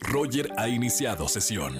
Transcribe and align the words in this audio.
Roger 0.00 0.50
ha 0.56 0.68
iniciado 0.68 1.28
sesión. 1.28 1.76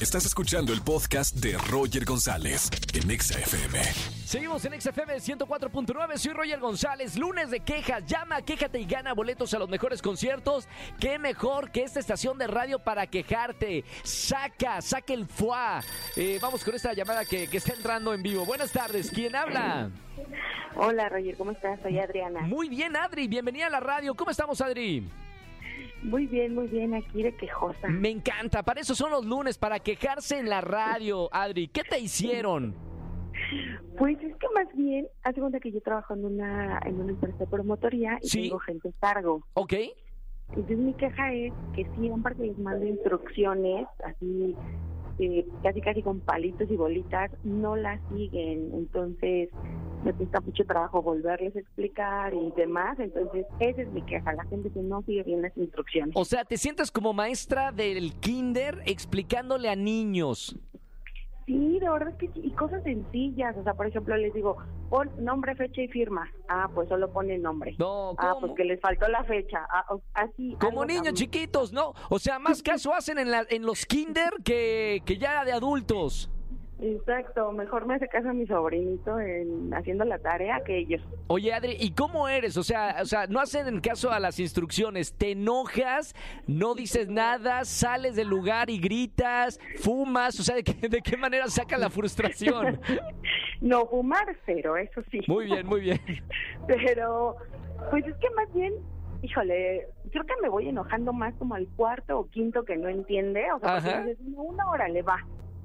Estás 0.00 0.26
escuchando 0.26 0.72
el 0.72 0.82
podcast 0.82 1.36
de 1.36 1.56
Roger 1.70 2.04
González 2.04 2.68
en 2.92 3.10
Exa 3.10 3.38
FM. 3.38 3.80
Seguimos 4.24 4.64
en 4.64 4.80
XFM 4.80 5.16
104.9, 5.16 6.16
soy 6.16 6.32
Roger 6.32 6.60
González, 6.60 7.16
lunes 7.16 7.50
de 7.50 7.60
quejas, 7.60 8.04
llama, 8.06 8.42
quéjate 8.42 8.80
y 8.80 8.86
gana 8.86 9.14
boletos 9.14 9.54
a 9.54 9.58
los 9.58 9.68
mejores 9.68 10.02
conciertos. 10.02 10.68
Qué 10.98 11.18
mejor 11.18 11.70
que 11.70 11.82
esta 11.82 12.00
estación 12.00 12.38
de 12.38 12.46
radio 12.46 12.78
para 12.78 13.06
quejarte. 13.06 13.84
Saca, 14.02 14.82
saca 14.82 15.12
el 15.12 15.26
fuá. 15.26 15.80
Eh, 16.16 16.38
vamos 16.42 16.64
con 16.64 16.74
esta 16.74 16.92
llamada 16.92 17.24
que, 17.24 17.48
que 17.48 17.58
está 17.58 17.74
entrando 17.74 18.12
en 18.12 18.22
vivo. 18.22 18.44
Buenas 18.44 18.72
tardes, 18.72 19.10
¿quién 19.10 19.36
habla? 19.36 19.90
Hola 20.76 21.08
Roger, 21.08 21.36
¿cómo 21.36 21.52
estás? 21.52 21.80
Soy 21.82 21.98
Adriana. 21.98 22.40
Muy 22.40 22.68
bien, 22.68 22.96
Adri, 22.96 23.28
bienvenida 23.28 23.68
a 23.68 23.70
la 23.70 23.80
radio. 23.80 24.14
¿Cómo 24.14 24.30
estamos, 24.30 24.60
Adri? 24.60 25.08
Muy 26.04 26.26
bien, 26.26 26.54
muy 26.54 26.68
bien, 26.68 26.94
aquí 26.94 27.22
de 27.22 27.34
quejosa. 27.34 27.88
Me 27.88 28.10
encanta, 28.10 28.62
para 28.62 28.80
eso 28.80 28.94
son 28.94 29.10
los 29.10 29.24
lunes, 29.24 29.56
para 29.58 29.80
quejarse 29.80 30.38
en 30.38 30.48
la 30.50 30.60
radio, 30.60 31.28
Adri. 31.32 31.68
¿Qué 31.68 31.82
te 31.82 31.98
hicieron? 31.98 32.74
Pues 33.98 34.16
es 34.22 34.36
que 34.36 34.46
más 34.54 34.66
bien, 34.74 35.06
hace 35.22 35.40
cuenta 35.40 35.60
que 35.60 35.72
yo 35.72 35.80
trabajo 35.80 36.14
en 36.14 36.24
una, 36.24 36.78
en 36.84 37.00
una 37.00 37.12
empresa 37.12 37.38
de 37.38 37.46
promotoría 37.46 38.18
y 38.22 38.28
Sí. 38.28 38.42
tengo 38.42 38.58
gente 38.58 38.88
a 38.90 38.92
cargo. 39.12 39.42
¿Ok? 39.54 39.72
Entonces 40.50 40.78
mi 40.78 40.92
queja 40.94 41.32
es 41.32 41.52
que 41.74 41.86
siempre 41.98 42.34
les 42.36 42.58
mando 42.58 42.84
instrucciones, 42.86 43.86
así 44.04 44.54
eh, 45.18 45.46
casi 45.62 45.80
casi 45.80 46.02
con 46.02 46.20
palitos 46.20 46.70
y 46.70 46.76
bolitas, 46.76 47.30
no 47.44 47.76
las 47.76 48.00
siguen. 48.14 48.70
Entonces 48.74 49.50
me 50.04 50.12
cuesta 50.12 50.40
mucho 50.40 50.64
trabajo 50.64 51.02
volverles 51.02 51.56
a 51.56 51.60
explicar 51.60 52.34
y 52.34 52.52
demás. 52.56 52.98
Entonces 52.98 53.46
esa 53.60 53.82
es 53.82 53.92
mi 53.92 54.02
queja, 54.02 54.32
la 54.32 54.44
gente 54.44 54.70
que 54.70 54.80
no 54.80 55.02
sigue 55.02 55.22
bien 55.22 55.42
las 55.42 55.56
instrucciones. 55.56 56.14
O 56.16 56.24
sea, 56.24 56.44
te 56.44 56.56
sientes 56.56 56.90
como 56.90 57.12
maestra 57.12 57.72
del 57.72 58.12
kinder 58.14 58.82
explicándole 58.86 59.68
a 59.68 59.76
niños. 59.76 60.56
Sí, 61.46 61.78
de 61.78 61.90
verdad 61.90 62.16
que 62.16 62.28
sí, 62.28 62.40
y 62.42 62.50
cosas 62.52 62.82
sencillas, 62.84 63.54
o 63.58 63.62
sea, 63.64 63.74
por 63.74 63.86
ejemplo, 63.86 64.16
les 64.16 64.32
digo, 64.32 64.56
pon 64.88 65.10
nombre, 65.18 65.54
fecha 65.54 65.82
y 65.82 65.88
firma. 65.88 66.26
Ah, 66.48 66.68
pues 66.74 66.88
solo 66.88 67.12
pone 67.12 67.36
nombre. 67.38 67.74
No, 67.78 68.14
Ah, 68.16 68.34
pues 68.40 68.52
que 68.56 68.64
les 68.64 68.80
faltó 68.80 69.06
la 69.08 69.24
fecha. 69.24 69.58
Ah, 69.70 69.84
o- 69.90 70.00
así. 70.14 70.56
Como 70.58 70.82
algo 70.82 70.86
niños 70.86 71.04
tan- 71.04 71.14
chiquitos, 71.14 71.72
¿no? 71.72 71.92
O 72.08 72.18
sea, 72.18 72.38
más 72.38 72.62
caso 72.62 72.94
hacen 72.94 73.18
en, 73.18 73.30
la, 73.30 73.44
en 73.50 73.62
los 73.66 73.84
kinder 73.86 74.32
que, 74.44 75.02
que 75.04 75.18
ya 75.18 75.44
de 75.44 75.52
adultos. 75.52 76.30
Exacto, 76.86 77.50
mejor 77.52 77.86
me 77.86 77.94
hace 77.94 78.08
caso 78.08 78.28
a 78.28 78.34
mi 78.34 78.46
sobrinito 78.46 79.18
en 79.18 79.72
haciendo 79.72 80.04
la 80.04 80.18
tarea 80.18 80.60
que 80.66 80.76
ellos. 80.76 81.00
Oye, 81.28 81.50
Adri, 81.54 81.78
¿y 81.80 81.92
cómo 81.92 82.28
eres? 82.28 82.58
O 82.58 82.62
sea, 82.62 82.96
o 83.00 83.06
sea, 83.06 83.26
no 83.26 83.40
hacen 83.40 83.80
caso 83.80 84.12
a 84.12 84.20
las 84.20 84.38
instrucciones. 84.38 85.14
Te 85.14 85.30
enojas, 85.30 86.14
no 86.46 86.74
dices 86.74 87.08
nada, 87.08 87.64
sales 87.64 88.16
del 88.16 88.28
lugar 88.28 88.68
y 88.68 88.78
gritas, 88.78 89.58
fumas. 89.78 90.38
O 90.38 90.42
sea, 90.42 90.56
¿de 90.56 90.62
qué, 90.62 90.88
de 90.88 91.00
qué 91.00 91.16
manera 91.16 91.46
saca 91.48 91.78
la 91.78 91.88
frustración? 91.88 92.78
No 93.60 93.86
fumar 93.86 94.26
cero, 94.44 94.76
eso 94.76 95.00
sí. 95.10 95.20
Muy 95.26 95.46
bien, 95.46 95.66
muy 95.66 95.80
bien. 95.80 95.98
Pero, 96.66 97.36
pues 97.90 98.06
es 98.06 98.14
que 98.16 98.28
más 98.36 98.52
bien, 98.52 98.74
híjole, 99.22 99.86
creo 100.10 100.24
que 100.24 100.34
me 100.42 100.50
voy 100.50 100.68
enojando 100.68 101.14
más 101.14 101.34
como 101.36 101.54
al 101.54 101.66
cuarto 101.68 102.18
o 102.18 102.28
quinto 102.28 102.64
que 102.64 102.76
no 102.76 102.88
entiende. 102.90 103.40
O 103.52 103.60
sea, 103.60 103.76
porque 103.76 103.88
Ajá. 103.90 104.00
dices, 104.02 104.20
"No, 104.20 104.42
una 104.42 104.68
hora 104.68 104.88
le 104.88 105.00
va, 105.00 105.24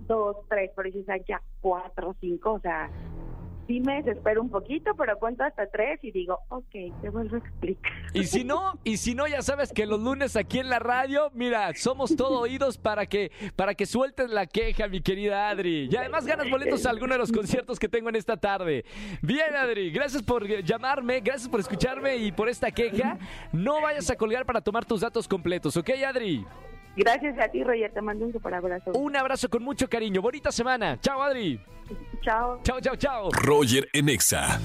dos, 0.10 0.36
tres, 0.50 0.72
dices, 0.84 1.08
"Ay, 1.08 1.24
ya 1.26 1.42
cuatro, 1.62 2.14
cinco, 2.20 2.56
o 2.56 2.60
sea, 2.60 2.90
sí 3.70 3.80
me 3.82 4.02
desespero 4.02 4.42
un 4.42 4.50
poquito, 4.50 4.96
pero 4.98 5.20
cuento 5.20 5.44
hasta 5.44 5.68
tres 5.68 6.00
y 6.04 6.12
digo, 6.12 6.40
ok, 6.50 6.72
te 7.02 7.10
vuelvo 7.12 7.36
a 7.36 7.38
explicar. 7.38 7.94
Y 8.16 8.24
si 8.24 8.44
no, 8.44 8.74
y 8.84 8.98
si 8.98 9.14
no, 9.14 9.28
ya 9.28 9.44
sabes 9.44 9.72
que 9.72 9.86
los 9.86 10.00
lunes 10.00 10.36
aquí 10.36 10.58
en 10.58 10.70
la 10.70 10.80
radio, 10.80 11.30
mira, 11.36 11.72
somos 11.76 12.16
todo 12.16 12.40
oídos 12.40 12.80
para 12.80 13.06
que, 13.06 13.32
para 13.56 13.76
que 13.76 13.86
sueltes 13.86 14.32
la 14.32 14.48
queja, 14.48 14.88
mi 14.88 15.02
querida 15.02 15.50
Adri. 15.50 15.88
Y 15.92 15.96
además 15.96 16.26
ganas 16.26 16.50
boletos 16.50 16.84
a 16.88 16.90
alguno 16.90 17.14
de 17.14 17.20
los 17.20 17.32
conciertos 17.32 17.78
que 17.78 17.88
tengo 17.88 18.10
en 18.10 18.16
esta 18.16 18.38
tarde. 18.38 18.86
Bien, 19.22 19.56
Adri, 19.56 19.92
gracias 19.92 20.23
por 20.23 20.48
llamarme, 20.64 21.20
gracias 21.20 21.48
por 21.48 21.60
escucharme 21.60 22.16
y 22.17 22.32
por 22.32 22.50
esta 22.50 22.72
queja. 22.72 23.20
No 23.54 23.82
vayas 23.83 24.10
a 24.10 24.16
colgar 24.16 24.48
para 24.48 24.62
tomar 24.62 24.83
tus 24.83 25.02
datos 25.02 25.28
completos, 25.28 25.78
¿ok, 25.78 25.92
Adri? 26.08 26.44
Gracias 26.99 27.39
a 27.39 27.48
ti, 27.48 27.64
Roger, 27.64 27.93
te 27.93 28.02
mando 28.02 28.26
un 28.26 28.33
super 28.33 28.54
abrazo. 28.54 28.92
Un 28.92 29.15
abrazo 29.15 29.48
con 29.49 29.64
mucho 29.64 29.87
cariño. 29.87 30.21
Bonita 30.21 30.52
semana. 30.52 30.99
Chao, 30.99 31.21
Adri. 31.21 31.58
Chao. 32.21 32.60
Chao, 32.61 32.82
chao, 32.82 32.95
chao. 32.98 33.30
Roger 33.32 33.87
en 33.93 34.10
Exa. 34.10 34.60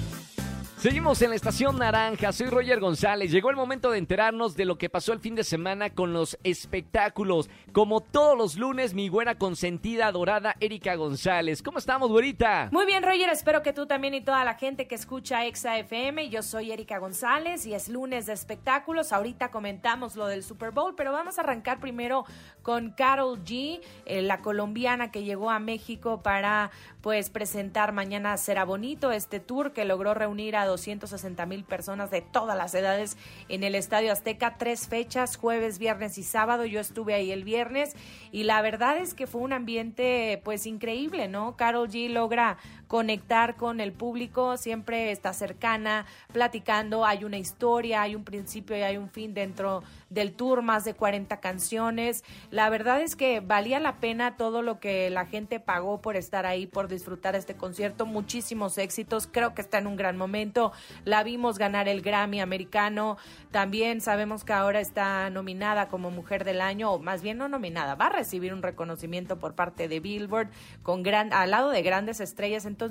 Seguimos 0.79 1.23
en 1.23 1.31
la 1.31 1.37
estación 1.37 1.79
naranja, 1.79 2.31
soy 2.33 2.49
Roger 2.49 2.79
González. 2.79 3.31
Llegó 3.31 3.49
el 3.49 3.57
momento 3.57 3.91
de 3.91 3.97
enterarnos 3.97 4.55
de 4.55 4.67
lo 4.67 4.77
que 4.77 4.91
pasó 4.91 5.15
el 5.15 5.21
fin 5.21 5.35
de 5.35 5.43
semana 5.43 5.89
con 5.89 6.13
los 6.13 6.39
espectáculos. 6.45 7.49
Como 7.73 8.03
todos 8.03 8.37
los 8.37 8.57
lunes, 8.59 8.93
mi 8.93 9.09
buena 9.09 9.37
consentida 9.39 10.09
adorada 10.09 10.57
Erika 10.61 10.95
González. 10.97 11.63
¿Cómo 11.63 11.79
estamos, 11.79 12.11
güerita? 12.11 12.69
Muy 12.71 12.85
bien, 12.85 13.03
Roger, 13.03 13.31
espero 13.31 13.63
que 13.63 13.73
tú 13.73 13.87
también 13.87 14.13
y 14.13 14.21
toda 14.21 14.45
la 14.45 14.57
gente 14.57 14.87
que 14.87 14.95
escucha 14.95 15.47
Exa 15.47 15.79
FM. 15.79 16.29
Yo 16.29 16.43
soy 16.43 16.71
Erika 16.71 16.99
González 16.99 17.65
y 17.65 17.73
es 17.73 17.89
lunes 17.89 18.27
de 18.27 18.35
espectáculos. 18.35 19.13
Ahorita 19.13 19.51
comentamos 19.51 20.17
lo 20.17 20.27
del 20.27 20.43
Super 20.43 20.73
Bowl, 20.73 20.95
pero 20.95 21.13
vamos 21.13 21.39
a 21.39 21.43
arrancar 21.43 21.81
primero 21.81 22.27
con 22.65 22.91
Carol 22.91 23.45
G, 23.45 23.81
eh, 24.07 24.23
la 24.23 24.41
colombiana 24.41 25.13
que 25.13 25.23
llegó 25.23 25.51
a 25.51 25.61
México 25.61 26.23
para 26.23 26.73
pues 27.03 27.29
presentar 27.29 27.93
mañana 27.93 28.37
Será 28.39 28.65
Bonito, 28.65 29.13
este 29.13 29.39
tour 29.39 29.73
que 29.73 29.85
logró 29.85 30.15
reunir 30.15 30.57
a 30.57 30.65
260 30.65 31.45
mil 31.45 31.63
personas 31.65 32.11
de 32.11 32.23
todas 32.23 32.57
las 32.57 32.75
edades 32.75 33.19
en 33.51 33.63
el 33.63 33.75
Estadio 33.75 34.11
Azteca, 34.11 34.57
tres 34.57 34.89
fechas, 34.89 35.37
jueves, 35.37 35.79
viernes 35.79 36.17
y 36.17 36.23
sábado. 36.23 36.65
Yo 36.65 36.81
estuve 36.81 37.13
ahí 37.13 37.31
el 37.31 37.45
viernes 37.45 37.95
y 38.33 38.45
la 38.45 38.63
verdad 38.63 38.97
es 38.97 39.13
que 39.13 39.27
fue 39.27 39.43
un 39.43 39.53
ambiente 39.53 40.41
pues 40.43 40.65
increíble, 40.65 41.29
¿no? 41.29 41.57
Carol 41.57 41.91
G 41.91 42.09
logra 42.09 42.57
conectar 42.95 43.57
con 43.57 43.81
el 43.81 43.91
público, 43.91 44.57
siempre 44.57 45.11
está 45.11 45.33
cercana, 45.33 46.07
platicando, 46.33 47.05
hay 47.05 47.25
una 47.25 47.39
historia, 47.39 48.03
hay 48.03 48.15
un 48.15 48.23
principio 48.23 48.79
y 48.79 48.83
hay 48.83 48.99
un 48.99 49.11
fin 49.11 49.35
dentro 49.35 49.83
del 50.11 50.33
tour, 50.33 50.63
más 50.63 50.85
de 50.85 50.95
40 50.95 51.41
canciones. 51.41 52.23
La 52.53 52.71
verdad 52.71 53.01
es 53.01 53.17
que 53.17 53.41
valía 53.41 53.81
la 53.81 53.97
pena 53.97 54.37
todo 54.37 54.63
lo 54.63 54.79
que 54.79 55.11
la 55.11 55.27
gente 55.27 55.59
pagó 55.59 56.01
por 56.01 56.15
estar 56.15 56.47
ahí, 56.47 56.69
por 56.69 56.87
disfrutar 56.87 57.35
este 57.35 57.57
concierto, 57.57 58.07
muchísimos 58.07 58.79
éxitos, 58.79 59.27
creo 59.27 59.55
que 59.55 59.63
está 59.63 59.79
en 59.79 59.89
un 59.89 59.97
gran 59.97 60.17
momento, 60.17 60.71
la 61.05 61.25
vimos 61.25 61.59
ganar 61.59 61.89
el 61.89 62.01
Grammy 62.01 62.39
americano, 62.39 63.17
también 63.51 64.03
sabemos 64.03 64.45
que 64.45 64.53
ahora 64.53 64.79
está 64.79 65.31
nominada 65.31 65.89
como 65.89 66.13
Mujer 66.13 66.45
del 66.45 66.61
Año, 66.61 66.93
o 66.93 67.01
más 67.01 67.23
bien 67.23 67.39
no 67.39 67.49
nominada, 67.49 67.97
va 67.97 68.07
a 68.07 68.11
recibir 68.11 68.55
un 68.55 68.63
reconocimiento 68.63 69.41
por 69.41 69.57
parte 69.57 69.89
de 69.89 69.99
Billboard 69.99 70.51
con 70.85 71.03
gran, 71.03 71.33
al 71.33 71.51
lado 71.51 71.71
de 71.71 71.83
grandes 71.83 72.21
estrellas, 72.21 72.65
entonces 72.67 72.84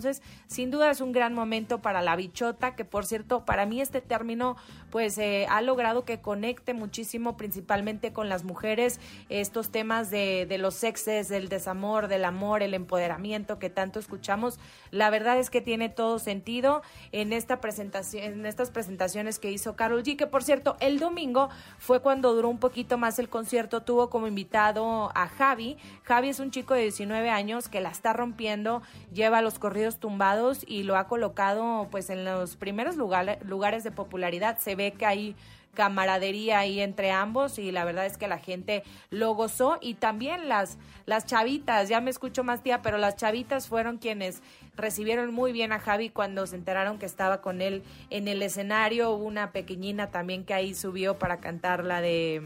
sin 0.47 0.71
duda 0.71 0.91
es 0.91 1.01
un 1.01 1.11
gran 1.11 1.33
momento 1.33 1.81
para 1.81 2.01
la 2.01 2.15
bichota, 2.15 2.75
que 2.75 2.85
por 2.85 3.05
cierto, 3.05 3.45
para 3.45 3.65
mí 3.65 3.81
este 3.81 4.01
término 4.01 4.55
pues 4.91 5.17
eh, 5.17 5.47
ha 5.49 5.61
logrado 5.61 6.05
que 6.05 6.21
conecte 6.21 6.73
muchísimo 6.73 7.35
principalmente 7.37 8.13
con 8.13 8.29
las 8.29 8.43
mujeres 8.43 8.99
estos 9.29 9.71
temas 9.71 10.11
de, 10.11 10.47
los 10.59 10.75
sexes, 10.75 11.29
del 11.29 11.49
desamor, 11.49 12.07
del 12.07 12.25
amor, 12.25 12.61
el 12.61 12.73
empoderamiento 12.73 13.59
que 13.59 13.69
tanto 13.69 13.99
escuchamos. 13.99 14.59
La 14.91 15.09
verdad 15.09 15.37
es 15.39 15.49
que 15.49 15.61
tiene 15.61 15.89
todo 15.89 16.19
sentido 16.19 16.83
en 17.11 17.33
esta 17.33 17.59
presentación, 17.59 18.23
en 18.23 18.45
estas 18.45 18.69
presentaciones 18.71 19.39
que 19.39 19.51
hizo 19.51 19.75
Carol 19.75 20.03
G, 20.03 20.15
que 20.15 20.27
por 20.27 20.43
cierto, 20.43 20.77
el 20.79 20.99
domingo 20.99 21.49
fue 21.79 22.01
cuando 22.01 22.33
duró 22.33 22.49
un 22.49 22.59
poquito 22.59 22.97
más 22.97 23.19
el 23.19 23.29
concierto, 23.29 23.81
tuvo 23.81 24.09
como 24.09 24.27
invitado 24.27 25.11
a 25.15 25.27
Javi. 25.27 25.77
Javi 26.03 26.29
es 26.29 26.39
un 26.39 26.51
chico 26.51 26.73
de 26.73 26.81
19 26.83 27.29
años 27.29 27.69
que 27.69 27.81
la 27.81 27.89
está 27.89 28.13
rompiendo, 28.13 28.81
lleva 29.11 29.41
los 29.41 29.59
corridos 29.73 29.97
tumbados 29.97 30.63
y 30.67 30.84
lo 30.84 30.97
ha 30.97 31.07
colocado 31.07 31.88
pues 31.89 32.11
en 32.11 32.25
los 32.25 32.57
primeros 32.57 32.95
lugares, 32.95 33.84
de 33.84 33.89
popularidad. 33.89 34.59
Se 34.59 34.75
ve 34.75 34.91
que 34.91 35.07
hay 35.07 35.35
camaradería 35.73 36.59
ahí 36.59 36.79
entre 36.79 37.09
ambos 37.09 37.57
y 37.57 37.72
la 37.72 37.83
verdad 37.83 38.06
es 38.06 38.19
que 38.19 38.28
la 38.28 38.38
gente 38.38 38.83
lo 39.09 39.33
gozó 39.33 39.80
y 39.81 39.95
también 39.95 40.47
las 40.47 40.77
las 41.07 41.25
chavitas, 41.25 41.89
ya 41.89 42.01
me 42.01 42.12
escucho 42.12 42.44
más 42.44 42.62
tía, 42.62 42.83
pero 42.83 43.00
las 43.00 43.15
chavitas 43.15 43.68
fueron 43.68 43.97
quienes 43.97 44.44
recibieron 44.75 45.33
muy 45.33 45.51
bien 45.51 45.71
a 45.71 45.80
Javi 45.80 46.09
cuando 46.09 46.45
se 46.45 46.56
enteraron 46.56 47.00
que 47.00 47.07
estaba 47.07 47.42
con 47.42 47.59
él 47.59 47.81
en 48.12 48.27
el 48.27 48.44
escenario, 48.44 49.09
hubo 49.09 49.25
una 49.25 49.51
pequeñina 49.51 50.12
también 50.12 50.45
que 50.45 50.53
ahí 50.53 50.75
subió 50.75 51.18
para 51.18 51.39
cantar 51.39 51.83
la 51.83 52.00
de 52.00 52.44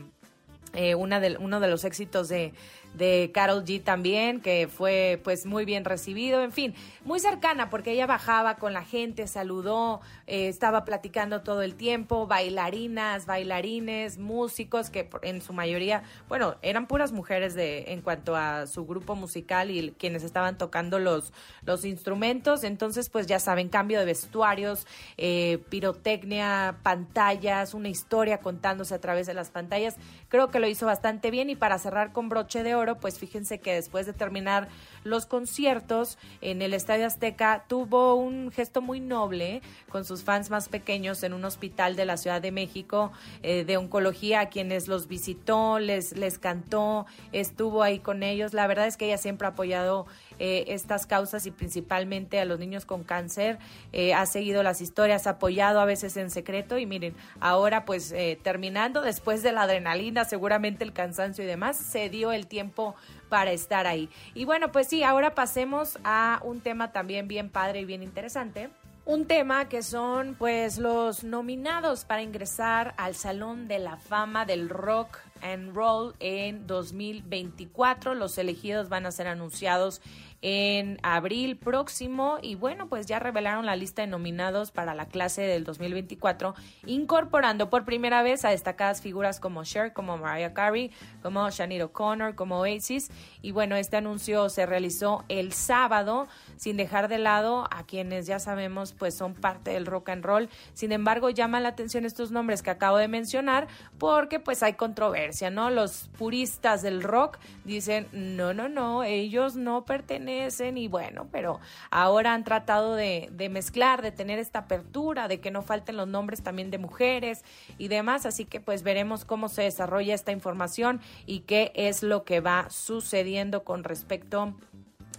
eh, 0.73 0.95
una 0.95 1.19
de, 1.19 1.37
uno 1.37 1.59
de 1.59 1.67
los 1.67 1.85
éxitos 1.85 2.29
de, 2.29 2.53
de 2.97 3.31
Carol 3.33 3.63
G 3.63 3.83
también, 3.83 4.41
que 4.41 4.67
fue 4.67 5.19
pues 5.23 5.45
muy 5.45 5.65
bien 5.65 5.85
recibido, 5.85 6.41
en 6.41 6.51
fin, 6.51 6.73
muy 7.05 7.19
cercana 7.19 7.69
porque 7.69 7.91
ella 7.91 8.07
bajaba 8.07 8.55
con 8.55 8.73
la 8.73 8.83
gente, 8.83 9.27
saludó, 9.27 10.01
eh, 10.25 10.47
estaba 10.47 10.85
platicando 10.85 11.41
todo 11.41 11.61
el 11.61 11.75
tiempo, 11.75 12.27
bailarinas, 12.27 13.25
bailarines, 13.25 14.17
músicos, 14.17 14.89
que 14.89 15.09
en 15.21 15.41
su 15.41 15.53
mayoría, 15.53 16.03
bueno, 16.27 16.55
eran 16.61 16.87
puras 16.87 17.11
mujeres 17.11 17.53
de, 17.53 17.93
en 17.93 18.01
cuanto 18.01 18.35
a 18.35 18.67
su 18.67 18.85
grupo 18.85 19.15
musical 19.15 19.71
y 19.71 19.91
quienes 19.97 20.23
estaban 20.23 20.57
tocando 20.57 20.99
los, 20.99 21.33
los 21.65 21.85
instrumentos, 21.85 22.63
entonces 22.63 23.09
pues 23.09 23.27
ya 23.27 23.39
saben, 23.39 23.69
cambio 23.69 23.99
de 23.99 24.05
vestuarios, 24.05 24.87
eh, 25.17 25.59
pirotecnia, 25.69 26.77
pantallas, 26.83 27.73
una 27.73 27.89
historia 27.89 28.39
contándose 28.39 28.95
a 28.95 28.99
través 28.99 29.27
de 29.27 29.33
las 29.33 29.49
pantallas, 29.49 29.95
creo 30.29 30.49
que 30.49 30.59
lo 30.59 30.67
hizo 30.67 30.85
bastante 30.85 31.31
bien. 31.31 31.49
Y 31.49 31.55
para 31.55 31.77
cerrar 31.77 32.13
con 32.13 32.29
broche 32.29 32.63
de 32.63 32.75
oro, 32.75 32.86
pues 32.95 33.19
fíjense 33.19 33.59
que 33.59 33.73
después 33.73 34.05
de 34.05 34.13
terminar 34.13 34.69
los 35.07 35.25
conciertos 35.25 36.17
en 36.41 36.61
el 36.61 36.73
Estadio 36.73 37.07
Azteca 37.07 37.65
tuvo 37.67 38.15
un 38.15 38.51
gesto 38.51 38.81
muy 38.81 38.99
noble 38.99 39.61
con 39.89 40.05
sus 40.05 40.23
fans 40.23 40.49
más 40.49 40.69
pequeños 40.69 41.23
en 41.23 41.33
un 41.33 41.45
hospital 41.45 41.95
de 41.95 42.05
la 42.05 42.17
Ciudad 42.17 42.41
de 42.41 42.51
México 42.51 43.11
eh, 43.43 43.63
de 43.63 43.77
oncología 43.77 44.41
a 44.41 44.49
quienes 44.49 44.87
los 44.87 45.07
visitó, 45.07 45.79
les, 45.79 46.15
les 46.15 46.39
cantó, 46.39 47.05
estuvo 47.31 47.83
ahí 47.83 47.99
con 47.99 48.23
ellos. 48.23 48.53
La 48.53 48.67
verdad 48.67 48.87
es 48.87 48.97
que 48.97 49.05
ella 49.05 49.17
siempre 49.17 49.47
ha 49.47 49.51
apoyado 49.51 50.05
eh, 50.39 50.65
estas 50.67 51.05
causas 51.05 51.45
y 51.45 51.51
principalmente 51.51 52.39
a 52.39 52.45
los 52.45 52.59
niños 52.59 52.85
con 52.85 53.03
cáncer. 53.03 53.57
Eh, 53.93 54.13
ha 54.13 54.25
seguido 54.25 54.63
las 54.63 54.81
historias, 54.81 55.27
ha 55.27 55.31
apoyado 55.31 55.79
a 55.79 55.85
veces 55.85 56.17
en 56.17 56.29
secreto 56.29 56.77
y 56.77 56.85
miren, 56.85 57.15
ahora 57.39 57.85
pues 57.85 58.13
terminando 58.43 59.01
después 59.01 59.43
de 59.43 59.51
la 59.51 59.63
adrenalina, 59.63 60.25
seguramente 60.25 60.83
el 60.83 60.93
cansancio 60.93 61.43
y 61.43 61.47
demás, 61.47 61.77
se 61.77 62.09
dio 62.09 62.31
el 62.31 62.47
tiempo 62.47 62.95
para 63.29 63.51
estar 63.51 63.87
ahí. 63.87 64.09
Y 64.33 64.45
bueno, 64.45 64.71
pues 64.71 64.87
sí, 64.87 65.03
ahora 65.03 65.35
pasemos 65.35 65.97
a 66.03 66.39
un 66.43 66.61
tema 66.61 66.91
también 66.91 67.27
bien 67.27 67.49
padre 67.49 67.81
y 67.81 67.85
bien 67.85 68.03
interesante. 68.03 68.69
Un 69.05 69.25
tema 69.25 69.69
que 69.69 69.83
son 69.83 70.35
pues 70.35 70.77
los 70.77 71.23
nominados 71.23 72.03
para 72.03 72.21
ingresar 72.21 72.93
al 72.97 73.15
Salón 73.15 73.69
de 73.69 73.79
la 73.79 73.95
Fama 73.95 74.43
del 74.43 74.67
Rock 74.67 75.19
and 75.41 75.73
Roll 75.73 76.13
en 76.19 76.67
2024. 76.67 78.15
Los 78.15 78.37
elegidos 78.37 78.89
van 78.89 79.05
a 79.05 79.11
ser 79.11 79.27
anunciados 79.27 80.01
en 80.41 80.99
abril 81.01 81.57
próximo 81.57 82.37
y 82.41 82.55
bueno, 82.55 82.87
pues 82.87 83.07
ya 83.07 83.17
revelaron 83.17 83.65
la 83.65 83.75
lista 83.75 84.03
de 84.03 84.07
nominados 84.07 84.71
para 84.71 84.93
la 84.93 85.07
clase 85.07 85.41
del 85.41 85.63
2024, 85.63 86.53
incorporando 86.85 87.69
por 87.69 87.85
primera 87.85 88.21
vez 88.21 88.45
a 88.45 88.49
destacadas 88.49 89.01
figuras 89.01 89.39
como 89.39 89.63
Cher, 89.63 89.93
como 89.93 90.17
Mariah 90.17 90.53
Carey, 90.53 90.91
como 91.23 91.49
Shania 91.49 91.85
O'Connor, 91.85 92.35
como 92.35 92.59
Oasis 92.59 93.09
y 93.41 93.51
bueno, 93.51 93.75
este 93.75 93.97
anuncio 93.97 94.49
se 94.49 94.65
realizó 94.65 95.23
el 95.27 95.53
sábado 95.53 96.27
sin 96.55 96.77
dejar 96.77 97.07
de 97.07 97.17
lado 97.17 97.67
a 97.71 97.83
quienes 97.83 98.27
ya 98.27 98.39
sabemos 98.39 98.93
pues 98.93 99.15
son 99.15 99.33
parte 99.33 99.71
del 99.71 99.85
rock 99.85 100.09
and 100.09 100.23
roll. 100.23 100.49
Sin 100.73 100.91
embargo, 100.91 101.29
llama 101.29 101.59
la 101.59 101.69
atención 101.69 102.05
estos 102.05 102.31
nombres 102.31 102.61
que 102.61 102.69
acabo 102.69 102.97
de 102.97 103.07
mencionar 103.07 103.67
porque 103.97 104.39
pues 104.39 104.61
hay 104.61 104.73
controversia, 104.73 105.49
¿no? 105.49 105.71
Los 105.71 106.09
puristas 106.17 106.81
del 106.83 107.01
rock 107.01 107.39
dicen, 107.63 108.07
"No, 108.11 108.53
no, 108.53 108.69
no, 108.69 109.03
ellos 109.03 109.55
no 109.55 109.85
pertenecen 109.85 110.26
y 110.27 110.87
bueno, 110.87 111.27
pero 111.31 111.59
ahora 111.89 112.33
han 112.33 112.43
tratado 112.43 112.95
de, 112.95 113.29
mezclar, 113.49 114.01
de 114.01 114.11
tener 114.11 114.39
esta 114.39 114.59
apertura, 114.59 115.27
de 115.27 115.39
que 115.39 115.51
no 115.51 115.61
falten 115.61 115.97
los 115.97 116.07
nombres 116.07 116.43
también 116.43 116.69
de 116.71 116.77
mujeres 116.77 117.43
y 117.77 117.87
demás, 117.87 118.25
así 118.25 118.45
que 118.45 118.59
pues 118.59 118.83
veremos 118.83 119.25
cómo 119.25 119.49
se 119.49 119.63
desarrolla 119.63 120.13
esta 120.13 120.31
información 120.31 121.01
y 121.25 121.41
qué 121.41 121.71
es 121.75 122.03
lo 122.03 122.23
que 122.23 122.39
va 122.39 122.69
sucediendo 122.69 123.63
con 123.63 123.83
respecto 123.83 124.53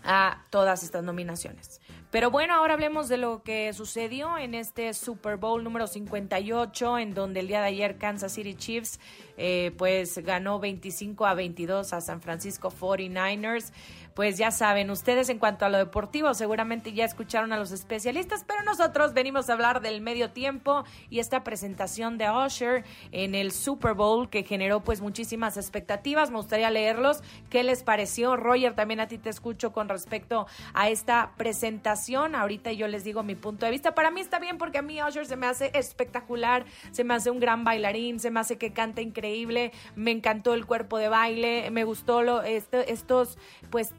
a 0.05 0.45
todas 0.51 0.83
estas 0.83 1.03
nominaciones. 1.03 1.81
Pero 2.11 2.31
bueno, 2.31 2.55
ahora 2.55 2.73
hablemos 2.73 3.11
de 3.11 3.19
lo 3.19 3.43
que 3.43 3.71
sucedió 3.75 4.39
en 4.39 4.55
este 4.55 4.95
Super 4.95 5.37
Bowl 5.37 5.63
número 5.63 5.87
58, 5.87 6.99
en 6.99 7.13
donde 7.13 7.41
el 7.41 7.49
día 7.49 7.61
de 7.61 7.67
ayer 7.67 7.99
Kansas 7.99 8.33
City 8.33 8.55
Chiefs 8.55 8.99
eh, 9.37 9.73
pues 9.77 10.17
ganó 10.25 10.59
25 10.59 11.27
a 11.27 11.35
22 11.35 11.93
a 11.93 12.01
San 12.01 12.23
Francisco 12.23 12.71
49ers 12.71 13.73
pues 14.19 14.37
ya 14.37 14.51
saben, 14.51 14.91
ustedes 14.91 15.29
en 15.29 15.39
cuanto 15.39 15.65
a 15.65 15.69
lo 15.69 15.79
deportivo 15.79 16.35
seguramente 16.35 16.93
ya 16.93 17.05
escucharon 17.05 17.53
a 17.53 17.57
los 17.57 17.71
especialistas, 17.71 18.43
pero 18.45 18.65
nosotros 18.65 19.15
venimos 19.15 19.49
a 19.49 19.53
hablar 19.53 19.81
del 19.81 20.01
medio 20.01 20.31
tiempo 20.33 20.83
y 21.09 21.21
esta 21.21 21.45
presentación 21.45 22.19
de 22.19 22.29
Usher 22.29 22.83
en 23.13 23.37
el 23.37 23.53
Super 23.53 23.95
Bowl 23.95 24.29
que 24.29 24.43
generó 24.43 24.81
pues 24.81 25.01
muchísimas 25.01 25.57
expectativas. 25.57 26.33
Me 26.33 26.39
gustaría 26.39 26.69
leerlos. 26.69 27.23
¿Qué 27.49 27.63
les 27.63 27.85
pareció? 27.85 28.35
Roger, 28.35 28.75
también 28.75 28.99
a 28.99 29.07
ti 29.07 29.19
te 29.19 29.31
escucho 29.31 29.71
con 29.73 29.89
respecto 29.89 30.49
a 30.75 30.89
esta 30.89 31.35
presentación. 31.37 32.35
Ahorita 32.35 32.73
yo 32.73 32.89
les 32.89 33.05
digo 33.05 33.23
mi 33.23 33.37
punto 33.37 33.67
de 33.67 33.71
vista. 33.71 33.95
Para 33.95 34.11
mí 34.11 34.21
está 34.21 34.41
bien 34.41 34.59
porque 34.59 34.79
a 34.79 34.83
mí 34.83 35.01
Usher 35.01 35.27
se 35.27 35.37
me 35.37 35.47
hace 35.47 35.71
espectacular, 35.75 36.65
se 36.91 37.05
me 37.05 37.15
hace 37.15 37.31
un 37.31 37.39
gran 37.39 37.63
bailarín, 37.63 38.19
se 38.19 38.33
me 38.33 38.41
hace 38.41 38.59
que 38.59 38.73
canta 38.73 39.01
increíble, 39.01 39.71
me 39.95 40.11
encantó 40.11 40.55
el 40.55 40.67
cuerpo 40.67 40.99
de 40.99 41.09
baile, 41.09 41.71
me 41.71 41.85
gustó 41.85 42.25
lo, 42.25 42.43
este, 42.43 42.93
estos 42.93 43.39
pues 43.71 43.93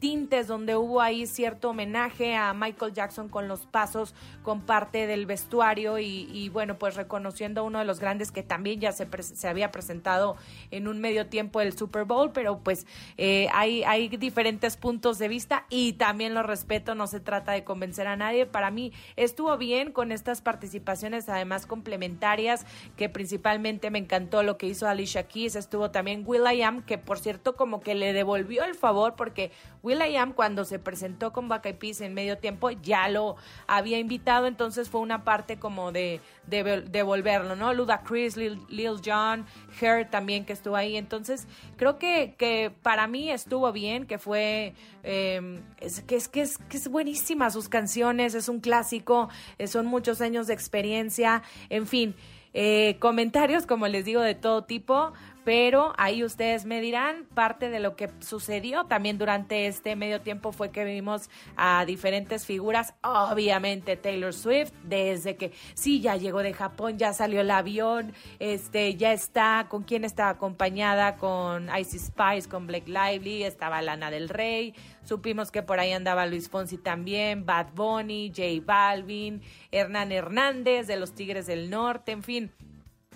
donde 0.48 0.76
hubo 0.76 1.02
ahí 1.02 1.28
cierto 1.28 1.70
homenaje 1.70 2.36
a 2.36 2.54
Michael 2.54 2.94
Jackson 2.94 3.30
con 3.30 3.48
los 3.48 3.68
pasos, 3.68 4.16
con 4.44 4.62
parte 4.62 5.06
del 5.06 5.26
vestuario 5.26 6.00
y, 6.00 6.50
bueno, 6.50 6.78
pues 6.80 6.96
reconociendo 6.96 7.62
a 7.62 7.64
uno 7.64 7.80
de 7.80 7.86
los 7.86 8.00
grandes 8.00 8.32
que 8.32 8.42
también 8.42 8.80
ya 8.80 8.92
se, 8.92 9.08
se 9.22 9.48
había 9.48 9.72
presentado 9.72 10.36
en 10.72 10.88
un 10.88 11.00
medio 11.00 11.28
tiempo 11.28 11.60
del 11.60 11.78
Super 11.78 12.06
Bowl, 12.06 12.32
pero 12.32 12.60
pues 12.60 12.88
eh, 13.18 13.48
hay, 13.54 13.84
hay 13.84 14.10
diferentes 14.10 14.78
puntos 14.78 15.20
de 15.20 15.28
vista 15.28 15.66
y 15.70 15.94
también 15.94 16.34
lo 16.34 16.42
respeto, 16.42 16.96
no 16.96 17.06
se 17.06 17.20
trata 17.20 17.52
de 17.52 17.64
convencer 17.64 18.08
a 18.08 18.16
nadie. 18.16 18.46
Para 18.46 18.72
mí 18.72 18.92
estuvo 19.16 19.56
bien 19.58 19.92
con 19.92 20.12
estas 20.12 20.42
participaciones 20.42 21.30
además 21.30 21.68
complementarias, 21.68 22.66
que 22.98 23.10
principalmente 23.10 23.92
me 23.92 24.00
encantó 24.00 24.42
lo 24.42 24.58
que 24.58 24.66
hizo 24.66 24.88
Alicia 24.88 25.28
Keys, 25.28 25.56
estuvo 25.56 25.92
también 25.92 26.24
Will.i.am, 26.26 26.82
que 26.82 26.98
por 26.98 27.20
cierto 27.20 27.56
como 27.56 27.80
que 27.80 27.94
le 27.94 28.14
devolvió 28.14 28.64
el 28.64 28.76
favor 28.76 29.16
porque 29.16 29.52
Will.i.am 29.84 30.34
cuando 30.34 30.66
se 30.66 30.80
presentó 30.80 31.32
con 31.32 31.48
Baca 31.48 31.72
Peace 31.74 32.06
en 32.06 32.14
medio 32.14 32.38
tiempo 32.38 32.70
ya 32.72 33.08
lo 33.08 33.36
había 33.68 34.00
invitado, 34.00 34.48
entonces 34.48 34.90
fue 34.90 35.02
una 35.02 35.24
parte 35.24 35.58
como 35.58 35.92
de, 35.92 36.22
devolverlo, 36.48 37.56
¿no? 37.56 37.74
Luda 37.74 38.04
Chris, 38.04 38.36
Lil, 38.36 38.60
John, 39.04 39.46
Her 39.80 40.10
también 40.10 40.46
que 40.46 40.54
estuvo 40.54 40.76
ahí, 40.76 40.98
entonces 40.98 41.48
creo 41.78 41.98
que, 41.98 42.36
que 42.38 42.72
para 42.82 43.08
mí 43.08 43.32
estuvo 43.32 43.72
bien, 43.72 44.06
que 44.06 44.18
fue, 44.18 44.74
em, 45.04 45.62
es, 45.80 46.02
que, 46.02 46.16
es, 46.16 46.28
que, 46.28 46.42
es, 46.42 46.58
que 46.58 46.78
es 46.78 46.88
buenísima 46.90 47.50
sus 47.50 47.70
canciones, 47.70 48.34
es 48.34 48.50
un 48.50 48.60
clásico, 48.60 49.30
eh, 49.58 49.68
son 49.68 49.86
muchos 49.86 50.22
años 50.22 50.48
de 50.48 50.54
experiencia, 50.54 51.44
en 51.70 51.88
fin. 51.88 52.16
Eh, 52.54 52.98
comentarios, 53.00 53.68
como 53.68 53.88
les 53.88 54.06
digo, 54.06 54.22
de 54.22 54.34
todo 54.34 54.64
tipo 54.64 55.14
pero 55.50 55.94
ahí 55.98 56.24
ustedes 56.24 56.66
me 56.66 56.80
dirán, 56.80 57.26
parte 57.34 57.72
de 57.72 57.80
lo 57.80 57.96
que 57.96 58.12
sucedió 58.20 58.84
también 58.84 59.18
durante 59.18 59.66
este 59.66 59.96
medio 59.96 60.22
tiempo 60.22 60.52
fue 60.52 60.70
que 60.70 60.86
vimos 60.86 61.32
a 61.58 61.86
diferentes 61.86 62.46
figuras, 62.46 62.94
obviamente 63.02 63.98
Taylor 63.98 64.32
Swift, 64.32 64.72
desde 64.84 65.38
que 65.38 65.52
sí, 65.74 66.02
ya 66.02 66.18
llegó 66.18 66.44
de 66.44 66.54
Japón, 66.54 67.00
ya 67.00 67.14
salió 67.14 67.42
el 67.42 67.50
avión, 67.50 68.14
este, 68.38 68.94
ya 68.96 69.12
está, 69.12 69.66
¿con 69.70 69.82
quién 69.82 70.06
estaba 70.06 70.30
acompañada? 70.30 71.18
Con 71.18 71.68
Icy 71.76 71.98
Spice, 71.98 72.48
con 72.48 72.68
Blake 72.68 72.92
Lively, 72.92 73.42
estaba 73.42 73.82
Lana 73.82 74.12
del 74.12 74.30
Rey, 74.30 74.76
supimos 75.04 75.50
que 75.50 75.64
por 75.64 75.80
ahí 75.80 75.94
andaba 75.94 76.28
Luis 76.28 76.48
Fonsi 76.48 76.78
también, 76.78 77.48
Bad 77.48 77.74
Bunny, 77.74 78.30
J 78.30 78.64
Balvin, 78.64 79.42
Hernán 79.72 80.12
Hernández 80.12 80.86
de 80.86 80.98
los 80.98 81.16
Tigres 81.16 81.48
del 81.48 81.72
Norte, 81.72 82.12
en 82.12 82.22
fin, 82.22 82.52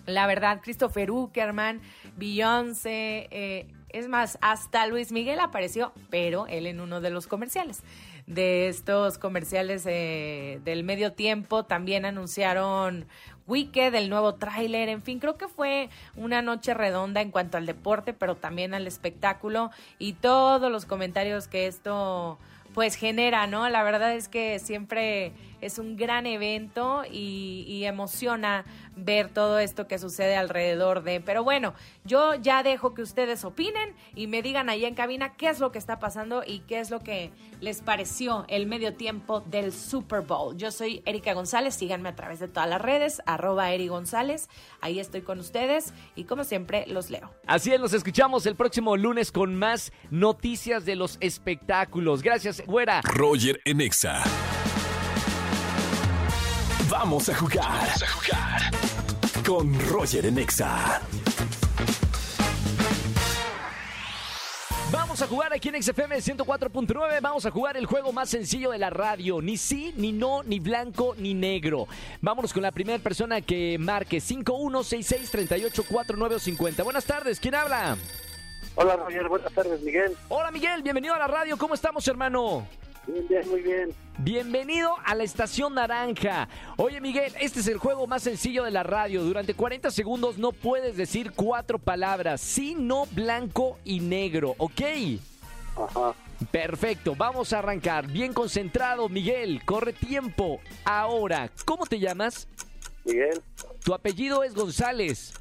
la 0.06 0.28
verdad, 0.28 0.60
Christopher 0.62 1.12
Uckerman, 1.12 1.82
Beyoncé, 2.18 3.28
eh, 3.32 3.68
es 3.90 4.08
más, 4.08 4.38
hasta 4.42 4.88
Luis 4.88 5.12
Miguel 5.12 5.40
apareció, 5.40 5.94
pero 6.10 6.48
él 6.48 6.66
en 6.66 6.82
uno 6.82 7.00
de 7.00 7.12
los 7.12 7.28
comerciales. 7.28 7.84
De 8.26 8.68
estos 8.68 9.18
comerciales 9.18 9.86
eh, 9.86 10.60
del 10.64 10.84
medio 10.84 11.14
tiempo 11.14 11.66
también 11.66 12.06
anunciaron 12.06 13.06
Wicked, 13.46 13.94
el 13.94 14.10
nuevo 14.10 14.36
tráiler, 14.36 14.88
en 14.90 15.04
fin, 15.04 15.20
creo 15.20 15.38
que 15.38 15.48
fue 15.48 15.90
una 16.16 16.42
noche 16.42 16.74
redonda 16.74 17.22
en 17.22 17.32
cuanto 17.32 17.58
al 17.58 17.66
deporte, 17.66 18.14
pero 18.14 18.36
también 18.36 18.74
al 18.74 18.88
espectáculo 18.88 19.70
y 20.00 20.14
todos 20.14 20.72
los 20.72 20.86
comentarios 20.86 21.48
que 21.48 21.68
esto 21.68 22.40
pues 22.74 22.96
genera, 22.96 23.46
¿no? 23.46 23.70
La 23.70 23.84
verdad 23.84 24.14
es 24.14 24.28
que 24.28 24.58
siempre 24.60 25.34
es 25.66 25.80
un 25.80 25.96
gran 25.96 26.26
evento 26.26 27.04
y, 27.10 27.84
emociona 27.84 28.64
ver 28.96 29.28
todo 29.28 29.60
esto 29.60 29.88
que 29.88 30.00
sucede 30.00 30.38
alrededor 30.38 31.04
de. 31.04 31.20
Pero 31.20 31.44
bueno, 31.44 31.74
yo 32.06 32.36
ya 32.36 32.64
dejo 32.64 32.94
que 32.94 33.02
ustedes 33.02 33.44
opinen 33.44 33.94
y 34.16 34.28
me 34.28 34.42
digan 34.42 34.70
ahí 34.70 34.86
en 34.86 34.96
cabina 34.96 35.34
qué 35.36 35.50
es 35.50 35.60
lo 35.60 35.72
que 35.72 35.80
está 35.80 36.00
pasando 36.00 36.44
y 36.46 36.60
qué 36.60 36.80
es 36.80 36.90
lo 36.90 37.02
que 37.02 37.32
les 37.60 37.82
pareció 37.82 38.46
el 38.48 38.68
medio 38.68 38.94
tiempo 38.96 39.42
del 39.42 39.74
Super 39.74 40.22
Bowl. 40.22 40.56
Yo 40.56 40.72
soy 40.72 41.02
Erika 41.06 41.34
González, 41.34 41.76
síganme 41.76 42.10
a 42.10 42.16
través 42.16 42.40
de 42.40 42.48
todas 42.48 42.70
las 42.70 42.82
redes, 42.82 43.22
arroba 43.26 43.72
Eri 43.72 43.88
González, 43.88 44.48
ahí 44.80 45.00
estoy 45.00 45.22
con 45.22 45.40
ustedes 45.40 45.94
y 46.16 46.24
como 46.24 46.46
siempre 46.46 46.86
los 46.88 47.10
leo. 47.10 47.32
Así 47.48 47.74
es, 47.74 47.80
nos 47.82 47.94
escuchamos 47.94 48.46
el 48.46 48.56
próximo 48.56 48.96
lunes 48.96 49.32
con 49.32 49.56
más 49.56 49.92
noticias 50.10 50.86
de 50.86 50.96
los 50.96 51.18
espectáculos. 51.20 52.22
Gracias, 52.22 52.62
fuera. 52.64 53.02
Roger 53.02 53.60
Enexa. 53.66 54.24
Vamos 57.04 57.28
a 57.28 57.36
jugar. 57.36 57.66
Vamos 57.66 58.02
a 58.02 58.08
jugar. 58.08 58.72
Con 59.46 59.78
Roger 59.90 60.26
en 60.26 60.38
Exa. 60.38 61.02
Vamos 64.90 65.22
a 65.22 65.28
jugar 65.28 65.52
aquí 65.52 65.68
en 65.68 65.84
XFM 65.84 66.16
104.9. 66.16 67.20
Vamos 67.22 67.46
a 67.46 67.52
jugar 67.52 67.76
el 67.76 67.88
juego 67.88 68.14
más 68.14 68.30
sencillo 68.30 68.72
de 68.72 68.78
la 68.78 68.90
radio. 68.90 69.42
Ni 69.42 69.58
sí, 69.58 69.94
ni 69.98 70.14
no, 70.14 70.44
ni 70.44 70.62
blanco, 70.62 71.14
ni 71.18 71.34
negro. 71.34 71.90
Vámonos 72.22 72.54
con 72.54 72.64
la 72.64 72.72
primera 72.72 73.00
persona 73.00 73.42
que 73.42 73.78
marque 73.78 74.20
5166384950. 74.20 76.86
Buenas 76.86 77.04
tardes, 77.04 77.38
¿quién 77.38 77.56
habla? 77.56 77.98
Hola 78.76 78.96
Roger, 78.96 79.28
buenas 79.28 79.52
tardes 79.52 79.82
Miguel. 79.82 80.16
Hola 80.30 80.52
Miguel, 80.52 80.82
bienvenido 80.82 81.16
a 81.16 81.20
la 81.20 81.28
radio. 81.28 81.58
¿Cómo 81.58 81.74
estamos, 81.74 82.08
hermano? 82.08 82.66
Bien, 83.08 83.28
bien, 83.28 83.50
muy 83.50 83.62
bien. 83.62 83.90
Bienvenido 84.20 84.96
a 85.06 85.16
la 85.16 85.24
Estación 85.24 85.74
Naranja. 85.74 86.48
Oye 86.78 87.02
Miguel, 87.02 87.34
este 87.42 87.60
es 87.60 87.68
el 87.68 87.78
juego 87.78 88.08
más 88.08 88.24
sencillo 88.24 88.64
de 88.64 88.72
la 88.72 88.84
radio. 88.84 89.24
Durante 89.24 89.54
40 89.54 89.92
segundos 89.92 90.38
no 90.38 90.52
puedes 90.52 90.96
decir 90.96 91.32
cuatro 91.36 91.80
palabras, 91.80 92.40
sino 92.40 93.06
blanco 93.08 93.78
y 93.84 94.00
negro, 94.00 94.56
¿ok? 94.58 94.82
Ajá. 95.76 96.14
Perfecto, 96.52 97.16
vamos 97.16 97.52
a 97.54 97.60
arrancar. 97.60 98.08
Bien 98.08 98.34
concentrado, 98.34 99.10
Miguel. 99.10 99.62
Corre 99.66 99.94
tiempo. 99.94 100.60
Ahora, 100.86 101.50
¿cómo 101.66 101.86
te 101.86 102.00
llamas? 102.00 102.48
Miguel 103.06 103.42
Tu 103.84 103.94
apellido 103.94 104.44
es 104.44 104.54
González. 104.54 105.34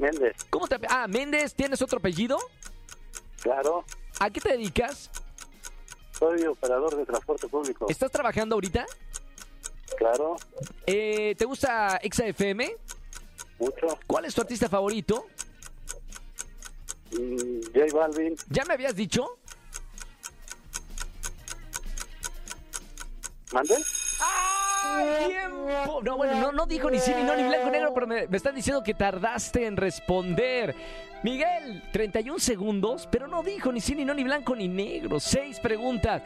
Méndez, 0.00 0.34
¿Cómo 0.50 0.66
te 0.66 0.74
ape- 0.76 0.88
Ah, 0.90 1.06
Méndez, 1.06 1.54
¿tienes 1.54 1.80
otro 1.80 1.98
apellido? 1.98 2.36
claro. 3.40 3.84
¿A 4.18 4.30
qué 4.30 4.40
te 4.40 4.48
dedicas? 4.50 5.10
Soy 6.18 6.44
operador 6.46 6.96
de 6.96 7.04
transporte 7.04 7.48
público. 7.48 7.86
¿Estás 7.88 8.10
trabajando 8.10 8.54
ahorita? 8.54 8.86
Claro, 9.96 10.36
Eh, 10.86 11.34
¿Te 11.36 11.44
gusta 11.44 12.00
XFM? 12.02 12.74
mucho. 13.58 13.86
¿Cuál 14.06 14.24
es 14.24 14.34
tu 14.34 14.40
artista 14.40 14.68
favorito? 14.68 15.26
Mm, 17.12 17.60
J 17.72 17.94
Balvin, 17.94 18.34
¿Ya 18.48 18.64
me 18.64 18.74
habías 18.74 18.94
dicho? 18.96 19.38
¿mande? 23.52 23.76
¡Ay, 24.94 25.28
tiempo! 25.28 26.00
No, 26.02 26.16
bueno, 26.16 26.40
no, 26.40 26.52
no 26.52 26.66
dijo 26.66 26.90
ni 26.90 26.98
sí, 26.98 27.12
ni 27.14 27.22
no, 27.22 27.36
ni 27.36 27.42
blanco, 27.44 27.66
ni 27.66 27.72
negro, 27.72 27.92
pero 27.94 28.06
me, 28.06 28.26
me 28.26 28.36
están 28.36 28.54
diciendo 28.54 28.82
que 28.82 28.94
tardaste 28.94 29.66
en 29.66 29.76
responder. 29.76 30.74
Miguel, 31.22 31.82
31 31.92 32.38
segundos, 32.38 33.08
pero 33.10 33.26
no 33.26 33.42
dijo 33.42 33.72
ni 33.72 33.80
sí, 33.80 33.94
ni 33.94 34.04
no, 34.04 34.12
ni 34.14 34.24
blanco, 34.24 34.54
ni 34.54 34.68
negro. 34.68 35.18
Seis 35.20 35.58
preguntas. 35.58 36.22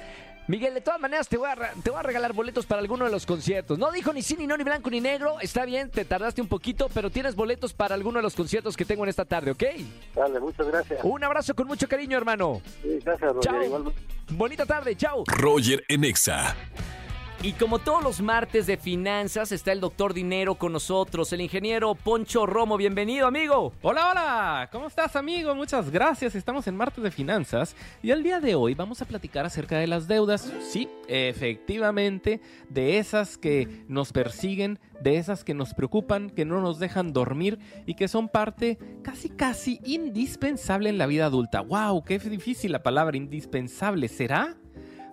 Miguel, 0.49 0.73
de 0.73 0.81
todas 0.81 0.99
maneras 0.99 1.29
te 1.29 1.37
voy, 1.37 1.51
a, 1.51 1.55
te 1.85 1.91
voy 1.91 1.99
a 1.99 2.03
regalar 2.03 2.33
boletos 2.33 2.65
para 2.65 2.81
alguno 2.81 3.05
de 3.05 3.11
los 3.11 3.27
conciertos. 3.27 3.79
No 3.79 3.93
dijo 3.93 4.15
ni 4.15 4.23
sí, 4.23 4.35
ni 4.39 4.47
no, 4.47 4.57
ni 4.57 4.65
blanco, 4.65 4.89
ni 4.89 4.99
negro. 4.99 5.39
Está 5.41 5.67
bien, 5.67 5.91
te 5.91 6.07
tardaste 6.07 6.41
un 6.41 6.49
poquito, 6.49 6.89
pero 6.93 7.11
tienes 7.11 7.37
boletos 7.37 7.75
para 7.75 7.95
alguno 7.95 8.19
de 8.19 8.23
los 8.23 8.35
conciertos 8.35 8.75
que 8.75 8.87
tengo 8.87 9.05
en 9.05 9.11
esta 9.11 9.27
tarde, 9.27 9.51
¿ok? 9.51 9.63
Dale, 10.15 10.41
muchas 10.41 10.67
gracias. 10.67 11.01
Un 11.03 11.23
abrazo 11.23 11.55
con 11.55 11.67
mucho 11.67 11.87
cariño, 11.87 12.17
hermano. 12.17 12.63
Sí, 12.83 12.99
gracias 13.05 13.31
Roger, 13.31 13.53
Chao. 13.53 13.63
igual. 13.63 13.93
Bonita 14.31 14.65
tarde, 14.65 14.97
chao. 14.97 15.23
Roger 15.27 15.85
en 15.87 16.05
Exa. 16.05 16.57
Y 17.41 17.53
como 17.53 17.79
todos 17.79 18.03
los 18.03 18.21
martes 18.21 18.67
de 18.67 18.77
finanzas, 18.77 19.53
está 19.53 19.71
el 19.71 19.79
doctor 19.79 20.13
Dinero 20.13 20.57
con 20.57 20.73
nosotros, 20.73 21.33
el 21.33 21.41
ingeniero 21.41 21.95
Poncho 21.95 22.47
Romo. 22.47 22.77
Bienvenido, 22.77 23.29
amigo. 23.29 23.73
Hola, 23.81 24.11
hola, 24.11 24.69
¿cómo 24.73 24.89
estás 24.89 25.15
amigo? 25.15 25.55
Muchas 25.55 25.89
gracias, 25.89 26.35
estamos 26.35 26.67
en 26.67 26.75
Martes 26.75 27.05
de 27.05 27.13
Finanzas 27.13 27.77
y 28.03 28.11
el 28.11 28.25
día 28.25 28.41
de 28.41 28.57
hoy 28.57 28.75
vamos 28.75 29.03
a 29.03 29.05
platicar 29.05 29.47
acerca 29.47 29.79
de 29.79 29.87
las 29.87 30.09
deudas, 30.09 30.53
sí, 30.69 30.89
efectivamente, 31.07 32.41
de 32.71 32.99
esas 32.99 33.39
que 33.39 33.85
nos 33.87 34.13
persiguen, 34.13 34.81
de 35.01 35.19
esas 35.19 35.45
que 35.45 35.55
nos 35.55 35.75
preocupan, 35.75 36.31
que 36.31 36.45
no 36.45 36.61
nos 36.61 36.81
dejan 36.81 37.13
dormir 37.13 37.61
y 37.87 37.95
que 37.95 38.09
son 38.09 38.29
parte 38.29 38.81
casi 39.05 39.29
casi 39.29 39.81
indispensable 39.85 40.89
en 40.89 40.99
la 40.99 41.07
vida 41.07 41.27
adulta. 41.27 41.61
¡Wow! 41.61 42.03
¡Qué 42.03 42.19
difícil 42.19 42.73
la 42.73 42.83
palabra 42.83 43.17
indispensable! 43.17 44.09
¿Será? 44.09 44.57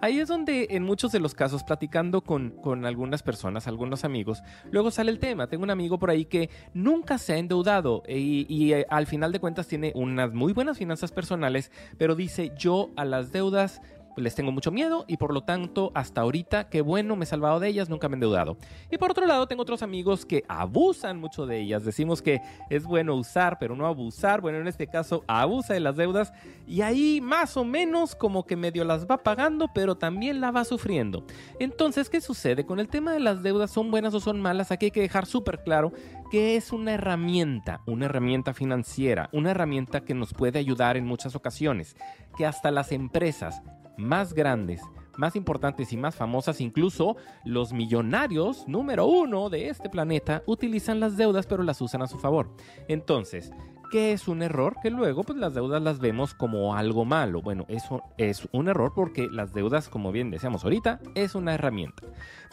Ahí 0.01 0.19
es 0.19 0.27
donde 0.27 0.67
en 0.71 0.83
muchos 0.83 1.11
de 1.11 1.19
los 1.19 1.33
casos, 1.33 1.63
platicando 1.63 2.21
con, 2.21 2.51
con 2.51 2.85
algunas 2.85 3.23
personas, 3.23 3.67
algunos 3.67 4.03
amigos, 4.03 4.43
luego 4.69 4.91
sale 4.91 5.09
el 5.09 5.19
tema. 5.19 5.47
Tengo 5.47 5.63
un 5.63 5.69
amigo 5.69 5.97
por 5.97 6.09
ahí 6.09 6.25
que 6.25 6.49
nunca 6.73 7.17
se 7.17 7.33
ha 7.33 7.37
endeudado 7.37 8.03
y, 8.07 8.73
eh, 8.73 8.85
al 8.89 9.07
final 9.07 9.31
de 9.31 9.39
cuentas 9.39 9.67
tiene 9.67 9.93
unas 9.95 10.33
muy 10.33 10.53
buenas 10.53 10.77
finanzas 10.77 11.11
personales, 11.11 11.71
pero 11.97 12.15
dice 12.15 12.51
yo 12.57 12.91
a 12.97 13.05
las 13.05 13.31
deudas 13.31 13.81
les 14.17 14.35
tengo 14.35 14.51
mucho 14.51 14.71
miedo 14.71 15.05
y 15.07 15.17
por 15.17 15.33
lo 15.33 15.41
tanto 15.41 15.91
hasta 15.93 16.21
ahorita 16.21 16.69
qué 16.69 16.81
bueno 16.81 17.15
me 17.15 17.23
he 17.23 17.27
salvado 17.27 17.59
de 17.59 17.67
ellas, 17.67 17.89
nunca 17.89 18.09
me 18.09 18.13
he 18.13 18.17
endeudado. 18.17 18.57
Y 18.91 18.97
por 18.97 19.11
otro 19.11 19.25
lado 19.25 19.47
tengo 19.47 19.61
otros 19.61 19.81
amigos 19.81 20.25
que 20.25 20.43
abusan 20.47 21.19
mucho 21.19 21.45
de 21.45 21.59
ellas. 21.59 21.85
Decimos 21.85 22.21
que 22.21 22.41
es 22.69 22.83
bueno 22.85 23.15
usar 23.15 23.57
pero 23.59 23.75
no 23.75 23.85
abusar. 23.85 24.41
Bueno, 24.41 24.59
en 24.59 24.67
este 24.67 24.87
caso 24.87 25.23
abusa 25.27 25.73
de 25.73 25.79
las 25.79 25.95
deudas 25.95 26.33
y 26.67 26.81
ahí 26.81 27.21
más 27.21 27.57
o 27.57 27.65
menos 27.65 28.15
como 28.15 28.45
que 28.45 28.55
medio 28.55 28.83
las 28.83 29.05
va 29.05 29.17
pagando 29.17 29.69
pero 29.73 29.95
también 29.95 30.41
la 30.41 30.51
va 30.51 30.65
sufriendo. 30.65 31.25
Entonces, 31.59 32.09
¿qué 32.09 32.21
sucede? 32.21 32.65
Con 32.65 32.79
el 32.79 32.87
tema 32.87 33.11
de 33.13 33.19
las 33.19 33.43
deudas, 33.43 33.71
¿son 33.71 33.91
buenas 33.91 34.13
o 34.13 34.19
son 34.19 34.41
malas? 34.41 34.71
Aquí 34.71 34.85
hay 34.85 34.91
que 34.91 35.01
dejar 35.01 35.25
súper 35.25 35.63
claro 35.63 35.91
que 36.31 36.55
es 36.55 36.71
una 36.71 36.93
herramienta, 36.93 37.81
una 37.85 38.05
herramienta 38.05 38.53
financiera, 38.53 39.29
una 39.31 39.51
herramienta 39.51 40.01
que 40.01 40.13
nos 40.13 40.33
puede 40.33 40.59
ayudar 40.59 40.97
en 40.97 41.05
muchas 41.05 41.35
ocasiones, 41.35 41.95
que 42.37 42.45
hasta 42.45 42.71
las 42.71 42.91
empresas 42.91 43.61
más 43.97 44.33
grandes, 44.33 44.81
más 45.17 45.35
importantes 45.35 45.93
y 45.93 45.97
más 45.97 46.15
famosas, 46.15 46.61
incluso 46.61 47.15
los 47.43 47.73
millonarios 47.73 48.67
número 48.67 49.05
uno 49.05 49.49
de 49.49 49.69
este 49.69 49.89
planeta, 49.89 50.43
utilizan 50.45 50.99
las 50.99 51.17
deudas 51.17 51.47
pero 51.47 51.63
las 51.63 51.81
usan 51.81 52.01
a 52.01 52.07
su 52.07 52.19
favor. 52.19 52.49
Entonces, 52.87 53.51
¿qué 53.91 54.11
es 54.11 54.27
un 54.27 54.41
error? 54.41 54.75
Que 54.81 54.89
luego 54.89 55.23
pues 55.23 55.37
las 55.37 55.53
deudas 55.53 55.81
las 55.81 55.99
vemos 55.99 56.33
como 56.33 56.75
algo 56.75 57.05
malo. 57.05 57.41
Bueno, 57.41 57.65
eso 57.69 58.01
es 58.17 58.47
un 58.51 58.67
error 58.67 58.93
porque 58.93 59.27
las 59.29 59.53
deudas, 59.53 59.89
como 59.89 60.11
bien 60.11 60.31
decíamos 60.31 60.63
ahorita, 60.63 60.99
es 61.15 61.35
una 61.35 61.53
herramienta. 61.53 62.03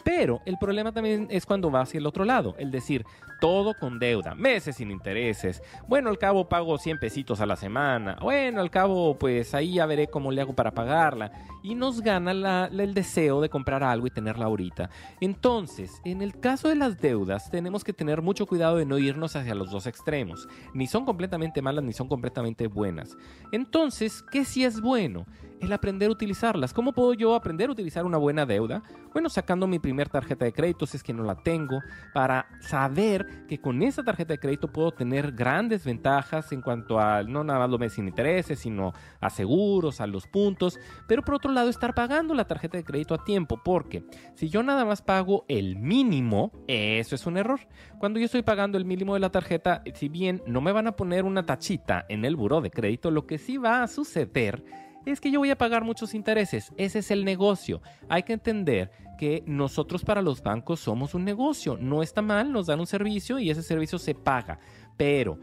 Pero 0.03 0.41
el 0.45 0.57
problema 0.57 0.91
también 0.91 1.27
es 1.29 1.45
cuando 1.45 1.71
va 1.71 1.81
hacia 1.81 1.97
el 1.97 2.05
otro 2.05 2.25
lado, 2.25 2.55
el 2.57 2.71
decir, 2.71 3.05
todo 3.39 3.73
con 3.73 3.99
deuda, 3.99 4.35
meses 4.35 4.77
sin 4.77 4.91
intereses. 4.91 5.61
Bueno, 5.87 6.09
al 6.09 6.17
cabo 6.17 6.47
pago 6.47 6.77
100 6.77 6.99
pesitos 6.99 7.41
a 7.41 7.45
la 7.45 7.55
semana. 7.55 8.17
Bueno, 8.21 8.61
al 8.61 8.69
cabo, 8.69 9.17
pues 9.17 9.53
ahí 9.53 9.75
ya 9.75 9.85
veré 9.85 10.07
cómo 10.07 10.31
le 10.31 10.41
hago 10.41 10.53
para 10.53 10.71
pagarla. 10.71 11.31
Y 11.61 11.75
nos 11.75 12.01
gana 12.01 12.67
el 12.67 12.93
deseo 12.93 13.41
de 13.41 13.49
comprar 13.49 13.83
algo 13.83 14.07
y 14.07 14.11
tenerla 14.11 14.45
ahorita. 14.45 14.89
Entonces, 15.21 16.01
en 16.03 16.21
el 16.21 16.39
caso 16.39 16.69
de 16.69 16.75
las 16.75 16.99
deudas, 16.99 17.49
tenemos 17.49 17.83
que 17.83 17.93
tener 17.93 18.21
mucho 18.21 18.45
cuidado 18.45 18.77
de 18.77 18.85
no 18.85 18.97
irnos 18.97 19.35
hacia 19.35 19.55
los 19.55 19.71
dos 19.71 19.87
extremos. 19.87 20.47
Ni 20.73 20.87
son 20.87 21.05
completamente 21.05 21.61
malas 21.61 21.83
ni 21.83 21.93
son 21.93 22.07
completamente 22.07 22.67
buenas. 22.67 23.17
Entonces, 23.51 24.23
¿qué 24.31 24.45
sí 24.45 24.63
es 24.65 24.81
bueno? 24.81 25.25
El 25.63 25.71
aprender 25.71 26.09
a 26.09 26.11
utilizarlas. 26.11 26.73
¿Cómo 26.73 26.91
puedo 26.91 27.13
yo 27.13 27.35
aprender 27.35 27.69
a 27.69 27.71
utilizar 27.71 28.03
una 28.03 28.17
buena 28.17 28.45
deuda? 28.45 28.83
Bueno, 29.13 29.29
sacando 29.29 29.65
mi 29.65 29.79
primer 29.79 30.09
tarjeta 30.09 30.43
de 30.43 30.51
crédito, 30.51 30.85
si 30.85 30.97
es 30.97 31.03
que 31.03 31.13
no 31.13 31.23
la 31.23 31.35
tengo, 31.35 31.79
para 32.13 32.47
saber 32.59 33.45
que 33.47 33.61
con 33.61 33.81
esa 33.81 34.03
tarjeta 34.03 34.33
de 34.33 34.39
crédito 34.39 34.67
puedo 34.67 34.91
tener 34.91 35.31
grandes 35.31 35.85
ventajas 35.85 36.51
en 36.51 36.61
cuanto 36.61 36.99
a 36.99 37.23
no 37.23 37.45
nada 37.45 37.65
más 37.65 37.79
meses 37.79 37.93
sin 37.93 38.09
intereses, 38.09 38.59
sino 38.59 38.91
a 39.21 39.29
seguros, 39.29 40.01
a 40.01 40.07
los 40.07 40.27
puntos, 40.27 40.77
pero 41.07 41.21
por 41.21 41.35
otro 41.35 41.49
lado 41.49 41.69
estar 41.69 41.95
pagando 41.95 42.33
la 42.33 42.45
tarjeta 42.45 42.77
de 42.77 42.83
crédito 42.83 43.15
a 43.15 43.23
tiempo, 43.23 43.61
porque 43.63 44.03
si 44.35 44.49
yo 44.49 44.63
nada 44.63 44.83
más 44.83 45.01
pago 45.01 45.45
el 45.47 45.77
mínimo, 45.77 46.51
eso 46.67 47.15
es 47.15 47.25
un 47.25 47.37
error. 47.37 47.61
Cuando 47.99 48.19
yo 48.19 48.25
estoy 48.25 48.41
pagando 48.41 48.77
el 48.77 48.83
mínimo 48.83 49.13
de 49.13 49.21
la 49.21 49.31
tarjeta, 49.31 49.81
si 49.93 50.09
bien 50.09 50.43
no 50.45 50.59
me 50.59 50.73
van 50.73 50.87
a 50.87 50.97
poner 50.97 51.23
una 51.23 51.45
tachita 51.45 52.05
en 52.09 52.25
el 52.25 52.35
buró 52.35 52.59
de 52.59 52.69
crédito, 52.69 53.11
lo 53.11 53.25
que 53.25 53.37
sí 53.37 53.55
va 53.55 53.81
a 53.81 53.87
suceder 53.87 54.65
es 55.05 55.19
que 55.19 55.31
yo 55.31 55.39
voy 55.39 55.49
a 55.49 55.57
pagar 55.57 55.83
muchos 55.83 56.13
intereses. 56.13 56.71
Ese 56.77 56.99
es 56.99 57.11
el 57.11 57.25
negocio. 57.25 57.81
Hay 58.09 58.23
que 58.23 58.33
entender 58.33 58.91
que 59.17 59.43
nosotros 59.45 60.03
para 60.03 60.21
los 60.21 60.41
bancos 60.41 60.79
somos 60.79 61.13
un 61.13 61.23
negocio. 61.23 61.77
No 61.79 62.03
está 62.03 62.21
mal, 62.21 62.51
nos 62.51 62.67
dan 62.67 62.79
un 62.79 62.87
servicio 62.87 63.39
y 63.39 63.49
ese 63.49 63.63
servicio 63.63 63.99
se 63.99 64.15
paga. 64.15 64.59
Pero 64.97 65.39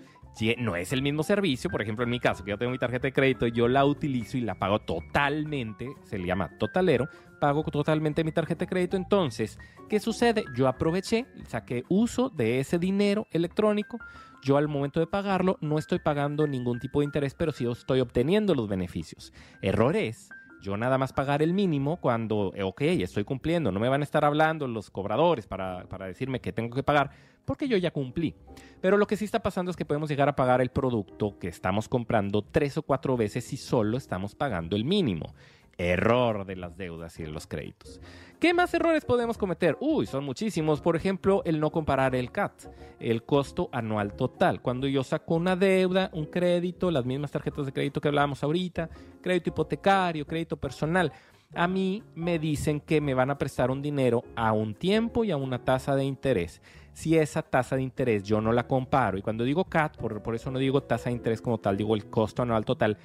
no 0.59 0.77
es 0.77 0.93
el 0.93 1.03
mismo 1.03 1.23
servicio, 1.23 1.69
por 1.71 1.83
ejemplo 1.83 2.05
en 2.05 2.11
mi 2.11 2.19
caso, 2.19 2.45
que 2.45 2.51
yo 2.51 2.59
tengo 2.59 2.73
mi 2.73 2.79
tarjeta 2.79 3.09
de 3.09 3.13
crédito, 3.13 3.47
yo 3.47 3.69
la 3.69 3.85
utilizo 3.85 4.39
y 4.39 4.41
la 4.41 4.55
pago 4.55 4.79
totalmente, 4.79 5.89
se 6.05 6.19
le 6.19 6.27
llama 6.27 6.57
totalero, 6.59 7.09
pago 7.41 7.63
totalmente 7.65 8.25
mi 8.25 8.33
tarjeta 8.33 8.61
de 8.61 8.69
crédito. 8.69 8.97
Entonces, 8.97 9.59
¿qué 9.89 10.01
sucede? 10.01 10.45
Yo 10.57 10.67
aproveché, 10.67 11.27
saqué 11.47 11.85
uso 11.89 12.31
de 12.31 12.61
ese 12.61 12.79
dinero 12.79 13.27
electrónico. 13.33 13.99
Yo 14.43 14.57
al 14.57 14.69
momento 14.69 15.01
de 15.01 15.07
pagarlo 15.07 15.59
no 15.61 15.79
estoy 15.79 15.99
pagando 15.99 16.47
ningún 16.47 16.81
tipo 16.81 17.01
de 17.01 17.05
interés, 17.05 17.35
pero 17.35 17.53
sí 17.53 17.67
estoy 17.71 18.01
obteniendo 18.01 18.55
los 18.55 18.69
beneficios. 18.69 19.33
Error 19.61 19.97
es 19.97 20.31
yo 20.61 20.77
nada 20.77 20.99
más 20.99 21.13
pagar 21.13 21.43
el 21.43 21.55
mínimo 21.55 21.97
cuando, 22.01 22.53
eh, 22.55 22.63
ok, 22.63 22.83
estoy 22.83 23.25
cumpliendo, 23.25 23.73
no 23.73 23.81
me 23.81 23.89
van 23.89 24.03
a 24.03 24.05
estar 24.05 24.25
hablando 24.25 24.69
los 24.69 24.91
cobradores 24.91 25.47
para, 25.47 25.85
para 25.89 26.07
decirme 26.07 26.41
que 26.41 26.53
tengo 26.53 26.75
que 26.77 26.83
pagar, 26.83 27.11
porque 27.47 27.67
yo 27.67 27.79
ya 27.79 27.91
cumplí. 27.91 28.35
Pero 28.81 28.99
lo 28.99 29.07
que 29.07 29.17
sí 29.17 29.25
está 29.25 29.41
pasando 29.41 29.71
es 29.71 29.77
que 29.77 29.87
podemos 29.87 30.11
llegar 30.11 30.29
a 30.29 30.37
pagar 30.37 30.61
el 30.61 30.69
producto 30.69 31.39
que 31.39 31.49
estamos 31.49 31.89
comprando 31.89 32.43
tres 32.43 32.77
o 32.77 32.83
cuatro 32.83 33.17
veces 33.17 33.45
si 33.45 33.57
solo 33.57 33.97
estamos 33.97 34.35
pagando 34.35 34.77
el 34.77 34.85
mínimo. 34.85 35.35
Error 35.79 36.45
de 36.45 36.57
las 36.57 36.77
deudas 36.77 37.19
y 37.19 37.23
de 37.23 37.31
los 37.31 37.47
créditos. 37.47 38.01
¿Qué 38.41 38.55
más 38.55 38.73
errores 38.73 39.05
podemos 39.05 39.37
cometer? 39.37 39.77
Uy, 39.81 40.07
son 40.07 40.25
muchísimos. 40.25 40.81
Por 40.81 40.97
ejemplo, 40.97 41.43
el 41.45 41.61
no 41.61 41.71
comparar 41.71 42.15
el 42.15 42.33
CAT, 42.33 42.53
el 42.99 43.23
costo 43.23 43.69
anual 43.71 44.15
total. 44.15 44.63
Cuando 44.63 44.87
yo 44.87 45.05
saco 45.05 45.35
una 45.35 45.57
deuda, 45.57 46.09
un 46.15 46.25
crédito, 46.25 46.91
las 46.91 47.05
mismas 47.05 47.31
tarjetas 47.31 47.67
de 47.67 47.73
crédito 47.73 48.01
que 48.01 48.09
hablábamos 48.09 48.43
ahorita, 48.43 48.89
crédito 49.21 49.51
hipotecario, 49.51 50.27
crédito 50.27 50.57
personal. 50.57 51.13
a 51.55 51.67
mí 51.69 52.03
me 52.15 52.39
dicen 52.39 52.81
que 52.81 53.01
me 53.01 53.13
van 53.13 53.31
a 53.31 53.37
prestar 53.37 53.71
un 53.71 53.83
dinero 53.83 54.23
a 54.37 54.53
un 54.53 54.75
tiempo 54.75 55.25
y 55.25 55.33
a 55.33 55.37
una 55.37 55.63
tasa 55.63 55.95
de 55.95 56.05
interés. 56.05 56.63
Si 56.93 57.17
esa 57.19 57.43
tasa 57.43 57.77
de 57.77 57.83
interés 57.83 58.23
yo 58.25 58.41
no 58.41 58.53
la 58.53 58.67
comparo, 58.67 59.19
y 59.19 59.23
cuando 59.23 59.45
digo 59.45 59.65
CAT, 59.65 59.97
por, 59.97 60.23
por 60.23 60.35
eso 60.35 60.51
no 60.51 60.59
digo 60.59 60.83
tasa 60.83 61.11
de 61.11 61.17
interés 61.17 61.43
como 61.43 61.59
tal, 61.59 61.77
digo 61.77 61.95
el 61.95 62.07
costo 62.07 62.43
anual 62.43 62.65
total, 62.65 62.97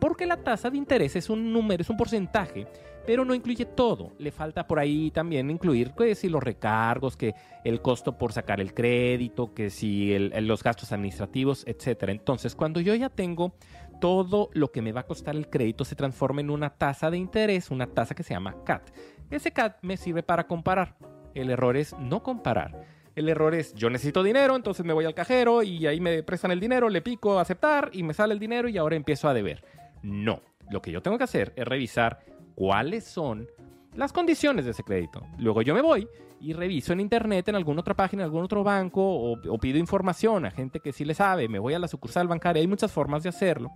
porque 0.00 0.26
la 0.26 0.38
tasa 0.38 0.70
de 0.70 0.78
interés 0.78 1.14
es 1.14 1.30
un 1.30 1.52
número, 1.52 1.82
es 1.82 1.90
un 1.90 1.96
porcentaje, 1.96 2.66
pero 3.06 3.24
no 3.24 3.34
incluye 3.34 3.64
todo. 3.64 4.12
Le 4.18 4.30
falta 4.30 4.66
por 4.66 4.78
ahí 4.78 5.10
también 5.10 5.50
incluir 5.50 5.92
que 5.92 6.14
si 6.14 6.28
los 6.28 6.42
recargos, 6.42 7.16
que 7.16 7.34
el 7.64 7.82
costo 7.82 8.16
por 8.16 8.32
sacar 8.32 8.60
el 8.60 8.74
crédito, 8.74 9.52
que 9.54 9.70
si 9.70 10.18
los 10.18 10.62
gastos 10.62 10.92
administrativos, 10.92 11.64
etcétera. 11.66 12.12
Entonces, 12.12 12.54
cuando 12.54 12.80
yo 12.80 12.94
ya 12.94 13.10
tengo 13.10 13.54
todo 14.00 14.48
lo 14.54 14.72
que 14.72 14.82
me 14.82 14.92
va 14.92 15.02
a 15.02 15.06
costar 15.06 15.36
el 15.36 15.48
crédito 15.48 15.84
se 15.84 15.94
transforma 15.94 16.40
en 16.40 16.50
una 16.50 16.70
tasa 16.70 17.10
de 17.10 17.18
interés, 17.18 17.70
una 17.70 17.86
tasa 17.86 18.14
que 18.14 18.22
se 18.22 18.32
llama 18.32 18.56
CAT. 18.64 18.90
Ese 19.30 19.52
CAT 19.52 19.76
me 19.82 19.96
sirve 19.96 20.22
para 20.22 20.46
comparar. 20.46 20.96
El 21.34 21.50
error 21.50 21.76
es 21.76 21.96
no 21.98 22.22
comparar. 22.22 22.86
El 23.14 23.28
error 23.28 23.54
es 23.54 23.74
yo 23.74 23.90
necesito 23.90 24.22
dinero, 24.22 24.56
entonces 24.56 24.86
me 24.86 24.92
voy 24.92 25.04
al 25.04 25.14
cajero 25.14 25.62
y 25.62 25.86
ahí 25.86 26.00
me 26.00 26.22
prestan 26.22 26.52
el 26.52 26.60
dinero, 26.60 26.88
le 26.88 27.02
pico 27.02 27.38
aceptar 27.38 27.90
y 27.92 28.02
me 28.02 28.14
sale 28.14 28.32
el 28.32 28.40
dinero 28.40 28.68
y 28.68 28.78
ahora 28.78 28.96
empiezo 28.96 29.28
a 29.28 29.34
deber. 29.34 29.62
No, 30.02 30.40
lo 30.70 30.80
que 30.80 30.92
yo 30.92 31.02
tengo 31.02 31.18
que 31.18 31.24
hacer 31.24 31.52
es 31.56 31.64
revisar 31.66 32.20
cuáles 32.54 33.04
son 33.04 33.48
las 33.94 34.12
condiciones 34.12 34.64
de 34.64 34.70
ese 34.72 34.82
crédito. 34.82 35.26
Luego 35.38 35.62
yo 35.62 35.74
me 35.74 35.82
voy 35.82 36.08
y 36.40 36.52
reviso 36.52 36.92
en 36.92 37.00
internet, 37.00 37.48
en 37.48 37.56
alguna 37.56 37.80
otra 37.80 37.94
página, 37.94 38.22
en 38.22 38.26
algún 38.26 38.44
otro 38.44 38.64
banco, 38.64 39.02
o, 39.02 39.32
o 39.32 39.58
pido 39.58 39.78
información 39.78 40.46
a 40.46 40.50
gente 40.50 40.80
que 40.80 40.92
sí 40.92 41.04
le 41.04 41.14
sabe, 41.14 41.48
me 41.48 41.58
voy 41.58 41.74
a 41.74 41.78
la 41.78 41.88
sucursal 41.88 42.28
bancaria, 42.28 42.60
hay 42.60 42.66
muchas 42.66 42.92
formas 42.92 43.22
de 43.22 43.28
hacerlo, 43.28 43.70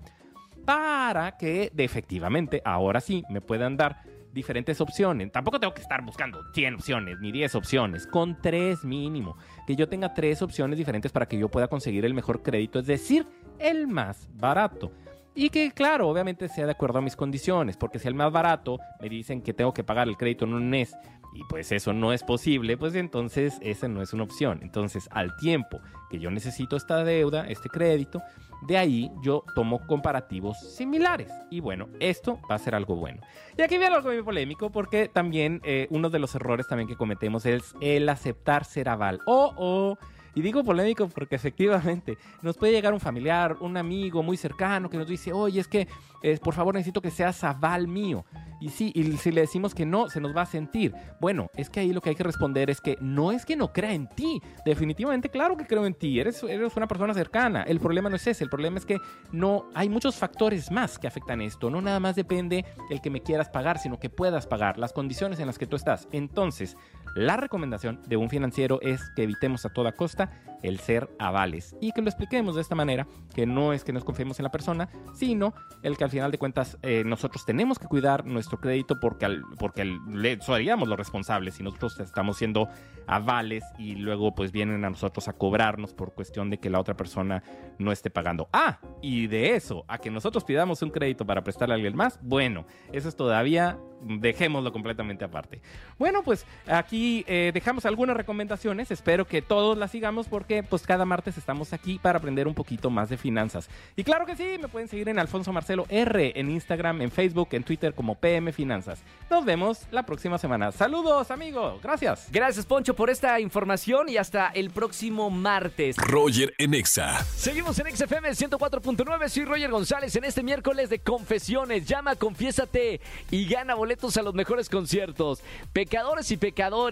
para 0.65 1.37
que 1.37 1.71
de, 1.75 1.85
efectivamente 1.85 2.63
ahora 2.65 3.01
sí 3.01 3.23
me 3.29 3.41
puedan 3.41 3.77
dar 3.77 4.03
diferentes 4.33 4.81
opciones. 4.81 5.31
Tampoco 5.31 5.61
tengo 5.61 5.73
que 5.73 5.83
estar 5.83 6.03
buscando 6.05 6.43
100 6.53 6.75
opciones 6.75 7.19
ni 7.21 7.33
10 7.33 7.55
opciones, 7.55 8.07
con 8.07 8.41
tres 8.43 8.85
mínimo. 8.85 9.37
Que 9.67 9.77
yo 9.77 9.89
tenga 9.89 10.13
tres 10.13 10.43
opciones 10.43 10.77
diferentes 10.77 11.13
para 11.13 11.27
que 11.27 11.39
yo 11.39 11.49
pueda 11.49 11.69
conseguir 11.69 12.05
el 12.05 12.15
mejor 12.15 12.43
crédito, 12.43 12.81
es 12.81 12.87
decir, 12.87 13.27
el 13.59 13.87
más 13.87 14.29
barato. 14.35 14.91
Y 15.35 15.51
que, 15.51 15.73
claro, 15.73 16.09
obviamente 16.09 16.49
sea 16.49 16.67
de 16.67 16.73
acuerdo 16.73 16.99
a 16.99 17.03
mis 17.03 17.17
condiciones, 17.17 17.77
porque 17.77 17.99
si 17.99 18.07
el 18.07 18.15
más 18.15 18.31
barato 18.31 18.79
me 19.01 19.09
dicen 19.09 19.43
que 19.43 19.53
tengo 19.53 19.75
que 19.75 19.83
pagar 19.83 20.09
el 20.09 20.17
crédito 20.17 20.45
en 20.45 20.55
un 20.55 20.71
mes 20.71 20.97
y 21.35 21.43
pues 21.49 21.73
eso 21.73 21.93
no 21.93 22.13
es 22.13 22.23
posible, 22.23 22.77
pues 22.77 22.95
entonces 22.95 23.59
esa 23.61 23.89
no 23.89 24.01
es 24.01 24.13
una 24.13 24.23
opción. 24.23 24.61
Entonces, 24.63 25.09
al 25.11 25.37
tiempo 25.37 25.81
que 26.09 26.21
yo 26.21 26.31
necesito 26.31 26.77
esta 26.77 27.03
deuda, 27.03 27.49
este 27.49 27.69
crédito, 27.69 28.23
de 28.69 28.79
ahí 28.79 29.11
yo 29.21 29.45
tomo 29.57 29.85
comparativos 29.87 30.59
similares. 30.59 31.33
Y 31.51 31.59
bueno, 31.59 31.89
esto 31.99 32.41
va 32.49 32.55
a 32.55 32.59
ser 32.59 32.77
algo 32.77 32.95
bueno. 32.95 33.21
Y 33.59 33.63
aquí 33.63 33.77
viene 33.77 33.97
algo 33.97 34.09
muy 34.09 34.23
polémico 34.23 34.71
porque 34.71 35.09
también 35.09 35.61
eh, 35.65 35.89
uno 35.91 36.09
de 36.09 36.21
los 36.21 36.35
errores 36.37 36.69
también 36.69 36.89
que 36.89 36.97
cometemos 36.97 37.45
es 37.47 37.75
el 37.81 38.09
aceptar 38.09 38.65
ser 38.65 38.89
aval. 38.89 39.21
O, 39.27 39.53
o, 39.57 39.99
y 40.35 40.43
digo 40.43 40.65
polémico 40.65 41.09
porque 41.09 41.35
efectivamente 41.37 42.19
nos 42.43 42.57
puede 42.57 42.73
llegar 42.73 42.93
un 42.93 43.01
familiar, 43.01 43.57
un 43.61 43.77
amigo 43.77 44.23
muy 44.23 44.37
cercano 44.37 44.91
que 44.91 44.99
nos 44.99 45.07
dice, 45.07 45.33
oye, 45.33 45.61
es 45.61 45.69
que 45.69 45.87
eh, 46.23 46.39
por 46.43 46.55
favor 46.55 46.75
necesito 46.75 47.01
que 47.01 47.11
seas 47.11 47.45
aval 47.45 47.87
mío. 47.87 48.25
Y 48.61 48.71
sí, 48.71 48.93
y 48.95 49.13
si 49.19 49.31
le 49.31 49.43
decimos 49.43 49.75
que 49.75 49.85
no, 49.85 50.09
se 50.09 50.23
nos 50.23 50.35
va 50.35 50.43
a 50.43 50.47
sentir. 50.47 50.95
Bueno, 51.21 51.51
es 51.55 51.69
que 51.69 51.81
ahí 51.81 51.93
lo 51.93 52.01
que 52.01 52.11
hay 52.11 52.17
que 52.17 52.23
responder 52.23 52.71
es 52.71 52.81
que 52.81 52.97
no 52.99 53.31
es 53.31 53.45
que 53.45 53.57
no 53.57 53.75
crea 53.75 53.93
en 53.93 54.09
ti. 54.09 54.41
Definitivamente, 54.65 55.29
claro 55.29 55.55
que 55.57 55.67
creo 55.67 55.85
en 55.85 55.93
ti. 55.93 56.19
Eres, 56.19 56.43
eres 56.45 56.75
una 56.75 56.89
persona 56.89 57.13
cercana. 57.13 57.63
El 57.65 57.79
problema 57.79 58.09
no 58.09 58.17
es 58.17 58.27
ese. 58.27 58.43
El 58.43 58.49
problema 58.49 58.79
es 58.79 58.87
que 58.87 58.99
no 59.33 59.67
hay 59.75 59.91
muchos 59.91 60.17
factores 60.17 60.71
más 60.71 60.99
que 60.99 61.07
afectan 61.07 61.43
esto. 61.43 61.69
No 61.69 61.83
nada 61.83 62.01
más 62.01 62.17
depende 62.17 62.65
el 62.89 63.03
que 63.03 63.11
me 63.11 63.21
quieras 63.21 63.51
pagar, 63.51 63.79
sino 63.79 63.99
que 63.99 64.09
puedas 64.09 64.47
pagar, 64.47 64.79
las 64.79 64.95
condiciones 64.95 65.41
en 65.41 65.47
las 65.47 65.59
que 65.59 65.67
tú 65.67 65.77
estás. 65.77 66.09
Entonces, 66.11 66.77
la 67.15 67.37
recomendación 67.37 68.01
de 68.07 68.17
un 68.17 68.29
financiero 68.31 68.81
es 68.83 69.01
que 69.17 69.23
evitemos 69.23 69.65
a 69.67 69.73
toda 69.73 69.93
costa 69.93 70.31
el 70.63 70.81
ser 70.81 71.11
avales 71.19 71.77
y 71.81 71.93
que 71.93 72.01
lo 72.01 72.09
expliquemos 72.09 72.55
de 72.55 72.63
esta 72.63 72.75
manera, 72.75 73.07
que 73.35 73.45
no 73.45 73.73
es 73.75 73.85
que 73.85 73.93
nos 73.93 74.03
confiemos 74.03 74.39
en 74.39 74.45
la 74.45 74.51
persona, 74.51 74.89
sino 75.15 75.53
el 75.83 75.97
que 75.99 76.05
al 76.05 76.11
final 76.11 76.31
de 76.31 76.39
cuentas 76.39 76.79
eh, 76.83 77.03
nosotros 77.05 77.45
tenemos 77.45 77.79
que 77.79 77.87
cuidar 77.87 78.25
nuestro 78.25 78.59
crédito 78.59 78.99
porque, 78.99 79.27
al- 79.27 79.43
porque 79.59 79.85
le 80.11 80.41
seríamos 80.41 80.89
los 80.89 80.97
responsables 80.99 81.55
si 81.55 81.63
nosotros 81.63 82.01
estamos 82.01 82.39
siendo 82.39 82.69
avales 83.07 83.63
y 83.79 83.97
luego 83.97 84.35
pues 84.35 84.53
vienen 84.53 84.85
a 84.87 84.91
nosotros 84.91 85.29
a 85.29 85.35
cobrarnos 85.35 85.93
por 85.93 86.15
cuestión 86.15 86.49
de 86.49 86.59
que 86.59 86.71
la 86.71 86.81
otra 86.81 86.97
persona 86.97 87.43
no 87.79 87.93
esté 87.93 88.09
pagando. 88.09 88.49
Ah, 88.53 88.79
y 89.03 89.27
de 89.27 89.55
eso, 89.57 89.85
a 89.87 89.99
que 89.99 90.11
nosotros 90.11 90.45
pidamos 90.45 90.81
un 90.81 90.89
crédito 90.91 91.27
para 91.27 91.45
prestarle 91.45 91.75
a 91.75 91.77
alguien 91.77 91.95
más, 91.95 92.19
bueno, 92.23 92.65
eso 92.91 93.09
es 93.11 93.17
todavía, 93.17 93.79
dejémoslo 94.01 94.73
completamente 94.73 95.27
aparte. 95.27 95.61
Bueno, 95.99 96.23
pues 96.23 96.47
aquí 96.67 97.04
eh, 97.27 97.51
dejamos 97.53 97.87
algunas 97.87 98.17
recomendaciones. 98.17 98.91
Espero 98.91 99.27
que 99.27 99.43
todos 99.43 99.77
las 99.77 99.91
sigamos 99.91 100.29
porque 100.29 100.63
pues 100.63 100.83
cada 100.87 101.05
martes 101.05 101.37
estamos 101.39 101.73
aquí 101.73 101.99
para 102.01 102.19
aprender 102.19 102.47
un 102.47 102.55
poquito 102.55 102.91
más 102.91 103.09
de 103.09 103.17
finanzas. 103.17 103.69
Y 103.97 104.05
claro 104.05 104.27
que 104.27 104.37
sí, 104.37 104.59
me 104.61 104.69
pueden 104.69 104.89
seguir 104.89 105.09
en 105.09 105.19
Alfonso 105.19 105.53
Marcelo 105.53 105.87
R 105.89 106.33
en 106.35 106.51
Instagram, 106.51 107.03
en 107.03 107.11
Facebook, 107.11 107.49
en 107.53 107.65
Twitter 107.65 107.95
como 107.95 108.15
PM 108.15 108.53
Finanzas. 108.53 109.03
Nos 109.31 109.45
vemos 109.45 109.87
la 109.91 110.05
próxima 110.05 110.39
semana. 110.39 110.73
Saludos, 110.73 111.31
amigo. 111.31 111.79
Gracias. 111.83 112.29
Gracias, 112.31 112.67
Poncho, 112.67 112.95
por 112.95 113.11
esta 113.11 113.41
información 113.41 114.09
y 114.09 114.17
hasta 114.17 114.49
el 114.49 114.71
próximo 114.71 115.31
martes. 115.31 115.97
Roger 115.97 116.55
en 116.59 116.75
Exa. 116.75 117.25
Seguimos 117.25 117.79
en 117.79 117.95
XFM 117.95 118.31
104.9. 118.31 119.29
Soy 119.29 119.45
Roger 119.45 119.71
González 119.71 120.15
en 120.17 120.25
este 120.25 120.43
miércoles 120.43 120.91
de 120.91 120.99
confesiones. 120.99 121.87
Llama, 121.87 122.17
confiésate 122.17 123.01
y 123.31 123.47
gana 123.47 123.75
boletos 123.75 124.17
a 124.17 124.23
los 124.23 124.35
mejores 124.35 124.69
conciertos. 124.69 125.43
Pecadores 125.73 126.31
y 126.31 126.37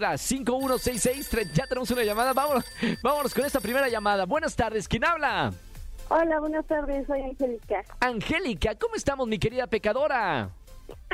pecadoras. 0.03 0.21
5166. 0.21 1.53
Ya 1.53 1.67
tenemos 1.67 1.91
una 1.91 2.03
llamada. 2.03 2.33
Vámonos, 2.33 2.65
vámonos 3.01 3.33
con 3.33 3.45
esta 3.45 3.59
primera 3.59 3.87
llamada. 3.87 4.25
Buenas 4.25 4.55
tardes. 4.55 4.87
¿Quién 4.87 5.05
habla? 5.05 5.53
Hola, 6.09 6.39
buenas 6.39 6.65
tardes, 6.67 7.07
soy 7.07 7.21
Angélica. 7.21 7.83
Angélica, 8.01 8.75
¿cómo 8.75 8.95
estamos, 8.95 9.27
mi 9.27 9.39
querida 9.39 9.67
pecadora? 9.67 10.49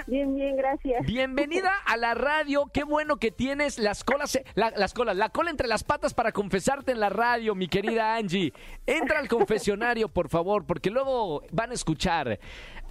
Bien, 0.07 0.33
bien, 0.35 0.57
gracias. 0.57 1.05
Bienvenida 1.05 1.71
a 1.85 1.95
la 1.95 2.15
radio. 2.15 2.65
Qué 2.73 2.83
bueno 2.83 3.17
que 3.17 3.31
tienes 3.31 3.77
las 3.77 4.03
colas, 4.03 4.37
la, 4.55 4.71
las 4.71 4.93
colas, 4.93 5.15
la 5.15 5.29
cola 5.29 5.51
entre 5.51 5.67
las 5.67 5.83
patas 5.83 6.13
para 6.13 6.31
confesarte 6.31 6.91
en 6.91 6.99
la 6.99 7.09
radio, 7.09 7.53
mi 7.53 7.67
querida 7.67 8.15
Angie. 8.15 8.51
Entra 8.87 9.19
al 9.19 9.27
confesionario, 9.27 10.09
por 10.09 10.27
favor, 10.27 10.65
porque 10.65 10.89
luego 10.89 11.43
van 11.51 11.69
a 11.69 11.75
escuchar. 11.75 12.39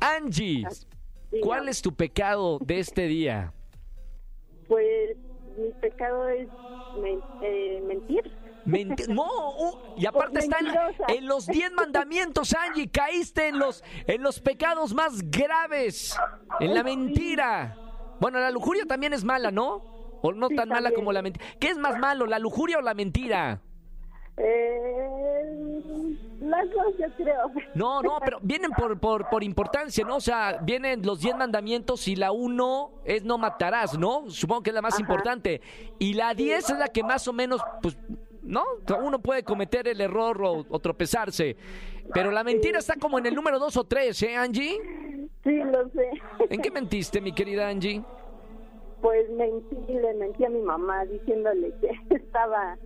Angie, 0.00 0.64
¿cuál 1.42 1.68
es 1.68 1.82
tu 1.82 1.94
pecado 1.94 2.58
de 2.60 2.78
este 2.78 3.06
día? 3.06 3.52
Pues 4.68 5.16
mi 5.58 5.70
pecado 5.80 6.28
es 6.28 6.48
men- 7.02 7.20
eh, 7.42 7.82
mentir. 7.86 8.30
Menti- 8.64 9.06
no, 9.08 9.24
uh, 9.24 9.78
y 9.96 10.04
aparte 10.06 10.40
está 10.40 10.58
en, 11.08 11.26
los 11.26 11.46
10 11.46 11.72
mandamientos, 11.72 12.54
Angie. 12.54 12.90
Caíste 12.90 13.48
en 13.48 13.58
los, 13.58 13.82
en 14.06 14.22
los 14.22 14.40
pecados 14.40 14.92
más 14.94 15.22
graves, 15.30 16.16
en 16.60 16.74
la 16.74 16.82
mentira. 16.82 17.76
Bueno, 18.20 18.38
la 18.40 18.50
lujuria 18.50 18.84
también 18.86 19.12
es 19.14 19.24
mala, 19.24 19.50
¿no? 19.50 19.76
O 20.22 20.32
no 20.32 20.48
Sí, 20.48 20.56
tan 20.56 20.68
mala 20.68 20.82
también. 20.82 20.94
como 20.96 21.12
la 21.12 21.22
mentira. 21.22 21.46
¿Qué 21.60 21.68
es 21.68 21.78
más 21.78 21.98
malo, 21.98 22.26
la 22.26 22.38
lujuria 22.38 22.78
o 22.78 22.82
la 22.82 22.92
mentira? 22.94 23.62
Eh, 24.38 26.16
las 26.40 26.70
dos, 26.70 26.96
yo 26.98 27.06
creo. 27.16 27.50
No, 27.74 28.00
no, 28.02 28.18
pero 28.24 28.38
vienen 28.42 28.70
por, 28.70 28.98
por, 28.98 29.28
por 29.28 29.42
importancia, 29.42 30.04
¿no? 30.04 30.16
O 30.16 30.20
sea, 30.20 30.58
vienen 30.62 31.04
los 31.04 31.20
10 31.20 31.36
mandamientos 31.36 32.06
y 32.08 32.16
la 32.16 32.32
1 32.32 32.90
es 33.04 33.24
no 33.24 33.38
matarás, 33.38 33.98
¿no? 33.98 34.30
Supongo 34.30 34.62
que 34.62 34.70
es 34.70 34.74
la 34.74 34.82
más 34.82 34.94
Ajá. 34.94 35.02
importante. 35.02 35.60
Y 35.98 36.14
la 36.14 36.34
10 36.34 36.70
es 36.70 36.78
la 36.78 36.88
que 36.88 37.02
más 37.02 37.26
o 37.28 37.32
menos, 37.32 37.60
pues, 37.82 37.98
¿no? 38.42 38.62
Uno 39.02 39.18
puede 39.18 39.42
cometer 39.42 39.88
el 39.88 40.00
error 40.00 40.40
o, 40.42 40.64
o 40.68 40.78
tropezarse. 40.78 41.56
Pero 42.14 42.30
la 42.30 42.42
mentira 42.44 42.78
está 42.78 42.94
como 42.96 43.18
en 43.18 43.26
el 43.26 43.34
número 43.34 43.58
2 43.58 43.76
o 43.76 43.84
3, 43.84 44.22
¿eh, 44.22 44.36
Angie? 44.36 44.80
Sí, 45.44 45.56
lo 45.56 45.88
sé. 45.90 46.10
¿En 46.48 46.60
qué 46.62 46.70
mentiste, 46.70 47.20
mi 47.20 47.32
querida 47.32 47.68
Angie? 47.68 48.02
Pues 49.02 49.28
mentí, 49.30 49.76
le 49.92 50.14
mentí 50.14 50.44
a 50.44 50.48
mi 50.48 50.60
mamá 50.60 51.04
diciéndole 51.04 51.72
que 51.80 51.90
estaba 52.16 52.78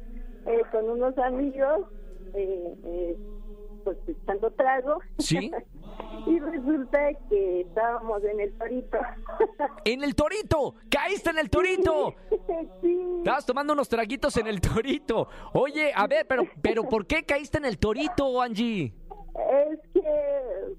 eh, 0.46 0.62
con 0.70 0.90
unos 0.90 1.16
amigos, 1.18 1.86
eh, 2.34 2.74
eh, 2.84 3.16
pues 3.84 3.98
echando 4.06 4.50
trago. 4.52 4.98
¿Sí? 5.18 5.50
y 6.26 6.38
resulta 6.38 6.98
que 7.28 7.62
estábamos 7.62 8.22
en 8.24 8.40
el 8.40 8.52
torito. 8.58 8.98
¡En 9.84 10.04
el 10.04 10.14
torito! 10.14 10.74
¡Caíste 10.88 11.30
en 11.30 11.38
el 11.38 11.50
torito! 11.50 12.14
sí. 12.80 13.16
Estabas 13.18 13.46
tomando 13.46 13.72
unos 13.72 13.88
traguitos 13.88 14.36
en 14.36 14.46
el 14.46 14.60
torito. 14.60 15.28
Oye, 15.52 15.92
a 15.94 16.06
ver, 16.06 16.26
pero, 16.26 16.44
pero 16.60 16.84
¿por 16.84 17.06
qué 17.06 17.24
caíste 17.24 17.58
en 17.58 17.64
el 17.64 17.78
torito, 17.78 18.40
Angie? 18.40 18.92
Es 19.34 19.80
que 19.94 20.02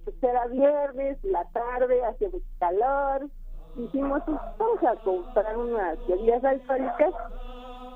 pues, 0.03 0.15
era 0.21 0.45
viernes, 0.47 1.17
la 1.23 1.43
tarde, 1.49 2.03
hace 2.05 2.29
mucho 2.29 2.45
calor. 2.59 3.29
Dijimos, 3.75 4.21
pues, 4.25 4.37
vamos 4.59 4.83
a 4.83 4.95
comprar 5.03 5.57
unas 5.57 6.07
bebidas 6.07 6.43
alcohólicas. 6.43 7.13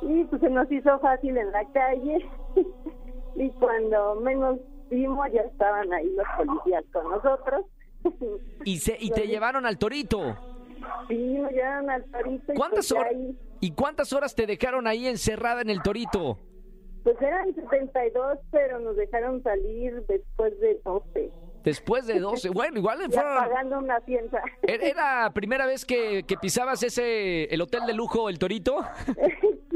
Y 0.01 0.23
pues 0.25 0.41
se 0.41 0.49
nos 0.49 0.71
hizo 0.71 0.99
fácil 0.99 1.37
en 1.37 1.51
la 1.51 1.65
calle. 1.71 2.29
y 3.35 3.49
cuando 3.51 4.15
menos 4.21 4.59
vimos, 4.89 5.27
ya 5.33 5.41
estaban 5.41 5.91
ahí 5.93 6.09
los 6.15 6.27
policías 6.37 6.83
con 6.93 7.09
nosotros. 7.09 7.65
Y, 8.63 8.77
se, 8.77 8.95
y 8.99 9.09
te 9.11 9.27
llevaron 9.27 9.65
al 9.65 9.77
torito. 9.77 10.37
Sí, 11.07 11.15
me 11.15 11.49
llevaron 11.51 11.89
al 11.89 12.03
torito. 12.05 12.53
y 12.53 12.55
¿Cuántas 12.55 12.87
pues 12.87 12.91
horas? 12.93 13.11
ahí, 13.13 13.37
¿Y 13.59 13.71
cuántas 13.71 14.13
horas 14.13 14.35
te 14.35 14.45
dejaron 14.45 14.87
ahí 14.87 15.07
encerrada 15.07 15.61
en 15.61 15.69
el 15.69 15.81
torito? 15.81 16.37
Pues 17.03 17.19
eran 17.21 17.53
72, 17.55 18.37
pero 18.51 18.79
nos 18.79 18.95
dejaron 18.95 19.41
salir 19.43 20.05
después 20.07 20.57
de 20.59 20.79
12. 20.85 21.31
Después 21.63 22.07
de 22.07 22.19
12. 22.19 22.49
Bueno, 22.51 22.77
igual 22.77 22.99
Ya 22.99 23.09
fueron... 23.09 23.35
pagando 23.35 23.79
una 23.79 23.99
fianza. 24.01 24.41
¿Era 24.61 24.85
era 24.85 25.23
la 25.23 25.33
primera 25.33 25.65
vez 25.65 25.83
que, 25.83 26.23
que 26.23 26.37
pisabas 26.37 26.83
ese 26.83 27.45
el 27.53 27.61
hotel 27.61 27.81
de 27.87 27.93
lujo, 27.93 28.29
el 28.29 28.37
Torito? 28.39 28.85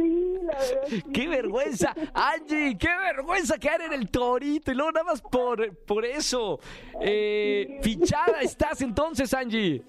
Sí, 0.02 0.34
la 0.44 0.54
verdad. 0.54 0.84
sí. 0.88 1.02
¡Qué 1.14 1.28
vergüenza! 1.28 1.94
Angie, 2.14 2.78
qué 2.78 2.90
vergüenza 2.98 3.58
caer 3.58 3.82
en 3.82 3.94
el 3.94 4.10
Torito 4.10 4.72
y 4.72 4.76
luego 4.76 4.92
nada 4.92 5.06
más 5.06 5.22
por, 5.22 5.76
por 5.86 6.06
eso. 6.06 6.60
Eh, 7.02 7.80
fichada 7.82 8.42
estás 8.42 8.82
entonces, 8.82 9.34
Angie. 9.34 9.84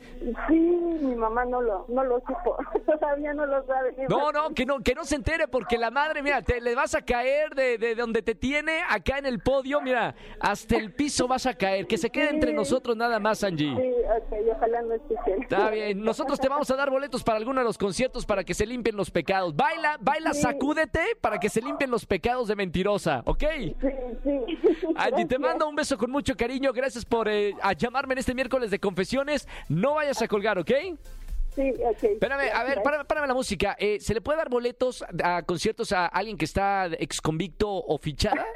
Sí, 0.48 0.54
mi 0.54 1.14
mamá 1.14 1.44
no 1.44 1.60
lo, 1.60 1.86
no 1.88 2.04
lo 2.04 2.20
supo. 2.20 2.56
Todavía 2.86 3.34
no 3.34 3.46
lo 3.46 3.64
sabe. 3.66 3.94
No, 4.08 4.32
no, 4.32 4.50
que 4.54 4.64
no, 4.66 4.80
que 4.80 4.94
no 4.94 5.04
se 5.04 5.16
entere 5.16 5.48
porque 5.48 5.78
la 5.78 5.90
madre, 5.90 6.22
mira, 6.22 6.42
te 6.42 6.60
le 6.60 6.74
vas 6.74 6.94
a 6.94 7.02
caer 7.02 7.54
de, 7.54 7.78
de 7.78 7.94
donde 7.94 8.22
te 8.22 8.34
tiene 8.34 8.80
acá 8.88 9.18
en 9.18 9.26
el 9.26 9.40
podio, 9.40 9.80
mira, 9.80 10.14
hasta 10.40 10.76
el 10.76 10.92
piso 10.92 11.28
vas 11.28 11.46
a 11.46 11.54
caer. 11.54 11.86
Que 11.86 11.98
se 11.98 12.10
quede 12.10 12.30
entre 12.30 12.52
nosotros 12.52 12.96
nada 12.96 13.18
más, 13.18 13.42
Angie. 13.44 13.74
Sí, 13.76 13.92
ok, 14.16 14.56
ojalá 14.56 14.82
no 14.82 14.94
escuchen. 14.94 15.42
Está 15.42 15.70
bien, 15.70 16.02
nosotros 16.02 16.38
te 16.40 16.48
vamos 16.48 16.70
a 16.70 16.76
dar 16.76 16.90
boletos 16.90 17.22
para 17.22 17.38
alguno 17.38 17.60
de 17.60 17.64
los 17.64 17.78
conciertos 17.78 18.24
para 18.26 18.44
que 18.44 18.54
se 18.54 18.66
limpien 18.66 18.96
los 18.96 19.10
pecados. 19.10 19.54
Baila, 19.54 19.98
baila, 20.02 20.34
Sí. 20.34 20.42
sacúdete 20.42 21.16
para 21.20 21.38
que 21.38 21.48
se 21.48 21.60
limpien 21.62 21.90
los 21.90 22.04
pecados 22.04 22.48
de 22.48 22.56
mentirosa, 22.56 23.22
¿ok? 23.24 23.44
Sí, 23.58 23.74
sí. 24.22 24.86
Angie, 24.96 25.26
te 25.26 25.38
mando 25.38 25.68
un 25.68 25.74
beso 25.76 25.96
con 25.96 26.10
mucho 26.10 26.36
cariño. 26.36 26.72
Gracias 26.72 27.04
por 27.04 27.28
eh, 27.28 27.54
a 27.62 27.72
llamarme 27.72 28.14
en 28.14 28.18
este 28.18 28.34
miércoles 28.34 28.70
de 28.70 28.78
confesiones. 28.78 29.48
No 29.68 29.94
vayas 29.94 30.20
a 30.22 30.28
colgar, 30.28 30.58
¿ok? 30.58 30.70
Sí, 31.54 31.70
ok. 31.84 32.02
Espérame, 32.04 32.50
a 32.54 32.64
ver, 32.64 32.80
párame 32.82 33.26
la 33.26 33.34
música. 33.34 33.76
Eh, 33.78 34.00
¿Se 34.00 34.14
le 34.14 34.20
puede 34.22 34.38
dar 34.38 34.48
boletos 34.48 35.04
a 35.22 35.42
conciertos 35.42 35.92
a 35.92 36.06
alguien 36.06 36.36
que 36.38 36.46
está 36.46 36.86
ex 36.98 37.20
convicto 37.20 37.68
o 37.70 37.98
fichada? 37.98 38.46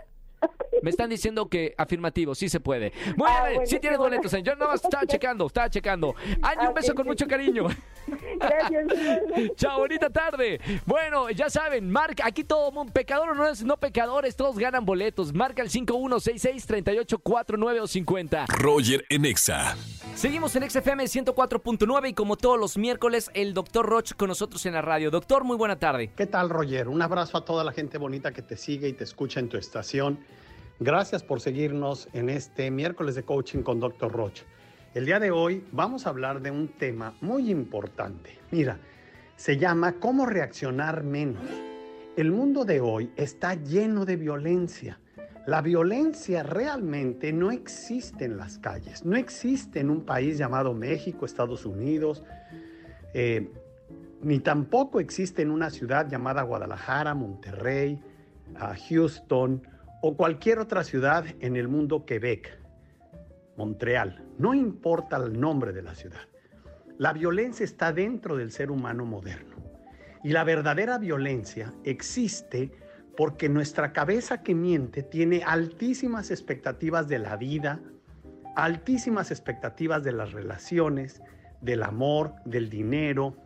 Me 0.83 0.90
están 0.90 1.09
diciendo 1.11 1.49
que 1.49 1.75
afirmativo, 1.79 2.35
sí 2.35 2.49
se 2.49 2.61
puede. 2.61 2.92
Muy 3.16 3.29
Ah, 3.29 3.44
bien, 3.46 3.55
bueno, 3.57 3.66
sí 3.70 3.79
tienes 3.81 3.99
bueno. 3.99 4.16
boletos. 4.16 4.33
eh. 4.35 4.42
Yo 4.42 4.55
más 4.57 4.85
estaba 4.85 5.07
checando, 5.07 5.46
estaba 5.46 5.70
checando. 5.70 6.14
Angie, 6.42 6.62
un 6.64 6.68
Ok, 6.68 6.75
beso 6.77 6.94
con 6.94 7.05
sí. 7.05 7.09
mucho 7.09 7.27
cariño. 7.27 7.66
Gracias. 8.38 8.87
Chao, 9.57 9.79
bonita 9.81 10.11
tarde. 10.11 10.61
Bueno, 10.85 11.31
ya 11.31 11.49
saben, 11.51 11.90
marca, 11.90 12.25
aquí 12.27 12.44
todo 12.44 12.70
mundo, 12.70 12.92
pecador 12.92 13.31
o 13.31 13.35
no 13.35 13.46
es 13.49 13.64
no 13.64 13.79
pecadores, 13.79 14.37
todos 14.37 14.59
ganan 14.59 14.85
boletos. 14.85 15.33
Marca 15.33 15.62
el 15.62 15.70
5166-3849 15.70 17.81
o 17.81 17.87
50. 17.87 18.46
Roger 18.49 19.05
en 19.09 19.25
Exa. 19.25 19.77
Seguimos 20.14 20.55
en 20.57 20.68
XFM 20.70 21.05
104.9 21.05 22.11
y 22.11 22.14
como 22.14 22.37
todos 22.37 22.59
los 22.59 22.77
miércoles, 22.79 23.31
el 23.35 23.55
doctor 23.55 23.87
Roch 23.87 24.12
con 24.14 24.29
nosotros 24.29 24.64
en 24.66 24.75
la 24.75 24.83
radio. 24.83 25.11
Doctor, 25.11 25.44
muy 25.44 25.57
buena 25.57 25.79
tarde. 25.79 26.11
¿Qué 26.16 26.27
tal, 26.27 26.49
Roger? 26.51 26.88
Un 26.88 27.03
abrazo 27.03 27.38
a 27.38 27.44
toda 27.44 27.64
la 27.64 27.72
gente 27.72 27.99
bonita 27.99 28.33
que 28.33 28.42
te 28.42 28.57
sigue 28.57 28.88
y 28.88 28.92
te 28.92 29.05
escucha 29.05 29.40
en 29.40 29.49
tu 29.49 29.57
estación. 29.57 30.18
Gracias 30.78 31.22
por 31.22 31.40
seguirnos 31.40 32.06
en 32.12 32.28
este 32.28 32.70
miércoles 32.70 33.14
de 33.14 33.22
coaching 33.22 33.62
con 33.62 33.80
Dr. 33.80 34.12
Roch. 34.12 34.42
El 34.92 35.06
día 35.06 35.18
de 35.18 35.30
hoy 35.30 35.64
vamos 35.72 36.06
a 36.06 36.10
hablar 36.10 36.42
de 36.42 36.50
un 36.50 36.68
tema 36.68 37.14
muy 37.22 37.50
importante. 37.50 38.38
Mira, 38.50 38.78
se 39.36 39.56
llama 39.56 39.94
cómo 39.94 40.26
reaccionar 40.26 41.02
menos. 41.02 41.42
El 42.14 42.30
mundo 42.30 42.66
de 42.66 42.82
hoy 42.82 43.10
está 43.16 43.54
lleno 43.54 44.04
de 44.04 44.16
violencia. 44.16 45.00
La 45.46 45.62
violencia 45.62 46.42
realmente 46.42 47.32
no 47.32 47.50
existe 47.50 48.26
en 48.26 48.36
las 48.36 48.58
calles, 48.58 49.02
no 49.02 49.16
existe 49.16 49.80
en 49.80 49.88
un 49.88 50.04
país 50.04 50.36
llamado 50.36 50.74
México, 50.74 51.24
Estados 51.24 51.64
Unidos, 51.64 52.22
eh, 53.14 53.50
ni 54.20 54.40
tampoco 54.40 55.00
existe 55.00 55.40
en 55.40 55.52
una 55.52 55.70
ciudad 55.70 56.06
llamada 56.06 56.42
Guadalajara, 56.42 57.14
Monterrey, 57.14 57.98
Houston 58.88 59.62
o 60.08 60.16
cualquier 60.16 60.60
otra 60.60 60.84
ciudad 60.84 61.24
en 61.40 61.56
el 61.56 61.66
mundo, 61.66 62.06
Quebec, 62.06 62.60
Montreal. 63.56 64.24
No 64.38 64.54
importa 64.54 65.16
el 65.16 65.40
nombre 65.40 65.72
de 65.72 65.82
la 65.82 65.96
ciudad. 65.96 66.20
La 66.96 67.12
violencia 67.12 67.64
está 67.64 67.92
dentro 67.92 68.36
del 68.36 68.52
ser 68.52 68.70
humano 68.70 69.04
moderno. 69.04 69.56
Y 70.22 70.28
la 70.28 70.44
verdadera 70.44 70.98
violencia 70.98 71.74
existe 71.82 72.70
porque 73.16 73.48
nuestra 73.48 73.92
cabeza 73.92 74.44
que 74.44 74.54
miente 74.54 75.02
tiene 75.02 75.42
altísimas 75.44 76.30
expectativas 76.30 77.08
de 77.08 77.18
la 77.18 77.36
vida, 77.36 77.80
altísimas 78.54 79.32
expectativas 79.32 80.04
de 80.04 80.12
las 80.12 80.30
relaciones, 80.30 81.20
del 81.60 81.82
amor, 81.82 82.32
del 82.44 82.70
dinero, 82.70 83.36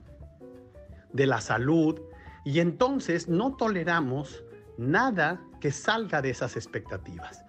de 1.14 1.24
la 1.24 1.40
salud, 1.40 2.02
y 2.44 2.60
entonces 2.60 3.30
no 3.30 3.56
toleramos 3.56 4.44
nada 4.76 5.40
que 5.60 5.70
salga 5.70 6.22
de 6.22 6.30
esas 6.30 6.56
expectativas. 6.56 7.44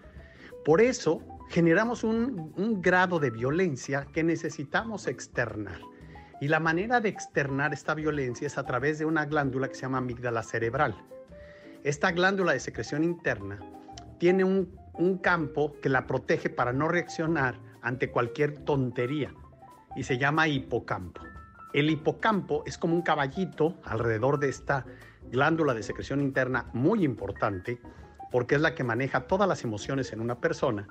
Por 0.65 0.82
eso 0.82 1.21
generamos 1.50 2.04
un, 2.04 2.82
grado 2.82 3.19
de 3.19 3.32
violencia 3.32 4.08
que 4.13 4.24
necesitamos 4.24 5.08
externar. 5.08 5.80
Y 6.39 6.47
la 6.47 6.60
manera 6.60 7.02
de 7.02 7.10
externar 7.10 7.74
esta 7.74 7.93
violencia 7.93 8.47
es 8.47 8.58
a 8.58 8.65
través 8.65 9.00
de 9.00 9.06
una 9.06 9.26
glándula 9.26 9.67
que 9.67 9.76
se 9.76 9.82
llama 9.82 10.00
amígdala 10.00 10.43
cerebral. 10.43 10.95
Esta 11.84 12.12
glándula 12.12 12.54
de 12.54 12.60
secreción 12.60 13.04
interna 13.04 13.60
tiene 14.19 14.43
un 14.43 15.17
campo 15.17 15.76
que 15.82 15.89
la 15.89 16.06
protege 16.06 16.50
para 16.50 16.74
no 16.74 16.88
reaccionar 16.88 17.60
ante 17.82 18.12
cualquier 18.12 18.60
tontería 18.60 19.34
y 19.95 20.04
se 20.04 20.17
llama 20.17 20.47
hipocampo. 20.47 21.21
El 21.74 21.89
hipocampo 21.89 22.63
es 22.65 22.78
como 22.78 22.95
un 22.95 23.02
caballito 23.02 23.78
alrededor 23.84 24.39
de 24.39 24.50
esta 24.50 24.86
glándula 25.32 25.74
de 25.74 25.84
secreción 25.84 26.22
interna 26.22 26.67
muy 26.74 27.04
importante 27.04 27.80
porque 28.32 28.56
es 28.56 28.62
la 28.62 28.76
que 28.76 28.84
maneja 28.84 29.22
todas 29.22 29.48
las 29.48 29.63
emociones 29.63 30.13
en 30.13 30.22
una 30.22 30.36
persona. 30.39 30.88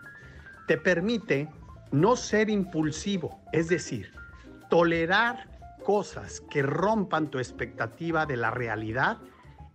Te 0.66 0.76
permite 0.76 1.48
no 1.92 2.16
ser 2.16 2.50
impulsivo, 2.50 3.40
es 3.52 3.68
decir, 3.68 4.12
tolerar 4.68 5.48
cosas 5.84 6.42
que 6.50 6.62
rompan 6.62 7.30
tu 7.30 7.38
expectativa 7.38 8.26
de 8.26 8.36
la 8.36 8.50
realidad 8.50 9.18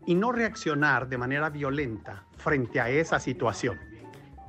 y 0.06 0.16
no 0.16 0.32
reaccionar 0.32 1.10
de 1.10 1.18
manera 1.18 1.50
violenta 1.50 2.26
frente 2.38 2.80
a 2.80 2.90
esa 2.90 3.20
situación. 3.20 3.80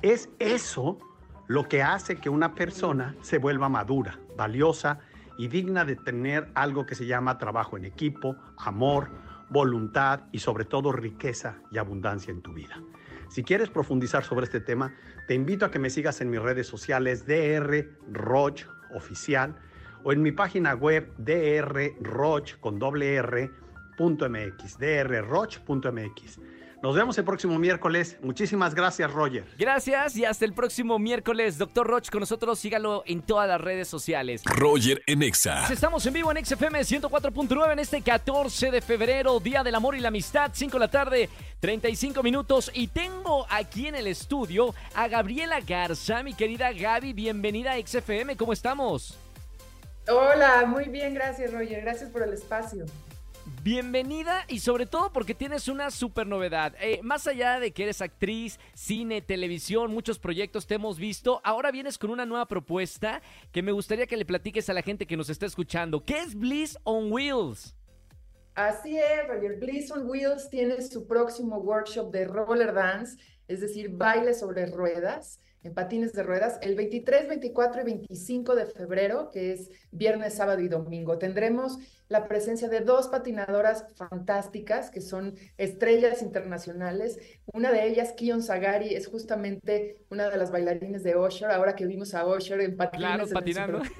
Es 0.01 0.29
eso 0.39 0.99
lo 1.47 1.67
que 1.67 1.81
hace 1.81 2.17
que 2.17 2.29
una 2.29 2.53
persona 2.53 3.15
se 3.21 3.39
vuelva 3.39 3.69
madura, 3.69 4.19
valiosa 4.35 4.99
y 5.37 5.47
digna 5.47 5.85
de 5.85 5.95
tener 5.95 6.51
algo 6.53 6.85
que 6.85 6.95
se 6.95 7.05
llama 7.05 7.37
trabajo 7.37 7.77
en 7.77 7.85
equipo, 7.85 8.35
amor, 8.57 9.09
voluntad 9.49 10.21
y 10.31 10.39
sobre 10.39 10.65
todo 10.65 10.91
riqueza 10.91 11.57
y 11.71 11.77
abundancia 11.77 12.31
en 12.31 12.41
tu 12.41 12.53
vida. 12.53 12.81
Si 13.29 13.43
quieres 13.43 13.69
profundizar 13.69 14.23
sobre 14.23 14.45
este 14.45 14.59
tema, 14.59 14.93
te 15.27 15.33
invito 15.33 15.65
a 15.65 15.71
que 15.71 15.79
me 15.79 15.89
sigas 15.89 16.21
en 16.21 16.29
mis 16.29 16.41
redes 16.41 16.67
sociales 16.67 17.25
DR 17.25 17.87
Roch 18.11 18.61
Oficial 18.93 19.55
o 20.03 20.13
en 20.13 20.21
mi 20.21 20.31
página 20.31 20.73
web 20.75 21.13
drroch 21.17 22.59
con 22.59 22.79
doble 22.79 23.15
R 23.15 23.51
punto 23.97 24.29
MX, 24.29 24.77
drroch.mx. 24.77 26.39
Nos 26.81 26.95
vemos 26.95 27.17
el 27.17 27.25
próximo 27.25 27.57
miércoles. 27.57 28.17
Muchísimas 28.21 28.75
gracias, 28.75 29.11
Roger. 29.11 29.45
Gracias 29.57 30.15
y 30.15 30.25
hasta 30.25 30.45
el 30.45 30.53
próximo 30.53 30.99
miércoles. 30.99 31.57
Doctor 31.57 31.87
Roch 31.87 32.09
con 32.09 32.19
nosotros, 32.19 32.59
sígalo 32.59 33.03
en 33.07 33.23
todas 33.23 33.47
las 33.47 33.59
redes 33.59 33.87
sociales. 33.87 34.43
Roger 34.45 35.01
en 35.07 35.23
Exa. 35.23 35.67
Estamos 35.73 36.05
en 36.05 36.13
vivo 36.13 36.31
en 36.31 36.45
XFM 36.45 36.79
104.9 36.81 37.73
en 37.73 37.79
este 37.79 38.01
14 38.03 38.69
de 38.69 38.81
febrero, 38.81 39.39
Día 39.39 39.63
del 39.63 39.73
Amor 39.73 39.95
y 39.95 40.01
la 40.01 40.09
Amistad, 40.09 40.51
5 40.53 40.73
de 40.73 40.79
la 40.79 40.91
tarde, 40.91 41.29
35 41.61 42.21
minutos. 42.21 42.69
Y 42.75 42.89
tengo 42.89 43.47
aquí 43.49 43.87
en 43.87 43.95
el 43.95 44.05
estudio 44.05 44.75
a 44.93 45.07
Gabriela 45.07 45.59
Garza, 45.61 46.21
mi 46.21 46.35
querida 46.35 46.71
Gaby, 46.73 47.13
bienvenida 47.13 47.73
a 47.73 47.81
XFM, 47.81 48.37
¿cómo 48.37 48.53
estamos? 48.53 49.17
Hola, 50.07 50.65
muy 50.67 50.85
bien, 50.85 51.15
gracias 51.15 51.51
Roger, 51.51 51.81
gracias 51.81 52.09
por 52.11 52.21
el 52.21 52.33
espacio. 52.33 52.85
Bienvenida 53.63 54.43
y 54.49 54.59
sobre 54.59 54.85
todo 54.85 55.13
porque 55.13 55.33
tienes 55.33 55.69
una 55.69 55.89
super 55.89 56.27
novedad. 56.27 56.75
Eh, 56.81 56.99
más 57.01 57.27
allá 57.27 57.61
de 57.61 57.71
que 57.71 57.83
eres 57.83 58.01
actriz, 58.01 58.59
cine, 58.73 59.21
televisión, 59.21 59.93
muchos 59.93 60.19
proyectos 60.19 60.67
te 60.67 60.75
hemos 60.75 60.99
visto, 60.99 61.39
ahora 61.45 61.71
vienes 61.71 61.97
con 61.97 62.09
una 62.09 62.25
nueva 62.25 62.45
propuesta 62.45 63.21
que 63.53 63.61
me 63.61 63.71
gustaría 63.71 64.05
que 64.05 64.17
le 64.17 64.25
platiques 64.25 64.69
a 64.69 64.73
la 64.73 64.81
gente 64.81 65.07
que 65.07 65.15
nos 65.15 65.29
está 65.29 65.45
escuchando. 65.45 66.03
¿Qué 66.03 66.19
es 66.19 66.35
Bliss 66.35 66.77
on 66.83 67.09
Wheels? 67.09 67.73
Así 68.53 68.97
es, 68.97 69.27
Roger. 69.29 69.57
Bliss 69.59 69.91
on 69.91 70.09
Wheels 70.09 70.49
tiene 70.49 70.81
su 70.81 71.07
próximo 71.07 71.57
workshop 71.59 72.11
de 72.11 72.25
roller 72.25 72.73
dance, 72.73 73.17
es 73.47 73.61
decir, 73.61 73.89
baile 73.91 74.33
sobre 74.33 74.65
ruedas, 74.65 75.39
en 75.67 75.73
patines 75.73 76.13
de 76.13 76.23
ruedas, 76.23 76.57
el 76.61 76.75
23, 76.75 77.27
24 77.27 77.81
y 77.81 77.83
25 77.83 78.55
de 78.55 78.65
febrero, 78.65 79.29
que 79.29 79.51
es 79.51 79.69
viernes, 79.91 80.35
sábado 80.35 80.61
y 80.61 80.69
domingo. 80.69 81.17
Tendremos 81.17 81.77
la 82.07 82.27
presencia 82.27 82.69
de 82.69 82.79
dos 82.79 83.09
patinadoras 83.09 83.85
fantásticas 83.95 84.89
que 84.89 85.01
son 85.01 85.35
estrellas 85.57 86.21
internacionales. 86.21 87.19
Una 87.53 87.71
de 87.71 87.85
ellas, 87.85 88.13
Kion 88.13 88.41
Sagari, 88.41 88.95
es 88.95 89.07
justamente 89.07 89.97
una 90.09 90.29
de 90.29 90.37
las 90.37 90.51
bailarines 90.51 91.03
de 91.03 91.17
Usher, 91.17 91.51
ahora 91.51 91.75
que 91.75 91.85
vimos 91.85 92.13
a 92.13 92.25
Usher 92.25 92.61
en 92.61 92.77
patines. 92.77 93.07
Claro, 93.07 93.23
en 93.27 93.33
patinando. 93.33 93.81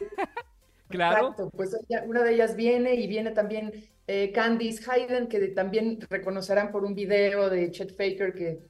Claro. 0.89 1.31
Exacto, 1.31 1.49
pues 1.49 1.75
una 2.05 2.23
de 2.23 2.33
ellas 2.33 2.55
viene 2.55 2.95
y 2.95 3.07
viene 3.07 3.31
también 3.31 3.73
eh, 4.07 4.31
Candice 4.31 4.89
Hayden, 4.89 5.27
que 5.27 5.45
también 5.49 5.99
reconocerán 6.09 6.71
por 6.71 6.85
un 6.85 6.95
video 6.95 7.49
de 7.49 7.69
Chet 7.71 7.91
Faker 7.91 8.33
que 8.33 8.61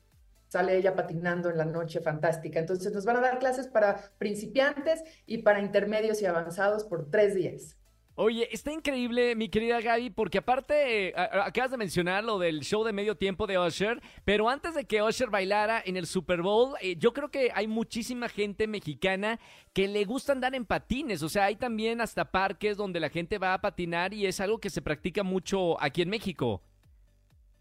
sale 0.47 0.77
ella 0.77 0.95
patinando 0.95 1.49
en 1.49 1.57
la 1.57 1.65
noche 1.65 2.01
fantástica. 2.01 2.59
Entonces 2.59 2.93
nos 2.93 3.05
van 3.05 3.17
a 3.17 3.21
dar 3.21 3.39
clases 3.39 3.67
para 3.67 3.99
principiantes 4.17 5.03
y 5.25 5.39
para 5.39 5.59
intermedios 5.59 6.21
y 6.21 6.25
avanzados 6.25 6.83
por 6.83 7.09
tres 7.09 7.35
días. 7.35 7.77
Oye, 8.19 8.49
está 8.51 8.71
increíble, 8.71 9.35
mi 9.35 9.47
querida 9.47 9.79
Gaby, 9.79 10.09
porque 10.09 10.39
aparte, 10.39 11.13
acabas 11.15 11.69
de 11.69 11.77
mencionar 11.77 12.23
lo 12.23 12.39
del 12.39 12.61
show 12.61 12.83
de 12.83 12.91
medio 12.91 13.15
tiempo 13.15 13.45
de 13.45 13.59
Usher, 13.59 14.01
pero 14.25 14.49
antes 14.49 14.73
de 14.73 14.85
que 14.85 15.03
Usher 15.03 15.29
bailara 15.29 15.83
en 15.85 15.97
el 15.97 16.07
Super 16.07 16.41
Bowl, 16.41 16.73
eh, 16.81 16.95
yo 16.97 17.13
creo 17.13 17.29
que 17.29 17.51
hay 17.53 17.67
muchísima 17.67 18.27
gente 18.27 18.65
mexicana 18.65 19.39
que 19.71 19.87
le 19.87 20.03
gusta 20.03 20.31
andar 20.31 20.55
en 20.55 20.65
patines, 20.65 21.21
o 21.21 21.29
sea, 21.29 21.43
hay 21.43 21.57
también 21.57 22.01
hasta 22.01 22.31
parques 22.31 22.75
donde 22.75 22.99
la 22.99 23.09
gente 23.09 23.37
va 23.37 23.53
a 23.53 23.61
patinar 23.61 24.15
y 24.15 24.25
es 24.25 24.39
algo 24.39 24.57
que 24.57 24.71
se 24.71 24.81
practica 24.81 25.21
mucho 25.21 25.79
aquí 25.79 26.01
en 26.01 26.09
México. 26.09 26.63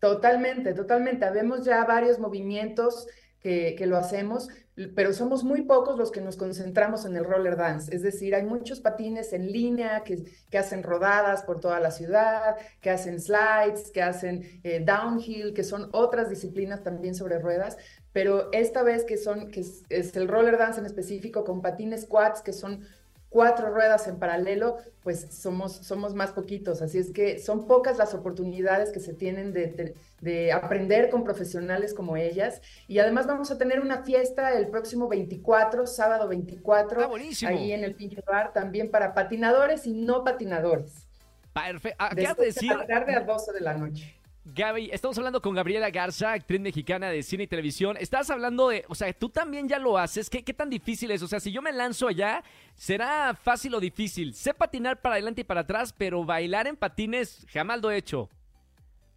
Totalmente, 0.06 0.72
totalmente. 0.72 1.24
Habemos 1.24 1.64
ya 1.64 1.84
varios 1.84 2.20
movimientos 2.20 3.08
que, 3.40 3.74
que 3.76 3.86
lo 3.86 3.96
hacemos, 3.96 4.48
pero 4.94 5.12
somos 5.12 5.42
muy 5.42 5.62
pocos 5.62 5.98
los 5.98 6.12
que 6.12 6.20
nos 6.20 6.36
concentramos 6.36 7.04
en 7.06 7.16
el 7.16 7.24
roller 7.24 7.56
dance. 7.56 7.92
Es 7.92 8.02
decir, 8.02 8.32
hay 8.36 8.44
muchos 8.44 8.78
patines 8.80 9.32
en 9.32 9.50
línea 9.50 10.04
que, 10.04 10.22
que 10.48 10.58
hacen 10.58 10.84
rodadas 10.84 11.42
por 11.42 11.58
toda 11.58 11.80
la 11.80 11.90
ciudad, 11.90 12.54
que 12.80 12.90
hacen 12.90 13.20
slides, 13.20 13.90
que 13.90 14.00
hacen 14.00 14.60
eh, 14.62 14.78
downhill, 14.78 15.52
que 15.52 15.64
son 15.64 15.88
otras 15.90 16.30
disciplinas 16.30 16.84
también 16.84 17.16
sobre 17.16 17.40
ruedas, 17.40 17.76
pero 18.12 18.48
esta 18.52 18.84
vez 18.84 19.04
que 19.04 19.16
son, 19.16 19.50
que 19.50 19.60
es, 19.60 19.82
es 19.88 20.14
el 20.16 20.28
roller 20.28 20.56
dance 20.56 20.78
en 20.78 20.86
específico 20.86 21.42
con 21.42 21.62
patines 21.62 22.06
quads, 22.06 22.42
que 22.42 22.52
son 22.52 22.86
cuatro 23.28 23.70
ruedas 23.70 24.06
en 24.08 24.18
paralelo, 24.18 24.78
pues 25.02 25.26
somos, 25.30 25.72
somos 25.76 26.14
más 26.14 26.32
poquitos. 26.32 26.80
Así 26.82 26.98
es 26.98 27.10
que 27.12 27.38
son 27.38 27.66
pocas 27.66 27.98
las 27.98 28.14
oportunidades 28.14 28.90
que 28.90 29.00
se 29.00 29.12
tienen 29.14 29.52
de, 29.52 29.66
de- 29.68 29.94
de 30.20 30.52
aprender 30.52 31.10
con 31.10 31.24
profesionales 31.24 31.92
como 31.92 32.16
ellas. 32.16 32.62
Y 32.88 32.98
además 32.98 33.26
vamos 33.26 33.50
a 33.50 33.58
tener 33.58 33.80
una 33.80 34.02
fiesta 34.02 34.52
el 34.54 34.68
próximo 34.68 35.08
24, 35.08 35.86
sábado 35.86 36.28
24, 36.28 37.02
Ah, 37.02 37.08
ahí 37.48 37.72
en 37.72 37.84
el 37.84 37.94
Pinche 37.94 38.22
Bar, 38.26 38.52
también 38.52 38.90
para 38.90 39.12
patinadores 39.14 39.86
y 39.86 39.92
no 39.92 40.24
patinadores. 40.24 41.06
Perfecto. 41.52 41.96
Acabas 42.04 42.16
De 42.16 42.22
de 42.22 42.26
7 42.26 42.40
de 42.40 42.46
decir, 42.46 42.76
la 42.76 42.86
tarde 42.86 43.14
a 43.14 43.20
12 43.20 43.52
de 43.52 43.60
la 43.60 43.74
noche. 43.74 44.15
Gaby, 44.54 44.90
estamos 44.92 45.18
hablando 45.18 45.42
con 45.42 45.56
Gabriela 45.56 45.90
Garza, 45.90 46.30
actriz 46.30 46.60
mexicana 46.60 47.10
de 47.10 47.24
cine 47.24 47.42
y 47.42 47.46
televisión. 47.48 47.96
Estás 47.98 48.30
hablando 48.30 48.68
de, 48.68 48.84
o 48.86 48.94
sea, 48.94 49.12
tú 49.12 49.28
también 49.28 49.68
ya 49.68 49.80
lo 49.80 49.98
haces. 49.98 50.30
¿Qué, 50.30 50.40
tan 50.54 50.70
difícil 50.70 51.10
es? 51.10 51.20
O 51.22 51.26
sea, 51.26 51.40
si 51.40 51.50
yo 51.50 51.62
me 51.62 51.72
lanzo 51.72 52.06
allá, 52.06 52.44
¿será 52.76 53.34
fácil 53.34 53.74
o 53.74 53.80
difícil? 53.80 54.34
Sé 54.34 54.54
patinar 54.54 55.00
para 55.00 55.16
adelante 55.16 55.40
y 55.40 55.44
para 55.44 55.62
atrás, 55.62 55.92
pero 55.92 56.24
bailar 56.24 56.68
en 56.68 56.76
patines 56.76 57.44
jamás 57.52 57.82
lo 57.82 57.90
he 57.90 57.96
hecho. 57.96 58.30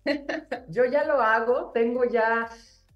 Yo 0.68 0.86
ya 0.86 1.04
lo 1.04 1.22
hago, 1.22 1.70
tengo 1.76 2.06
ya 2.06 2.50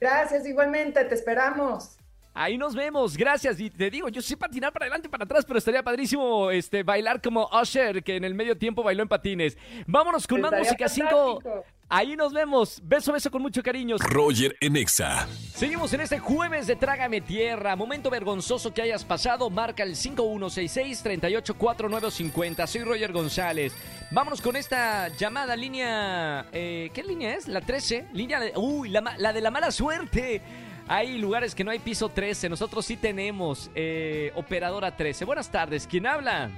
Gracias, 0.00 0.46
igualmente, 0.46 1.04
te 1.04 1.14
esperamos. 1.14 1.98
Ahí 2.40 2.56
nos 2.56 2.76
vemos, 2.76 3.16
gracias. 3.16 3.58
Y 3.58 3.68
te 3.68 3.90
digo, 3.90 4.08
yo 4.08 4.22
sé 4.22 4.36
patinar 4.36 4.72
para 4.72 4.84
adelante 4.84 5.08
y 5.08 5.10
para 5.10 5.24
atrás, 5.24 5.44
pero 5.44 5.58
estaría 5.58 5.82
padrísimo 5.82 6.52
este, 6.52 6.84
bailar 6.84 7.20
como 7.20 7.50
Usher, 7.52 8.04
que 8.04 8.14
en 8.14 8.22
el 8.24 8.34
medio 8.34 8.56
tiempo 8.56 8.84
bailó 8.84 9.02
en 9.02 9.08
patines. 9.08 9.58
Vámonos 9.88 10.24
con 10.26 10.40
más 10.40 10.52
música 10.56 10.88
5. 10.88 11.08
fantástico. 11.10 11.64
Ahí 11.90 12.16
nos 12.16 12.32
vemos. 12.34 12.80
Beso, 12.84 13.12
beso 13.12 13.30
con 13.30 13.40
mucho 13.42 13.62
cariño. 13.62 13.96
Roger 13.98 14.54
en 14.60 14.76
Exa. 14.76 15.26
Seguimos 15.54 15.92
en 15.94 16.02
este 16.02 16.18
jueves 16.18 16.66
de 16.66 16.76
Trágame 16.76 17.20
Tierra. 17.22 17.74
Momento 17.76 18.10
vergonzoso 18.10 18.72
que 18.74 18.82
hayas 18.82 19.04
pasado. 19.04 19.48
Marca 19.50 19.82
el 19.82 19.96
5166-384950. 19.96 22.66
Soy 22.66 22.82
Roger 22.84 23.12
González. 23.12 23.72
Vámonos 24.10 24.40
con 24.40 24.56
esta 24.56 25.08
llamada 25.08 25.56
línea. 25.56 26.46
eh, 26.52 26.90
¿Qué 26.94 27.02
línea 27.02 27.34
es? 27.34 27.48
La 27.48 27.60
13. 27.60 28.06
Línea 28.12 28.40
de. 28.40 28.52
Uy, 28.56 28.88
la, 28.90 29.00
ma- 29.00 29.16
la 29.18 29.32
de 29.32 29.40
la 29.40 29.50
mala 29.50 29.70
suerte. 29.70 30.40
Hay 30.88 31.18
lugares 31.18 31.54
que 31.54 31.64
no 31.64 31.70
hay 31.70 31.78
piso 31.78 32.08
13. 32.08 32.48
Nosotros 32.48 32.84
sí 32.86 32.96
tenemos. 32.96 33.70
eh, 33.74 34.32
operadora 34.34 34.96
13. 34.96 35.24
Buenas 35.24 35.50
tardes. 35.50 35.86
¿Quién 35.86 36.06
habla? 36.06 36.50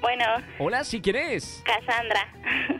Bueno, 0.00 0.24
Hola, 0.58 0.84
si 0.84 1.00
quieres. 1.00 1.62
Cassandra. 1.86 2.28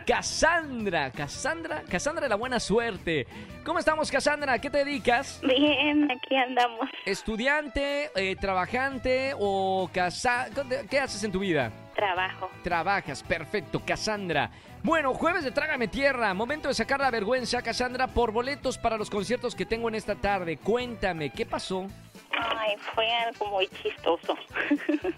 Cassandra. 0.05 1.11
Cassandra. 1.11 1.83
Cassandra 1.89 2.23
de 2.23 2.29
la 2.29 2.35
buena 2.35 2.59
suerte. 2.59 3.25
¿Cómo 3.65 3.79
estamos, 3.79 4.11
Cassandra? 4.11 4.59
¿Qué 4.59 4.69
te 4.69 4.79
dedicas? 4.85 5.41
Bien, 5.43 6.09
aquí 6.11 6.35
andamos. 6.35 6.87
¿Estudiante, 7.05 8.11
eh, 8.15 8.35
trabajante 8.35 9.33
o 9.37 9.89
casa... 9.93 10.47
¿Qué 10.89 10.99
haces 10.99 11.23
en 11.23 11.31
tu 11.31 11.39
vida? 11.39 11.71
Trabajo. 11.95 12.49
Trabajas, 12.63 13.23
perfecto, 13.23 13.81
Cassandra. 13.85 14.51
Bueno, 14.83 15.13
jueves 15.13 15.43
de 15.43 15.51
Trágame 15.51 15.87
Tierra, 15.87 16.33
momento 16.33 16.67
de 16.67 16.73
sacar 16.73 16.99
la 16.99 17.11
vergüenza, 17.11 17.61
Cassandra, 17.61 18.07
por 18.07 18.31
boletos 18.31 18.77
para 18.77 18.97
los 18.97 19.09
conciertos 19.09 19.55
que 19.55 19.65
tengo 19.65 19.89
en 19.89 19.95
esta 19.95 20.15
tarde. 20.15 20.57
Cuéntame, 20.57 21.31
¿qué 21.31 21.45
pasó? 21.45 21.87
Ay, 22.31 22.75
fue 22.93 23.11
algo 23.11 23.47
muy 23.47 23.67
chistoso. 23.81 24.35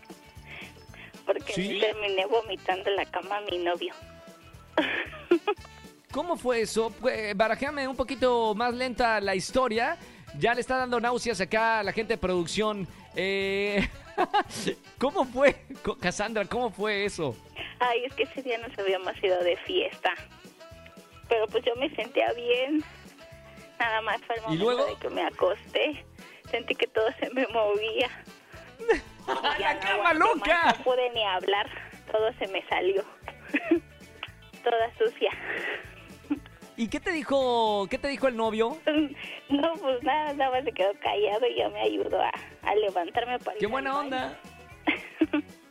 Porque 1.25 1.53
¿Sí? 1.53 1.79
terminé 1.79 2.25
vomitando 2.25 2.89
en 2.89 2.95
la 2.95 3.05
cama 3.05 3.37
a 3.37 3.41
mi 3.41 3.59
novio. 3.59 3.93
¿Cómo 6.11 6.37
fue 6.37 6.61
eso? 6.61 6.91
Pues, 6.99 7.37
barajame 7.37 7.87
un 7.87 7.95
poquito 7.95 8.55
más 8.55 8.73
lenta 8.73 9.21
la 9.21 9.35
historia. 9.35 9.97
Ya 10.39 10.55
le 10.55 10.61
está 10.61 10.77
dando 10.77 10.99
náuseas 10.99 11.39
acá 11.41 11.79
a 11.79 11.83
la 11.83 11.91
gente 11.91 12.13
de 12.13 12.17
producción. 12.17 12.87
Eh, 13.15 13.87
¿Cómo 14.97 15.25
fue, 15.25 15.65
Cassandra? 15.99 16.45
¿Cómo 16.45 16.71
fue 16.71 17.05
eso? 17.05 17.35
Ay, 17.79 18.05
es 18.05 18.13
que 18.13 18.23
ese 18.23 18.41
día 18.43 18.57
nos 18.57 18.77
habíamos 18.77 19.13
ido 19.23 19.39
de 19.43 19.55
fiesta. 19.57 20.13
Pero 21.29 21.45
pues 21.47 21.63
yo 21.65 21.75
me 21.75 21.89
sentía 21.95 22.31
bien. 22.33 22.83
Nada 23.79 24.01
más 24.01 24.19
fue 24.23 24.35
el 24.35 24.41
¿Y 24.41 24.43
momento 24.57 24.65
luego? 24.65 24.85
de 24.87 24.95
que 24.97 25.09
me 25.09 25.21
acosté. 25.23 26.05
Sentí 26.51 26.75
que 26.75 26.87
todo 26.87 27.05
se 27.19 27.29
me 27.33 27.45
movía. 27.47 28.09
Ya 29.59 29.73
¡La 29.73 29.73
no 29.75 29.79
cama 29.81 30.13
loca! 30.15 30.61
más, 30.63 30.77
No 30.79 30.83
pude 30.85 31.09
ni 31.11 31.23
hablar. 31.23 31.69
Todo 32.11 32.33
se 32.39 32.47
me 32.47 32.65
salió. 32.67 33.03
toda 34.63 34.91
sucia. 34.97 35.29
¿Y 36.75 36.87
qué 36.89 36.99
te 36.99 37.11
dijo, 37.11 37.85
qué 37.91 37.99
te 37.99 38.07
dijo 38.07 38.27
el 38.27 38.35
novio? 38.35 38.77
No, 39.49 39.73
pues 39.81 40.03
nada, 40.03 40.31
nada 40.33 40.51
más 40.51 40.63
se 40.63 40.71
quedó 40.71 40.91
callado 41.01 41.47
y 41.47 41.55
ya 41.55 41.69
me 41.69 41.81
ayudó 41.81 42.21
a, 42.21 42.31
a 42.61 42.75
levantarme 42.75 43.39
para 43.39 43.57
¡Qué 43.57 43.65
ir 43.65 43.65
al 43.65 43.71
buena 43.71 43.93
baño. 43.93 44.05
onda! 44.05 44.39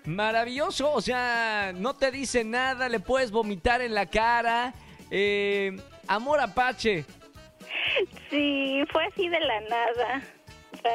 Maravilloso, 0.08 0.90
o 0.90 1.02
sea, 1.02 1.74
no 1.76 1.94
te 1.94 2.10
dice 2.10 2.42
nada, 2.42 2.88
le 2.88 2.98
puedes 2.98 3.30
vomitar 3.30 3.82
en 3.82 3.92
la 3.92 4.06
cara. 4.06 4.72
Eh, 5.10 5.76
amor 6.06 6.40
apache. 6.40 7.04
Sí, 8.30 8.82
fue 8.90 9.04
así 9.04 9.28
de 9.28 9.38
la 9.38 9.60
nada. 9.60 10.22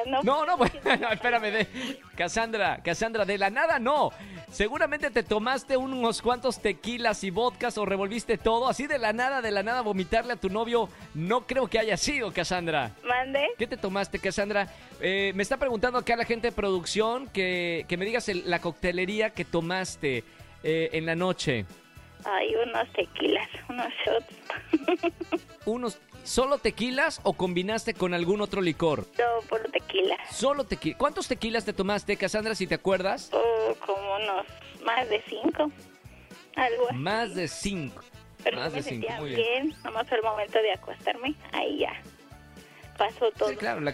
No, 0.06 0.24
No, 0.24 0.46
no, 0.46 0.58
bueno, 0.84 1.10
espérame, 1.12 1.52
de, 1.52 2.00
Cassandra, 2.16 2.80
Cassandra, 2.84 3.26
de 3.26 3.38
la 3.38 3.50
nada 3.50 3.80
no. 3.80 4.12
Seguramente 4.52 5.10
te 5.10 5.24
tomaste 5.24 5.78
unos 5.78 6.22
cuantos 6.22 6.62
tequilas 6.62 7.24
y 7.24 7.32
vodkas 7.32 7.78
o 7.78 7.86
revolviste 7.86 8.38
todo, 8.38 8.68
así 8.68 8.86
de 8.88 9.00
la 9.00 9.12
nada, 9.14 9.42
de 9.42 9.52
la 9.52 9.64
nada 9.64 9.82
vomitarle 9.82 10.34
a 10.34 10.36
tu 10.36 10.50
novio, 10.50 10.90
no 11.16 11.48
creo 11.48 11.68
que 11.68 11.80
haya 11.80 11.98
sido, 11.98 12.32
Cassandra. 12.32 12.92
mande. 13.08 13.48
¿Qué 13.58 13.66
te 13.68 13.78
tomaste, 13.78 14.20
Cassandra? 14.20 14.68
Eh, 15.02 15.32
me 15.36 15.42
está 15.44 15.58
preguntando 15.58 15.98
acá 15.98 16.16
la 16.16 16.26
gente 16.26 16.48
de 16.50 16.52
producción 16.52 17.28
que, 17.30 17.86
que 17.88 17.98
me 17.98 18.06
digas 18.06 18.30
el- 18.30 18.50
la 18.50 18.60
coctelería 18.60 19.32
que 19.32 19.44
tomaste 19.46 20.24
eh, 20.64 20.90
en 20.94 21.06
la 21.06 21.16
noche. 21.16 21.66
Hay 22.26 22.56
unos 22.56 22.88
tequilas, 22.94 23.50
unos 23.68 23.88
shots. 24.06 25.14
¿Unos 25.66 26.00
solo 26.24 26.58
tequilas 26.58 27.20
o 27.24 27.34
combinaste 27.34 27.94
con 27.94 28.14
algún 28.14 28.42
otro 28.42 28.62
licor? 28.62 29.06
No, 29.18 29.48
por 29.48 29.62
tequila. 29.72 30.18
Solo 30.32 30.64
tequila. 30.64 30.98
¿Cuántos 30.98 31.28
tequilas 31.28 31.66
te 31.66 31.74
tomaste, 31.74 32.18
Cassandra, 32.18 32.56
si 32.56 32.68
te 32.68 32.76
acuerdas? 32.76 33.30
Oh, 33.34 33.76
como 33.86 34.16
unos 34.16 34.46
más 34.86 35.10
de 35.10 35.22
cinco. 35.28 35.72
Algo 36.56 36.88
así. 36.90 36.98
Más 36.98 37.36
de 37.36 37.48
cinco. 37.48 38.04
Pero 38.44 38.58
más 38.58 38.72
me 38.72 38.78
de 38.78 38.84
cinco, 38.84 39.08
sentía 39.08 39.20
muy 39.20 39.30
bien. 39.30 39.42
bien. 39.42 39.76
Nomás 39.84 40.08
fue 40.08 40.18
el 40.18 40.24
momento 40.24 40.60
de 40.60 40.72
acostarme. 40.74 41.36
Ahí 41.54 41.80
ya. 41.80 41.94
Pasó 42.98 43.32
todo. 43.38 43.50
Sí, 43.50 43.56
claro, 43.56 43.82
la 43.82 43.94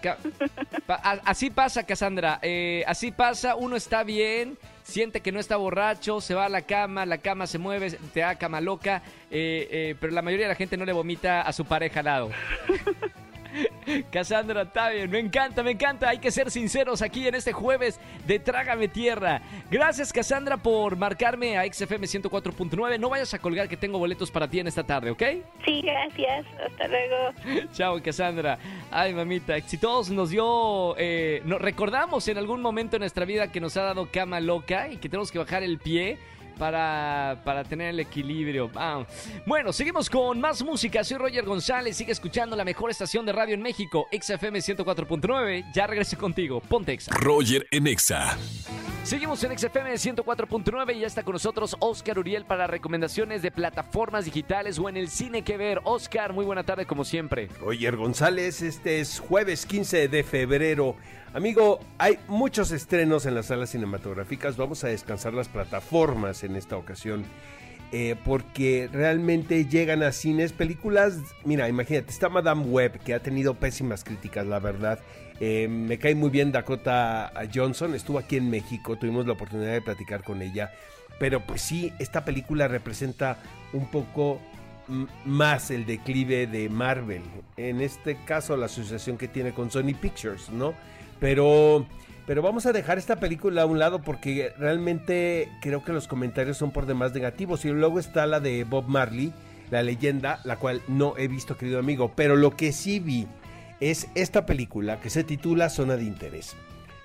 pa- 0.86 0.96
así 1.26 1.50
pasa, 1.50 1.84
Cassandra. 1.86 2.40
eh, 2.42 2.84
así 2.88 3.12
pasa, 3.12 3.56
uno 3.56 3.76
está 3.76 4.04
bien, 4.04 4.58
siente 4.84 5.22
que 5.22 5.32
no 5.32 5.40
está 5.40 5.56
borracho, 5.56 6.20
se 6.22 6.34
va 6.34 6.46
a 6.46 6.50
la 6.50 6.64
cama, 6.64 7.06
la 7.06 7.20
cama 7.20 7.48
se 7.48 7.58
mueve, 7.60 7.92
te 8.14 8.20
da 8.20 8.36
cama 8.36 8.60
loca, 8.62 9.02
eh, 9.32 9.68
eh, 9.72 9.96
pero 10.00 10.12
la 10.14 10.22
mayoría 10.22 10.48
de 10.48 10.54
la 10.54 10.58
gente 10.58 10.76
no 10.78 10.86
le 10.86 10.94
vomita 10.94 11.42
a 11.42 11.54
su 11.54 11.66
pareja 11.66 12.00
al 12.00 12.06
lado. 12.06 12.30
Cassandra, 14.12 14.64
está 14.64 14.90
bien, 14.90 15.10
me 15.10 15.20
encanta, 15.20 15.64
me 15.64 15.72
encanta. 15.72 16.10
Hay 16.10 16.20
que 16.20 16.32
ser 16.32 16.52
sinceros 16.52 17.02
aquí 17.02 17.28
en 17.28 17.36
este 17.36 17.54
jueves 17.54 18.00
de 18.26 18.40
Trágame 18.40 18.88
Tierra. 18.88 19.42
Gracias, 19.70 20.14
Cassandra, 20.14 20.58
por 20.58 20.96
marcarme 20.96 21.58
a 21.58 21.72
XFM 21.72 22.06
104.9. 22.06 23.00
No 23.00 23.10
vayas 23.10 23.34
a 23.34 23.40
colgar 23.40 23.68
que 23.68 23.78
tengo 23.78 24.00
boletos 24.00 24.32
para 24.32 24.48
ti 24.48 24.60
en 24.60 24.68
esta 24.68 24.84
tarde, 24.84 25.12
¿ok? 25.12 25.24
Sí, 25.66 25.82
gracias. 25.82 26.46
Hasta 26.66 26.88
luego. 26.88 27.68
Chao, 27.74 28.02
Cassandra. 28.02 28.58
Ay, 28.92 29.14
mamita, 29.14 29.60
si 29.62 29.78
todos 29.78 30.10
nos 30.10 30.30
dio, 30.30 30.96
eh, 30.98 31.42
nos 31.46 31.62
recordamos 31.62 32.28
en 32.28 32.38
algún 32.38 32.62
momento 32.62 32.96
en 32.96 33.02
nuestra 33.02 33.26
vida 33.26 33.52
que 33.52 33.60
nos 33.60 33.78
ha 33.78 33.84
dado 33.84 34.10
cama 34.12 34.40
loca 34.40 34.90
y 34.90 34.98
que 34.98 35.10
tenemos 35.10 35.32
que 35.32 35.40
bajar 35.40 35.64
el 35.64 35.78
pie 35.80 36.18
para, 36.60 37.42
para 37.44 37.64
tener 37.64 37.90
el 37.90 38.00
equilibrio. 38.02 38.70
Bueno, 39.48 39.74
seguimos 39.74 40.10
con 40.10 40.40
más 40.40 40.62
música. 40.62 41.04
Soy 41.04 41.18
Roger 41.18 41.46
González. 41.46 41.98
Sigue 41.98 42.12
escuchando 42.12 42.56
la 42.56 42.66
mejor 42.66 42.92
estación 42.92 43.26
de 43.26 43.32
radio 43.32 43.56
en 43.56 43.62
México, 43.62 44.08
XFM 44.12 44.60
104.9. 44.60 45.72
Ya 45.74 45.88
regreso 45.88 46.18
contigo. 46.18 46.60
Ponte 46.60 46.92
Exa. 46.92 47.12
Roger 47.16 47.66
en 47.72 47.88
Exa. 47.88 48.38
Seguimos 49.04 49.44
en 49.44 49.58
XFM 49.58 49.94
104.9 49.94 50.96
y 50.96 51.00
ya 51.00 51.08
está 51.08 51.24
con 51.24 51.34
nosotros 51.34 51.76
Oscar 51.80 52.20
Uriel 52.20 52.46
para 52.46 52.68
recomendaciones 52.68 53.42
de 53.42 53.50
plataformas 53.50 54.26
digitales 54.26 54.78
o 54.78 54.90
en 54.90 54.98
el 54.98 55.10
cine 55.10 55.42
que 55.42 55.58
ver. 55.58 55.80
Oscar, 55.86 56.34
muy 56.34 56.46
buena 56.46 56.64
tarde 56.64 56.86
como 56.86 57.06
siempre. 57.06 57.48
Roger 57.60 57.96
González, 57.96 58.62
este 58.62 59.00
es 59.00 59.20
jueves 59.20 59.66
15 59.66 60.10
de 60.10 60.24
febrero. 60.24 60.96
Amigo, 61.34 61.80
hay 62.00 62.18
muchos 62.28 62.72
estrenos 62.72 63.26
en 63.26 63.36
las 63.36 63.48
salas 63.48 63.70
cinematográficas. 63.70 64.58
Vamos 64.58 64.84
a 64.84 64.88
descansar 64.88 65.34
las 65.34 65.48
plataformas 65.48 66.44
en 66.44 66.56
esta 66.56 66.78
ocasión. 66.78 67.26
eh, 67.92 68.16
porque 68.24 68.88
realmente 68.94 69.66
llegan 69.66 70.04
a 70.04 70.12
cines 70.12 70.54
películas. 70.54 71.18
Mira, 71.44 71.68
imagínate, 71.68 72.12
está 72.12 72.30
Madame 72.30 72.62
Web, 72.66 73.00
que 73.00 73.16
ha 73.16 73.20
tenido 73.20 73.56
pésimas 73.56 74.04
críticas, 74.04 74.46
la 74.46 74.60
verdad. 74.60 75.00
Eh, 75.40 75.68
me 75.68 75.98
cae 75.98 76.14
muy 76.14 76.30
bien 76.30 76.52
Dakota 76.52 77.34
Johnson, 77.52 77.96
estuvo 77.96 78.20
aquí 78.20 78.36
en 78.38 78.52
México, 78.52 78.96
tuvimos 78.96 79.26
la 79.26 79.34
oportunidad 79.34 79.72
de 79.72 79.82
platicar 79.82 80.24
con 80.24 80.44
ella. 80.44 80.72
Pero 81.20 81.42
pues 81.48 81.64
sí, 81.64 81.92
esta 81.98 82.24
película 82.26 82.68
representa 82.68 83.40
un 83.74 83.88
poco 83.90 84.40
m- 84.88 85.08
más 85.26 85.72
el 85.72 85.88
declive 85.88 86.46
de 86.46 86.70
Marvel. 86.70 87.24
En 87.58 87.82
este 87.82 88.18
caso, 88.24 88.56
la 88.56 88.68
asociación 88.68 89.18
que 89.18 89.28
tiene 89.28 89.52
con 89.52 89.72
Sony 89.72 89.96
Pictures, 90.00 90.52
¿no? 90.52 90.76
Pero, 91.20 91.86
pero 92.26 92.42
vamos 92.42 92.66
a 92.66 92.72
dejar 92.72 92.98
esta 92.98 93.20
película 93.20 93.64
a 93.64 93.66
un 93.66 93.80
lado 93.80 94.02
porque 94.02 94.54
realmente 94.58 95.50
creo 95.62 95.84
que 95.84 95.94
los 95.94 96.08
comentarios 96.08 96.58
son 96.58 96.72
por 96.72 96.86
demás 96.86 97.14
negativos. 97.14 97.66
Y 97.66 97.70
luego 97.70 98.00
está 98.00 98.26
la 98.26 98.40
de 98.40 98.64
Bob 98.64 98.88
Marley, 98.88 99.34
la 99.72 99.84
leyenda, 99.84 100.40
la 100.44 100.58
cual 100.58 100.82
no 100.88 101.16
he 101.18 101.28
visto, 101.28 101.58
querido 101.58 101.80
amigo. 101.80 102.12
Pero 102.16 102.36
lo 102.36 102.56
que 102.56 102.72
sí 102.72 103.00
vi 103.00 103.28
es 103.80 104.08
esta 104.16 104.46
película 104.46 105.00
que 105.00 105.10
se 105.10 105.24
titula 105.24 105.70
Zona 105.70 105.96
de 105.96 106.04
Interés. 106.04 106.56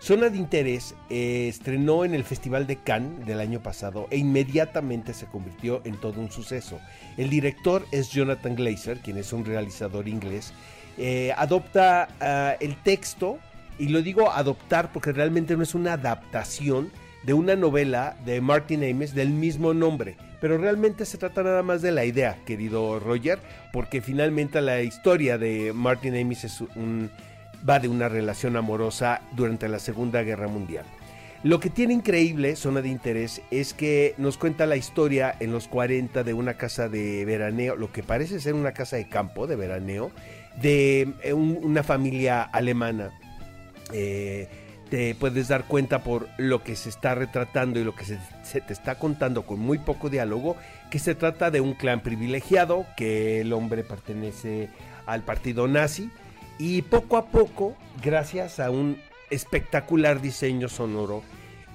Zona 0.04 0.28
de 0.28 0.36
Interés 0.36 0.94
eh, 1.08 1.46
estrenó 1.48 2.04
en 2.04 2.14
el 2.14 2.24
Festival 2.24 2.66
de 2.66 2.76
Cannes 2.76 3.24
del 3.24 3.40
año 3.40 3.62
pasado 3.62 4.06
e 4.10 4.18
inmediatamente 4.18 5.14
se 5.14 5.24
convirtió 5.24 5.80
en 5.86 5.96
todo 5.96 6.20
un 6.20 6.30
suceso. 6.30 6.78
El 7.16 7.30
director 7.30 7.86
es 7.90 8.10
Jonathan 8.10 8.54
Glazer, 8.54 8.98
quien 8.98 9.16
es 9.16 9.32
un 9.32 9.46
realizador 9.46 10.06
inglés. 10.06 10.52
Eh, 10.98 11.32
adopta 11.38 12.08
ah, 12.20 12.54
el 12.60 12.76
texto, 12.82 13.38
y 13.78 13.88
lo 13.88 14.02
digo 14.02 14.30
adoptar 14.30 14.92
porque 14.92 15.12
realmente 15.12 15.56
no 15.56 15.62
es 15.62 15.74
una 15.74 15.94
adaptación 15.94 16.90
de 17.24 17.32
una 17.32 17.56
novela 17.56 18.16
de 18.24 18.40
Martin 18.40 18.84
Amis 18.84 19.14
del 19.14 19.30
mismo 19.30 19.72
nombre. 19.74 20.16
Pero 20.40 20.58
realmente 20.58 21.06
se 21.06 21.16
trata 21.16 21.42
nada 21.42 21.62
más 21.62 21.80
de 21.80 21.90
la 21.90 22.04
idea, 22.04 22.36
querido 22.44 23.00
Roger, 23.00 23.38
porque 23.72 24.02
finalmente 24.02 24.60
la 24.60 24.82
historia 24.82 25.38
de 25.38 25.72
Martin 25.72 26.14
Amis 26.16 26.44
es 26.44 26.60
un, 26.60 27.10
va 27.68 27.78
de 27.78 27.88
una 27.88 28.10
relación 28.10 28.56
amorosa 28.56 29.22
durante 29.32 29.68
la 29.68 29.78
Segunda 29.78 30.22
Guerra 30.22 30.48
Mundial. 30.48 30.84
Lo 31.42 31.60
que 31.60 31.70
tiene 31.70 31.92
increíble, 31.94 32.56
zona 32.56 32.80
de 32.82 32.88
interés, 32.88 33.40
es 33.50 33.74
que 33.74 34.14
nos 34.18 34.36
cuenta 34.38 34.66
la 34.66 34.76
historia 34.76 35.34
en 35.40 35.50
los 35.52 35.66
40 35.68 36.24
de 36.24 36.32
una 36.34 36.54
casa 36.54 36.88
de 36.90 37.24
veraneo, 37.24 37.76
lo 37.76 37.90
que 37.92 38.02
parece 38.02 38.40
ser 38.40 38.54
una 38.54 38.72
casa 38.72 38.96
de 38.96 39.08
campo 39.08 39.46
de 39.46 39.56
veraneo, 39.56 40.10
de 40.60 41.08
eh, 41.22 41.32
un- 41.32 41.58
una 41.62 41.82
familia 41.82 42.42
alemana. 42.42 43.12
Eh, 43.92 44.48
te 44.90 45.14
puedes 45.14 45.48
dar 45.48 45.64
cuenta 45.64 46.04
por 46.04 46.28
lo 46.36 46.62
que 46.62 46.76
se 46.76 46.88
está 46.88 47.14
retratando 47.14 47.80
y 47.80 47.84
lo 47.84 47.94
que 47.94 48.04
se, 48.04 48.60
te 48.60 48.72
está 48.72 48.98
contando 48.98 49.44
con 49.44 49.58
muy 49.58 49.78
poco 49.78 50.10
diálogo, 50.10 50.56
que 50.90 50.98
se 50.98 51.14
trata 51.14 51.50
de 51.50 51.60
un 51.60 51.74
clan 51.74 52.00
privilegiado, 52.00 52.86
que 52.96 53.40
el 53.40 53.52
hombre 53.52 53.82
pertenece 53.82 54.68
al 55.06 55.22
partido 55.22 55.66
nazi, 55.68 56.10
y 56.58 56.82
poco 56.82 57.16
a 57.16 57.26
poco, 57.26 57.74
gracias 58.02 58.60
a 58.60 58.70
un 58.70 58.98
espectacular 59.30 60.20
diseño 60.20 60.68
sonoro, 60.68 61.22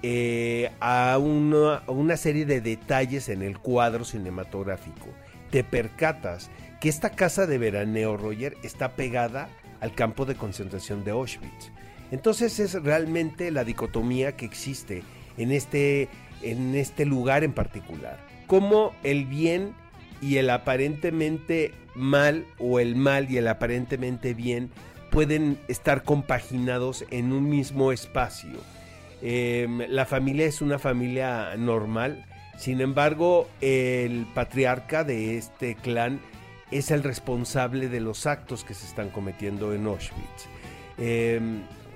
eh, 0.02 0.72
a 0.80 1.18
una 1.18 2.16
serie 2.16 2.46
de 2.46 2.62
detalles 2.62 3.28
en 3.28 3.42
el 3.42 3.60
cuadro 3.60 4.06
cinematográfico, 4.06 5.08
te 5.52 5.64
percatas 5.64 6.50
que 6.80 6.88
esta 6.88 7.10
casa 7.10 7.48
de 7.48 7.58
veraneo, 7.58 8.16
Roger, 8.16 8.56
está 8.64 8.96
pegada 8.96 9.50
al 9.82 9.94
campo 9.94 10.26
de 10.26 10.36
concentración 10.36 11.04
de 11.04 11.12
Auschwitz. 11.12 11.72
Entonces 12.12 12.60
es 12.60 12.74
realmente 12.74 13.52
la 13.52 13.64
dicotomía 13.64 14.36
que 14.36 14.46
existe 14.46 15.04
en 15.38 15.52
este, 15.52 16.10
en 16.42 16.76
este 16.76 17.06
lugar 17.06 17.44
en 17.44 17.54
particular. 17.54 18.20
Cómo 18.48 18.94
el 19.04 19.26
bien 19.26 19.74
y 20.22 20.38
el 20.38 20.50
aparentemente 20.50 21.74
mal 21.96 22.46
o 22.58 22.80
el 22.80 22.96
mal 22.96 23.30
y 23.30 23.38
el 23.38 23.48
aparentemente 23.48 24.34
bien 24.34 24.70
pueden 25.12 25.58
estar 25.68 26.04
compaginados 26.04 27.06
en 27.10 27.32
un 27.32 27.50
mismo 27.50 27.92
espacio. 27.92 28.60
Eh, 29.22 29.68
la 29.90 30.06
familia 30.06 30.46
es 30.46 30.62
una 30.62 30.80
familia 30.80 31.56
normal, 31.58 32.26
sin 32.58 32.82
embargo 32.82 33.50
el 33.60 34.26
patriarca 34.34 35.04
de 35.04 35.38
este 35.38 35.76
clan 35.76 36.20
es 36.72 36.92
el 36.92 37.04
responsable 37.04 37.90
de 37.90 38.00
los 38.00 38.26
actos 38.28 38.64
que 38.64 38.74
se 38.74 38.86
están 38.86 39.10
cometiendo 39.10 39.74
en 39.74 39.88
Auschwitz. 39.88 40.48
Eh, 40.98 41.40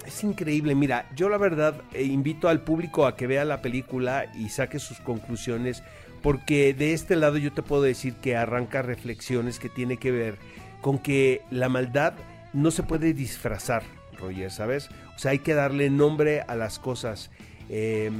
es 0.05 0.23
increíble, 0.23 0.75
mira, 0.75 1.09
yo 1.15 1.29
la 1.29 1.37
verdad 1.37 1.75
eh, 1.93 2.03
invito 2.03 2.49
al 2.49 2.61
público 2.61 3.05
a 3.05 3.15
que 3.15 3.27
vea 3.27 3.45
la 3.45 3.61
película 3.61 4.25
y 4.35 4.49
saque 4.49 4.79
sus 4.79 4.99
conclusiones, 4.99 5.83
porque 6.21 6.73
de 6.73 6.93
este 6.93 7.15
lado 7.15 7.37
yo 7.37 7.51
te 7.51 7.63
puedo 7.63 7.81
decir 7.83 8.15
que 8.15 8.35
arranca 8.35 8.81
reflexiones 8.81 9.59
que 9.59 9.69
tiene 9.69 9.97
que 9.97 10.11
ver 10.11 10.37
con 10.81 10.99
que 10.99 11.41
la 11.51 11.69
maldad 11.69 12.13
no 12.53 12.71
se 12.71 12.83
puede 12.83 13.13
disfrazar, 13.13 13.83
Roger, 14.19 14.51
¿sabes? 14.51 14.89
O 15.15 15.19
sea, 15.19 15.31
hay 15.31 15.39
que 15.39 15.53
darle 15.53 15.89
nombre 15.89 16.41
a 16.41 16.55
las 16.55 16.79
cosas. 16.79 17.31
Eh, 17.69 18.11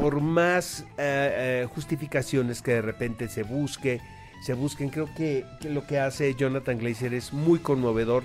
por 0.00 0.20
más 0.20 0.86
eh, 0.98 1.64
eh, 1.66 1.68
justificaciones 1.74 2.62
que 2.62 2.72
de 2.72 2.82
repente 2.82 3.28
se 3.28 3.42
busque, 3.42 4.00
se 4.42 4.54
busquen, 4.54 4.88
creo 4.88 5.08
que 5.14 5.44
lo 5.64 5.86
que 5.86 5.98
hace 5.98 6.34
Jonathan 6.34 6.78
Glazer 6.78 7.12
es 7.12 7.32
muy 7.32 7.58
conmovedor 7.58 8.24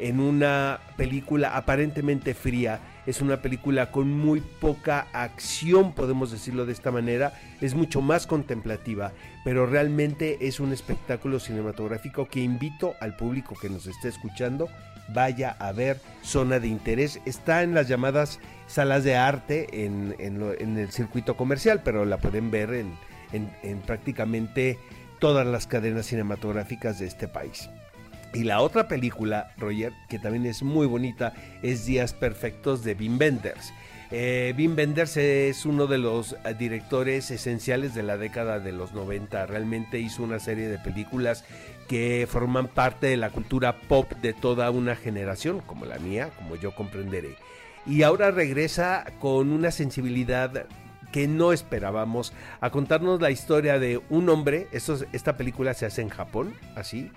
en 0.00 0.20
una 0.20 0.80
película 0.96 1.56
aparentemente 1.56 2.34
fría. 2.34 2.80
Es 3.06 3.20
una 3.22 3.40
película 3.42 3.90
con 3.90 4.12
muy 4.12 4.40
poca 4.40 5.06
acción, 5.12 5.92
podemos 5.94 6.30
decirlo 6.30 6.66
de 6.66 6.72
esta 6.72 6.90
manera. 6.90 7.32
Es 7.60 7.74
mucho 7.74 8.00
más 8.00 8.26
contemplativa, 8.26 9.12
pero 9.44 9.66
realmente 9.66 10.46
es 10.46 10.60
un 10.60 10.72
espectáculo 10.72 11.40
cinematográfico 11.40 12.26
que 12.28 12.40
invito 12.40 12.94
al 13.00 13.16
público 13.16 13.54
que 13.60 13.68
nos 13.70 13.86
esté 13.86 14.08
escuchando 14.08 14.68
vaya 15.12 15.56
a 15.58 15.72
ver 15.72 16.00
Zona 16.22 16.60
de 16.60 16.68
Interés. 16.68 17.20
Está 17.26 17.64
en 17.64 17.74
las 17.74 17.88
llamadas 17.88 18.38
salas 18.68 19.02
de 19.02 19.16
arte 19.16 19.84
en, 19.84 20.14
en 20.20 20.38
lo- 20.38 20.52
en 20.56 20.78
el 20.78 20.92
circuito 20.92 21.36
comercial, 21.36 21.80
pero 21.84 22.04
la 22.04 22.18
pueden 22.18 22.52
ver 22.52 22.72
en, 22.74 22.94
en- 23.32 23.50
en 23.64 23.80
prácticamente 23.80 24.78
todas 25.18 25.44
las 25.46 25.66
cadenas 25.66 26.06
cinematográficas 26.06 27.00
de 27.00 27.06
este 27.06 27.26
país. 27.26 27.68
Y 28.32 28.44
la 28.44 28.60
otra 28.60 28.86
película, 28.86 29.52
Roger, 29.56 29.92
que 30.08 30.18
también 30.18 30.46
es 30.46 30.62
muy 30.62 30.86
bonita, 30.86 31.34
es 31.62 31.84
Días 31.84 32.14
Perfectos 32.14 32.84
de 32.84 32.94
Wim 32.94 33.18
Wenders. 33.18 33.72
Eh, 34.12 34.54
Wim 34.56 34.76
es 34.78 35.64
uno 35.66 35.86
de 35.86 35.98
los 35.98 36.32
eh, 36.32 36.54
directores 36.58 37.30
esenciales 37.30 37.94
de 37.94 38.02
la 38.02 38.16
década 38.16 38.58
de 38.58 38.72
los 38.72 38.92
90. 38.92 39.46
Realmente 39.46 40.00
hizo 40.00 40.22
una 40.22 40.40
serie 40.40 40.68
de 40.68 40.78
películas 40.78 41.44
que 41.88 42.28
forman 42.30 42.68
parte 42.68 43.08
de 43.08 43.16
la 43.16 43.30
cultura 43.30 43.76
pop 43.76 44.12
de 44.22 44.32
toda 44.32 44.70
una 44.70 44.96
generación, 44.96 45.60
como 45.60 45.86
la 45.86 45.98
mía, 45.98 46.30
como 46.36 46.56
yo 46.56 46.74
comprenderé. 46.74 47.36
Y 47.86 48.02
ahora 48.02 48.30
regresa 48.30 49.04
con 49.20 49.50
una 49.50 49.70
sensibilidad 49.70 50.66
que 51.12 51.26
no 51.26 51.52
esperábamos 51.52 52.32
a 52.60 52.70
contarnos 52.70 53.20
la 53.20 53.30
historia 53.30 53.78
de 53.78 54.00
un 54.10 54.28
hombre. 54.28 54.68
Esta 54.72 55.36
película 55.36 55.74
se 55.74 55.86
hace 55.86 56.02
en 56.02 56.08
Japón, 56.08 56.54
así. 56.76 57.10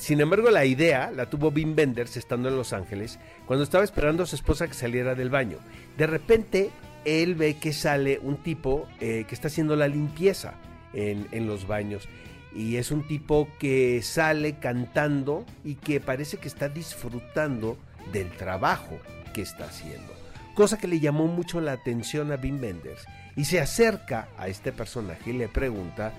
Sin 0.00 0.20
embargo, 0.20 0.50
la 0.50 0.64
idea 0.64 1.12
la 1.14 1.30
tuvo 1.30 1.50
Wim 1.50 1.74
Wenders 1.76 2.16
estando 2.16 2.48
en 2.48 2.56
Los 2.56 2.72
Ángeles 2.72 3.18
cuando 3.46 3.62
estaba 3.62 3.84
esperando 3.84 4.24
a 4.24 4.26
su 4.26 4.34
esposa 4.34 4.66
que 4.66 4.74
saliera 4.74 5.14
del 5.14 5.30
baño. 5.30 5.58
De 5.96 6.06
repente, 6.08 6.70
él 7.04 7.34
ve 7.34 7.56
que 7.56 7.72
sale 7.72 8.18
un 8.22 8.36
tipo 8.38 8.88
eh, 9.00 9.24
que 9.28 9.34
está 9.34 9.48
haciendo 9.48 9.76
la 9.76 9.88
limpieza 9.88 10.54
en, 10.92 11.46
los 11.46 11.66
baños. 11.66 12.08
Y 12.54 12.76
es 12.76 12.90
un 12.90 13.06
tipo 13.06 13.48
que 13.58 14.02
sale 14.02 14.58
cantando 14.58 15.46
y 15.64 15.76
que 15.76 16.00
parece 16.00 16.38
que 16.38 16.48
está 16.48 16.68
disfrutando 16.68 17.78
del 18.12 18.30
trabajo 18.30 18.98
que 19.32 19.42
está 19.42 19.66
haciendo. 19.66 20.12
Cosa 20.54 20.78
que 20.78 20.88
le 20.88 21.00
llamó 21.00 21.26
mucho 21.26 21.60
la 21.60 21.72
atención 21.72 22.32
a 22.32 22.36
Wim 22.36 22.60
Wenders. 22.60 23.04
Y 23.36 23.44
se 23.44 23.60
acerca 23.60 24.28
a 24.36 24.48
este 24.48 24.72
personaje 24.72 25.30
y 25.30 25.34
le 25.34 25.48
pregunta 25.48 26.12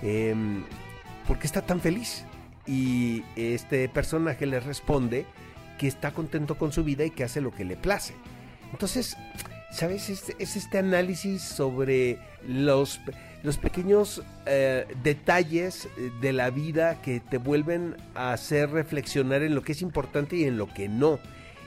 em, 0.00 0.62
por 1.26 1.38
qué 1.38 1.46
está 1.46 1.62
tan 1.62 1.80
feliz. 1.80 2.24
Y 2.66 3.24
este 3.36 3.88
personaje 3.88 4.46
le 4.46 4.60
responde 4.60 5.26
que 5.78 5.88
está 5.88 6.12
contento 6.12 6.56
con 6.56 6.72
su 6.72 6.84
vida 6.84 7.04
y 7.04 7.10
que 7.10 7.24
hace 7.24 7.40
lo 7.40 7.50
que 7.50 7.64
le 7.64 7.76
place. 7.76 8.14
Entonces, 8.72 9.16
¿sabes? 9.72 10.10
Es, 10.10 10.34
es 10.38 10.56
este 10.56 10.78
análisis 10.78 11.42
sobre 11.42 12.18
los, 12.46 13.00
los 13.42 13.58
pequeños 13.58 14.22
eh, 14.46 14.86
detalles 15.02 15.88
de 16.20 16.32
la 16.32 16.50
vida 16.50 17.00
que 17.02 17.20
te 17.20 17.38
vuelven 17.38 17.96
a 18.14 18.32
hacer 18.32 18.70
reflexionar 18.70 19.42
en 19.42 19.54
lo 19.54 19.62
que 19.62 19.72
es 19.72 19.82
importante 19.82 20.36
y 20.36 20.44
en 20.44 20.58
lo 20.58 20.72
que 20.72 20.88
no. 20.88 21.18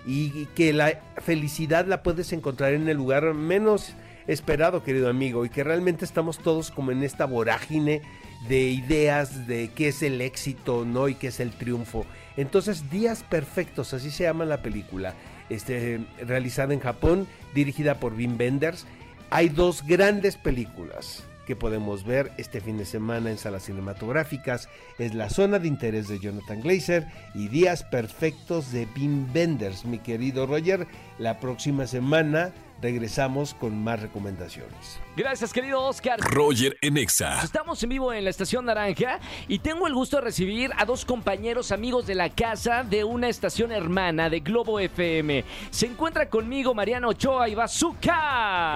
Y 0.08 0.46
que 0.56 0.72
la 0.72 1.02
felicidad 1.18 1.88
la 1.88 2.04
puedes 2.04 2.32
encontrar 2.32 2.74
en 2.74 2.88
el 2.88 2.98
lugar 2.98 3.34
menos 3.34 3.94
esperado, 4.28 4.84
querido 4.84 5.10
amigo, 5.10 5.46
y 5.46 5.50
que 5.50 5.64
realmente 5.64 6.06
estamos 6.06 6.38
todos 6.38 6.72
como 6.72 6.92
en 6.92 7.04
esta 7.04 7.26
vorágine 7.26 8.02
de 8.48 8.70
ideas 8.70 9.48
de 9.48 9.70
qué 9.70 9.90
es 9.90 10.04
el 10.04 10.22
éxito, 10.22 10.86
¿no? 10.86 11.08
Y 11.08 11.16
qué 11.16 11.28
es 11.28 11.40
el 11.40 11.52
triunfo. 11.52 12.06
Entonces, 12.38 12.90
Días 12.90 13.24
Perfectos, 13.24 13.94
así 13.94 14.12
se 14.12 14.24
llama 14.24 14.46
la 14.46 14.62
película, 14.62 15.14
este, 15.50 16.02
realizada 16.26 16.74
en 16.74 16.80
Japón, 16.80 17.28
dirigida 17.54 18.00
por 18.00 18.14
Wim 18.14 18.38
Wenders. 18.38 18.86
Hay 19.30 19.50
dos 19.50 19.84
grandes 19.86 20.36
películas 20.36 21.24
que 21.46 21.56
podemos 21.56 22.04
ver 22.04 22.32
este 22.38 22.60
fin 22.60 22.78
de 22.78 22.86
semana 22.86 23.30
en 23.30 23.38
salas 23.38 23.64
cinematográficas. 23.64 24.68
Es 24.98 25.14
La 25.14 25.30
Zona 25.30 25.60
de 25.60 25.68
Interés 25.68 26.08
de 26.08 26.20
Jonathan 26.20 26.62
Glazer 26.62 27.08
y 27.34 27.48
Días 27.48 27.84
Perfectos 27.84 28.72
de 28.72 28.88
Wim 28.96 29.28
Wenders, 29.34 29.86
mi 29.86 30.00
querido 30.00 30.46
Roger. 30.46 30.88
La 31.18 31.40
próxima 31.40 31.88
semana 31.88 32.52
regresamos 32.86 33.56
con 33.56 33.84
más 33.84 34.00
recomendaciones. 34.00 35.00
Gracias, 35.18 35.52
querido 35.52 35.82
Oscar. 35.82 36.20
Roger 36.20 36.78
en 36.82 36.98
Exa. 36.98 37.42
Estamos 37.42 37.82
en 37.82 37.90
vivo 37.90 38.14
en 38.14 38.24
la 38.24 38.30
Estación 38.30 38.66
Naranja 38.66 39.20
y 39.48 39.58
tengo 39.58 39.88
el 39.88 39.96
gusto 39.96 40.18
de 40.18 40.22
recibir 40.22 40.70
a 40.78 40.86
dos 40.86 41.04
compañeros 41.04 41.72
amigos 41.72 42.06
de 42.06 42.14
la 42.14 42.30
casa 42.30 42.84
de 42.84 43.04
una 43.04 43.28
estación 43.28 43.72
hermana 43.72 44.30
de 44.30 44.40
Globo 44.42 44.80
FM. 44.80 45.44
Se 45.72 45.88
encuentra 45.88 46.30
conmigo 46.30 46.76
Mariano 46.76 47.10
Ochoa 47.10 47.50
y 47.50 47.56
Bazooka. 47.56 48.76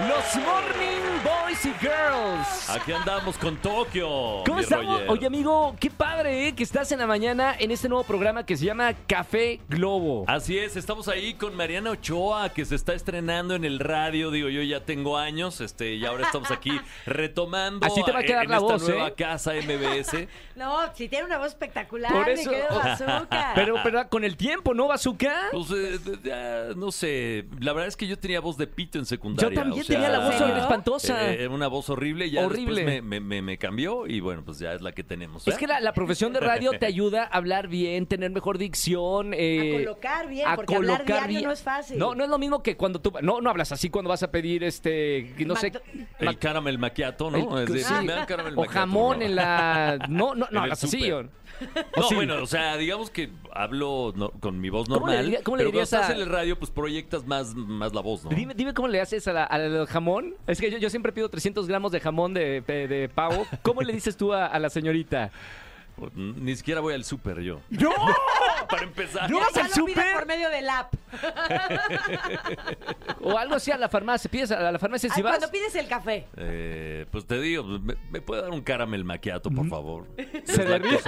Los 0.00 0.44
Morning 0.44 1.05
Boys 1.26 1.64
y 1.66 1.72
Girls. 1.80 2.70
Aquí 2.70 2.92
andamos 2.92 3.36
con 3.36 3.56
Tokio. 3.56 4.44
¿Cómo 4.46 4.60
estamos? 4.60 5.00
Roger. 5.00 5.10
Oye, 5.10 5.26
amigo, 5.26 5.74
qué 5.80 5.90
padre 5.90 6.46
¿eh? 6.46 6.54
que 6.54 6.62
estás 6.62 6.92
en 6.92 7.00
la 7.00 7.06
mañana 7.08 7.56
en 7.58 7.72
este 7.72 7.88
nuevo 7.88 8.04
programa 8.04 8.46
que 8.46 8.56
se 8.56 8.64
llama 8.64 8.94
Café 9.08 9.58
Globo. 9.68 10.24
Así 10.28 10.56
es, 10.56 10.76
estamos 10.76 11.08
ahí 11.08 11.34
con 11.34 11.56
Mariana 11.56 11.90
Ochoa, 11.90 12.50
que 12.50 12.64
se 12.64 12.76
está 12.76 12.94
estrenando 12.94 13.56
en 13.56 13.64
el 13.64 13.80
radio. 13.80 14.30
Digo, 14.30 14.48
yo 14.48 14.62
ya 14.62 14.84
tengo 14.84 15.16
años, 15.16 15.60
este, 15.60 15.94
y 15.94 16.06
ahora 16.06 16.26
estamos 16.26 16.52
aquí 16.52 16.70
retomando. 17.06 17.84
Así 17.84 18.04
te 18.04 18.12
va 18.12 18.20
a 18.20 18.22
quedar 18.22 18.44
en 18.44 18.50
la 18.50 18.58
esta 18.58 18.72
voz, 18.72 18.88
nueva 18.88 19.08
¿eh? 19.08 19.14
casa 19.14 19.52
MBS. 19.54 20.28
No, 20.56 20.74
si 20.94 21.06
tiene 21.10 21.26
una 21.26 21.36
voz 21.36 21.48
espectacular, 21.48 22.10
Por 22.10 22.30
eso. 22.30 22.48
querido 22.48 22.68
Bazooka. 22.74 23.52
Pero, 23.54 23.76
pero 23.82 24.08
con 24.08 24.24
el 24.24 24.38
tiempo, 24.38 24.72
¿no, 24.72 24.88
Bazooka? 24.88 25.34
Pues, 25.52 25.66
eh, 25.70 26.72
no 26.74 26.90
sé, 26.90 27.44
la 27.60 27.74
verdad 27.74 27.88
es 27.88 27.96
que 27.96 28.06
yo 28.06 28.18
tenía 28.18 28.40
voz 28.40 28.56
de 28.56 28.66
pito 28.66 28.98
en 28.98 29.04
secundaria. 29.04 29.50
Yo 29.50 29.54
también 29.54 29.82
o 29.82 29.84
sea, 29.84 29.96
tenía 29.96 30.08
la 30.08 30.24
voz 30.24 30.34
espantosa. 30.34 31.15
Eh, 31.20 31.48
una 31.48 31.68
voz 31.68 31.88
horrible, 31.90 32.30
ya 32.30 32.44
Horrible. 32.46 32.82
después 32.84 33.02
me, 33.02 33.20
me- 33.20 33.20
me- 33.20 33.42
me 33.42 33.58
cambió 33.58 34.06
y 34.06 34.20
bueno, 34.20 34.42
pues 34.44 34.58
ya 34.58 34.72
es 34.72 34.82
la 34.82 34.92
que 34.92 35.02
tenemos. 35.04 35.46
Es 35.48 35.56
que 35.58 35.66
la, 35.66 35.80
la 35.80 35.92
profesión 35.92 36.32
de 36.32 36.40
radio 36.40 36.72
te 36.78 36.86
ayuda 36.86 37.24
a 37.24 37.36
hablar 37.36 37.68
bien, 37.68 38.06
tener 38.06 38.30
mejor 38.30 38.58
dicción. 38.58 39.32
eh, 39.34 39.70
A 39.74 39.78
colocar 39.84 40.28
bien, 40.28 40.48
a 40.48 40.56
porque 40.56 40.74
hablar 40.76 40.98
colocar 41.04 41.16
diario 41.18 41.38
bien. 41.38 41.44
no 41.48 41.52
es 41.52 41.62
fácil. 41.62 41.98
No, 41.98 42.14
no 42.14 42.24
es 42.24 42.30
lo 42.30 42.38
mismo 42.38 42.62
que 42.62 42.76
cuando 42.76 43.00
tú... 43.00 43.12
No, 43.22 43.40
no 43.40 43.50
hablas 43.50 43.72
así 43.72 43.90
cuando 43.90 44.08
vas 44.10 44.22
a 44.22 44.30
pedir, 44.30 44.62
este, 44.64 45.34
no 45.46 45.56
sé... 45.56 45.72
El 46.18 46.38
caramel 46.38 46.78
macchiato, 46.78 47.30
¿no? 47.30 47.58
El- 47.58 47.64
Es 47.68 47.72
de, 47.72 47.80
sí. 47.84 47.94
me 48.04 48.12
dan 48.12 48.26
caramel 48.26 48.52
O 48.54 48.56
macchiato, 48.62 48.78
jamón 48.78 49.18
¿no? 49.20 49.24
en 49.24 49.34
la... 49.36 49.98
No, 50.08 50.34
no, 50.34 50.46
no 50.50 50.60
hablas 50.60 50.82
así. 50.84 51.10
o- 51.10 51.22
No, 51.24 52.02
sí? 52.08 52.14
bueno, 52.14 52.42
o 52.42 52.46
sea, 52.46 52.76
digamos 52.76 53.08
que 53.10 53.30
hablo 53.52 54.12
no- 54.14 54.30
con 54.30 54.60
mi 54.60 54.68
voz 54.68 54.88
¿Cómo 54.88 55.06
le 55.08 55.16
normal. 55.22 55.40
cómo 55.42 55.56
le 55.56 55.62
pero 55.62 55.70
dirías 55.72 55.88
cuando 55.90 56.04
a- 56.04 56.08
estás 56.10 56.16
en 56.16 56.22
el 56.22 56.28
radio, 56.32 56.58
pues 56.58 56.70
proyectas 56.70 57.26
más, 57.26 57.54
más 57.54 57.94
la 57.94 58.02
voz, 58.02 58.24
¿no? 58.24 58.30
Dime, 58.30 58.52
dime 58.54 58.74
cómo 58.74 58.88
le 58.88 59.00
haces 59.00 59.26
a 59.28 59.32
la- 59.32 59.44
al 59.44 59.86
jamón. 59.86 60.34
Es 60.46 60.60
que 60.60 60.70
yo, 60.70 60.76
yo 60.78 60.90
siempre 60.90 61.05
pido 61.12 61.28
300 61.28 61.66
gramos 61.66 61.92
de 61.92 62.00
jamón 62.00 62.34
de, 62.34 62.62
de, 62.66 62.88
de 62.88 63.08
pavo. 63.08 63.46
¿Cómo 63.62 63.82
le 63.82 63.92
dices 63.92 64.16
tú 64.16 64.32
a 64.32 64.58
la 64.58 64.70
señorita? 64.70 65.30
Ni 66.14 66.54
siquiera 66.56 66.80
voy 66.80 66.94
al 66.94 67.04
súper 67.04 67.40
yo. 67.40 67.60
¡No! 67.70 67.90
Para 68.68 68.82
empezar. 68.82 69.30
¿No 69.30 69.38
vas 69.40 69.56
al 69.56 69.70
súper? 69.70 70.12
por 70.14 70.26
medio 70.26 70.50
del 70.50 70.68
app. 70.68 70.92
O 73.22 73.36
algo 73.38 73.54
así 73.56 73.70
a 73.72 73.78
la 73.78 73.88
farmacia. 73.88 74.30
Pides 74.30 74.50
a 74.52 74.70
la 74.70 74.78
farmacia 74.78 75.08
si 75.10 75.18
Ay, 75.18 75.22
vas... 75.22 75.38
cuando 75.38 75.50
pides 75.50 75.74
el 75.74 75.88
café. 75.88 76.26
Eh, 76.36 77.06
pues 77.10 77.26
te 77.26 77.40
digo, 77.40 77.64
¿me, 77.64 77.94
me 78.10 78.20
puede 78.20 78.42
dar 78.42 78.50
un 78.50 78.60
caramel 78.62 79.04
macchiato, 79.04 79.50
por 79.50 79.68
favor? 79.68 80.06
Se 80.44 80.64
derrite. 80.64 81.00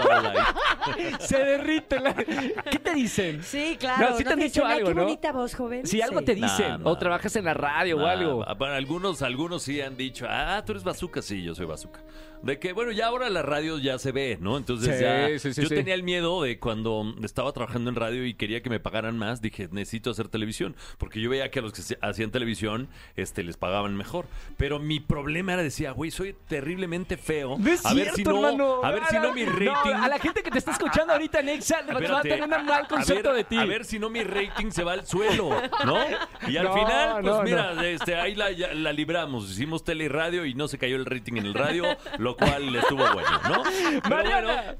Se 1.20 1.38
derrite. 1.38 2.00
la- 2.00 2.14
¿Qué 2.14 2.78
te 2.82 2.94
dicen? 2.94 3.42
Sí, 3.42 3.76
claro. 3.78 4.10
No, 4.10 4.16
sí 4.16 4.24
te 4.24 4.32
han 4.32 4.38
dicho 4.38 4.62
dicen, 4.62 4.66
"Ay, 4.66 4.78
algo, 4.78 4.88
qué 4.88 4.94
¿no? 4.94 5.02
bonita 5.04 5.32
voz, 5.32 5.54
joven. 5.54 5.86
Si 5.86 6.00
algo 6.02 6.20
Sí. 6.20 6.24
te 6.24 6.34
dicen, 6.34 6.80
o 6.84 6.96
trabajas 6.98 7.34
en 7.36 7.44
la 7.44 7.54
radio 7.54 7.98
o 7.98 8.06
algo. 8.06 8.44
algunos, 8.48 9.22
algunos 9.22 9.62
sí 9.62 9.80
han 9.80 9.96
dicho, 9.96 10.26
ah, 10.28 10.62
tú 10.64 10.72
eres 10.72 10.82
bazooka, 10.84 11.22
sí, 11.22 11.42
yo 11.42 11.54
soy 11.54 11.66
bazooka. 11.66 12.00
De 12.42 12.58
que, 12.58 12.72
bueno, 12.72 12.92
ya 12.92 13.06
ahora 13.06 13.28
la 13.30 13.42
radio 13.42 13.78
ya 13.78 13.98
se 13.98 14.12
ve, 14.12 14.38
¿no? 14.40 14.56
Entonces 14.56 14.96
Sí, 14.96 15.02
ya. 15.02 15.38
sí, 15.38 15.52
sí, 15.54 15.62
yo 15.62 15.68
tenía 15.68 15.94
el 15.94 16.02
miedo 16.02 16.42
de 16.42 16.58
cuando 16.58 17.14
estaba 17.22 17.52
trabajando 17.52 17.90
en 17.90 17.96
radio 17.96 18.24
y 18.24 18.34
quería 18.34 18.62
que 18.62 18.70
me 18.70 18.80
pagaran 18.80 19.18
más, 19.18 19.40
dije, 19.42 19.68
necesito 19.70 20.10
hacer 20.10 20.28
televisión. 20.28 20.76
Porque 20.98 21.20
yo 21.20 21.30
veía 21.30 21.50
que 21.50 21.58
a 21.58 21.62
los 21.62 21.72
que 21.72 21.96
hacían 22.00 22.30
televisión 22.30 22.88
este, 23.16 23.42
les 23.42 23.56
pagaban 23.56 23.96
mejor. 23.96 24.26
Pero 24.56 24.78
mi 24.78 25.00
problema 25.00 25.54
era, 25.54 25.62
decía, 25.62 25.92
güey, 25.92 26.10
soy 26.10 26.34
terriblemente 26.48 27.16
feo. 27.16 27.56
No 27.58 27.70
es 27.70 27.84
a 27.84 27.94
ver 27.94 28.12
si 28.14 28.24
no, 28.24 28.36
hermano. 28.46 28.84
a 28.84 28.90
ver 28.92 29.02
si 29.10 29.16
no 29.16 29.32
mi 29.32 29.44
rating. 29.44 29.94
a 29.94 30.08
la 30.08 30.18
gente 30.18 30.42
que 30.42 30.50
te 30.50 30.58
está 30.58 30.72
escuchando 30.72 31.12
ahorita 31.12 31.40
en 31.40 31.46
le 31.46 31.58
va 32.08 32.18
a 32.18 32.22
tener 32.22 32.42
una 32.42 32.58
mal 32.62 32.84
a 32.84 32.88
concepto 32.88 33.28
ver, 33.30 33.38
de 33.38 33.44
ti. 33.44 33.56
A 33.56 33.64
ver 33.64 33.84
si 33.84 33.98
no 33.98 34.10
mi 34.10 34.22
rating 34.22 34.70
se 34.70 34.84
va 34.84 34.92
al 34.92 35.06
suelo, 35.06 35.50
¿no? 35.84 35.98
Y 36.46 36.56
al 36.56 36.64
No, 36.66 36.74
final, 36.74 37.22
pues 37.22 37.42
mira, 37.44 37.88
este, 37.88 38.14
ahí 38.14 38.34
la, 38.34 38.50
ya 38.52 38.72
la 38.74 38.92
libramos. 38.92 39.50
Hicimos 39.50 39.84
tele 39.84 40.04
y 40.04 40.08
radio 40.08 40.44
y 40.44 40.54
no 40.54 40.68
se 40.68 40.78
cayó 40.78 40.96
el 40.96 41.04
rating 41.06 41.34
en 41.36 41.46
el 41.46 41.54
radio, 41.54 41.84
lo 42.18 42.27
cual 42.36 42.74
estuvo 42.76 43.04
bueno, 43.12 43.40
¿no? 43.48 43.62
Pero 44.02 44.16
Mariana, 44.16 44.76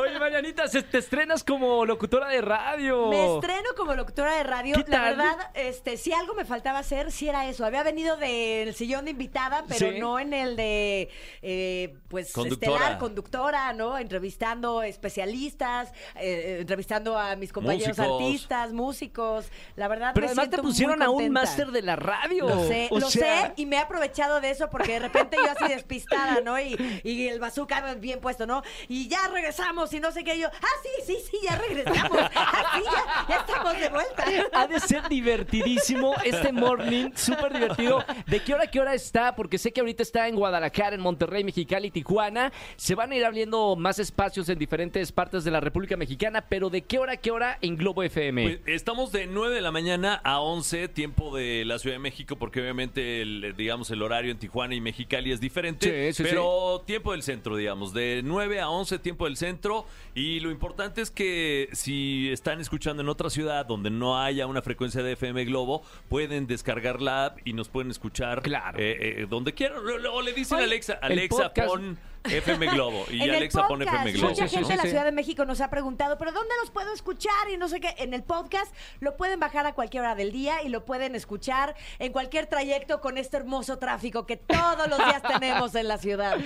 oye 0.00 0.18
Marianita, 0.18 0.68
se- 0.68 0.82
te 0.82 0.98
estrenas 0.98 1.44
como 1.44 1.84
locutora 1.84 2.28
de 2.28 2.40
radio. 2.40 3.08
Me 3.08 3.34
estreno 3.34 3.68
como 3.76 3.94
locutora 3.94 4.34
de 4.36 4.42
radio. 4.44 4.74
¿Qué 4.76 4.90
La 4.90 4.98
tal? 4.98 5.16
verdad, 5.16 5.50
este, 5.54 5.96
si 5.96 6.12
algo 6.12 6.34
me 6.34 6.44
faltaba 6.44 6.78
hacer, 6.80 7.10
sí 7.12 7.28
era 7.28 7.46
eso. 7.48 7.64
Había 7.64 7.82
venido 7.82 8.16
del 8.16 8.74
sillón 8.74 9.04
de 9.04 9.12
invitada, 9.12 9.64
pero 9.68 9.90
Sí. 9.92 9.98
no 9.98 10.18
en 10.18 10.32
el 10.34 10.56
de, 10.56 11.08
eh, 11.42 11.94
pues, 12.08 12.32
Conductora. 12.32 12.72
estelar, 12.76 12.98
conductora, 12.98 13.72
¿no? 13.72 13.98
Entrevistando 13.98 14.82
especialistas, 14.82 15.92
eh, 16.16 16.58
entrevistando 16.60 17.18
a 17.18 17.36
mis 17.36 17.52
compañeros 17.52 17.96
Músicos. 17.98 18.20
artistas, 18.22 18.72
músicos. 18.72 19.46
La 19.76 19.88
verdad, 19.88 20.12
Pero 20.14 20.26
me 20.26 20.32
además 20.32 20.44
te 20.46 20.50
siento 20.56 20.62
muy 20.62 20.72
pusieron 20.72 21.02
a 21.02 21.08
un 21.10 21.16
contenta. 21.16 21.40
máster 21.40 21.70
de 21.70 21.82
la 21.82 21.96
radio. 21.96 22.48
Lo 22.48 22.64
sé, 22.66 22.88
O 22.90 22.98
lo 22.98 23.08
sea, 23.10 23.46
sé 23.48 23.52
y 23.56 23.66
me 23.66 23.76
he 23.76 23.78
aprovechado 23.78 24.40
de 24.40 24.50
eso 24.50 24.68
porque 24.70 24.92
de 24.92 24.98
repente 25.00 25.36
yo 25.36 25.50
así 25.50 25.72
despistada, 25.72 26.40
¿no? 26.42 26.58
Y, 26.60 26.76
y 27.04 27.28
el 27.28 27.38
bazooka 27.40 27.94
bien 27.94 28.20
puesto, 28.20 28.46
¿no? 28.46 28.62
Y 28.88 29.08
ya 29.08 29.28
regresamos 29.28 29.92
y 29.92 30.00
no 30.00 30.12
sé 30.12 30.24
qué 30.24 30.38
yo. 30.38 30.48
Ah, 30.48 30.66
sí, 30.82 31.04
sí, 31.06 31.16
sí, 31.30 31.38
ya 31.42 31.56
regresamos. 31.56 32.18
Ah, 32.34 32.76
sí, 32.76 32.82
ya, 32.84 33.26
ya 33.28 33.36
estamos 33.40 33.78
de 33.78 33.88
vuelta. 33.88 34.24
Ha 34.52 34.66
de 34.66 34.80
ser 34.80 35.08
divertidísimo 35.08 36.14
este 36.24 36.52
morning, 36.52 37.10
súper 37.14 37.52
divertido. 37.52 38.04
¿De 38.26 38.40
qué 38.42 38.54
hora 38.54 38.66
qué 38.66 38.80
hora 38.80 38.94
está? 38.94 39.34
Porque 39.34 39.58
sé 39.58 39.72
que 39.72 39.80
ahorita 39.80 40.02
está 40.02 40.28
en 40.28 40.36
Guadalajara, 40.36 40.94
en 40.94 41.00
Monterrey, 41.00 41.44
Mexicali, 41.44 41.90
Tijuana. 41.90 42.52
Se 42.76 42.94
van 42.94 43.12
a 43.12 43.16
ir 43.16 43.24
abriendo 43.24 43.76
más 43.76 43.98
espacios 43.98 44.48
en 44.48 44.58
diferentes 44.58 45.12
partes 45.12 45.44
de 45.44 45.50
la 45.50 45.60
República 45.60 45.96
Mexicana, 45.96 46.42
pero 46.48 46.70
¿de 46.70 46.82
qué 46.82 46.98
hora 46.98 47.16
qué 47.16 47.30
hora 47.30 47.58
en 47.60 47.76
Globo 47.76 48.02
FM? 48.02 48.42
Pues, 48.42 48.60
estamos 48.66 49.12
de 49.12 49.26
9 49.26 49.54
de 49.54 49.60
la 49.60 49.70
mañana 49.70 50.20
a 50.24 50.40
11, 50.40 50.88
tiempo 50.88 51.36
de 51.36 51.64
la 51.64 51.78
Ciudad 51.78 51.96
de 51.96 52.00
México, 52.00 52.36
porque 52.36 52.60
obviamente, 52.60 53.22
el, 53.22 53.54
digamos, 53.56 53.90
el 53.90 54.02
horario 54.02 54.30
en 54.30 54.38
Tijuana 54.38 54.74
y 54.74 54.80
Mexicali 54.80 55.32
es 55.32 55.40
diferente. 55.40 56.12
Sí, 56.12 56.22
sí, 56.22 56.28
pero 56.28 56.81
tiempo 56.82 57.12
del 57.12 57.22
centro, 57.22 57.56
digamos, 57.56 57.92
de 57.92 58.22
9 58.24 58.60
a 58.60 58.68
11, 58.70 58.98
tiempo 58.98 59.24
del 59.24 59.36
centro. 59.36 59.86
Y 60.14 60.40
lo 60.40 60.50
importante 60.50 61.00
es 61.00 61.10
que 61.10 61.68
si 61.72 62.30
están 62.30 62.60
escuchando 62.60 63.02
en 63.02 63.08
otra 63.08 63.30
ciudad 63.30 63.66
donde 63.66 63.90
no 63.90 64.20
haya 64.20 64.46
una 64.46 64.62
frecuencia 64.62 65.02
de 65.02 65.12
FM 65.12 65.44
Globo, 65.44 65.82
pueden 66.08 66.46
descargar 66.46 67.00
la 67.00 67.26
app 67.26 67.38
y 67.44 67.52
nos 67.52 67.68
pueden 67.68 67.90
escuchar 67.90 68.42
Claro. 68.42 68.78
eh, 68.78 69.22
eh, 69.22 69.26
donde 69.28 69.52
quieran. 69.54 69.78
O 70.12 70.22
le 70.22 70.32
dicen 70.32 70.58
a 70.58 70.64
Alexa, 70.64 70.94
Alexa, 71.00 71.52
pon 71.54 71.98
FM 72.24 72.66
Globo. 72.68 73.04
Y 73.10 73.22
Alexa 73.22 73.66
pone 73.66 73.84
FM 73.84 74.12
Globo. 74.12 74.28
mucha 74.30 74.48
Sí, 74.48 74.50
sí, 74.50 74.56
gente 74.56 74.72
sí, 74.72 74.76
de 74.76 74.82
la. 74.84 74.88
Ciudad 74.90 75.04
de 75.04 75.12
México 75.12 75.44
nos 75.44 75.60
ha 75.60 75.70
preguntado, 75.70 76.18
¿pero 76.18 76.32
dónde 76.32 76.54
los 76.60 76.70
puedo 76.70 76.92
escuchar? 76.92 77.32
Y 77.52 77.56
no 77.56 77.68
sé 77.68 77.80
qué. 77.80 77.94
En 77.98 78.14
el 78.14 78.22
podcast 78.22 78.74
lo 79.00 79.16
pueden 79.16 79.40
bajar 79.40 79.66
a 79.66 79.74
cualquier 79.74 80.02
hora 80.02 80.14
del 80.14 80.32
día 80.32 80.62
y 80.62 80.68
lo 80.68 80.84
pueden 80.84 81.14
escuchar 81.14 81.74
en 81.98 82.12
cualquier 82.12 82.46
trayecto 82.46 83.00
con 83.00 83.18
este 83.18 83.36
hermoso 83.36 83.78
tráfico 83.78 84.26
que 84.26 84.36
todos 84.36 84.88
los 84.88 84.98
días 84.98 85.22
tenemos 85.22 85.74
en 85.74 85.88
la 85.88 85.98
ciudad. 85.98 86.38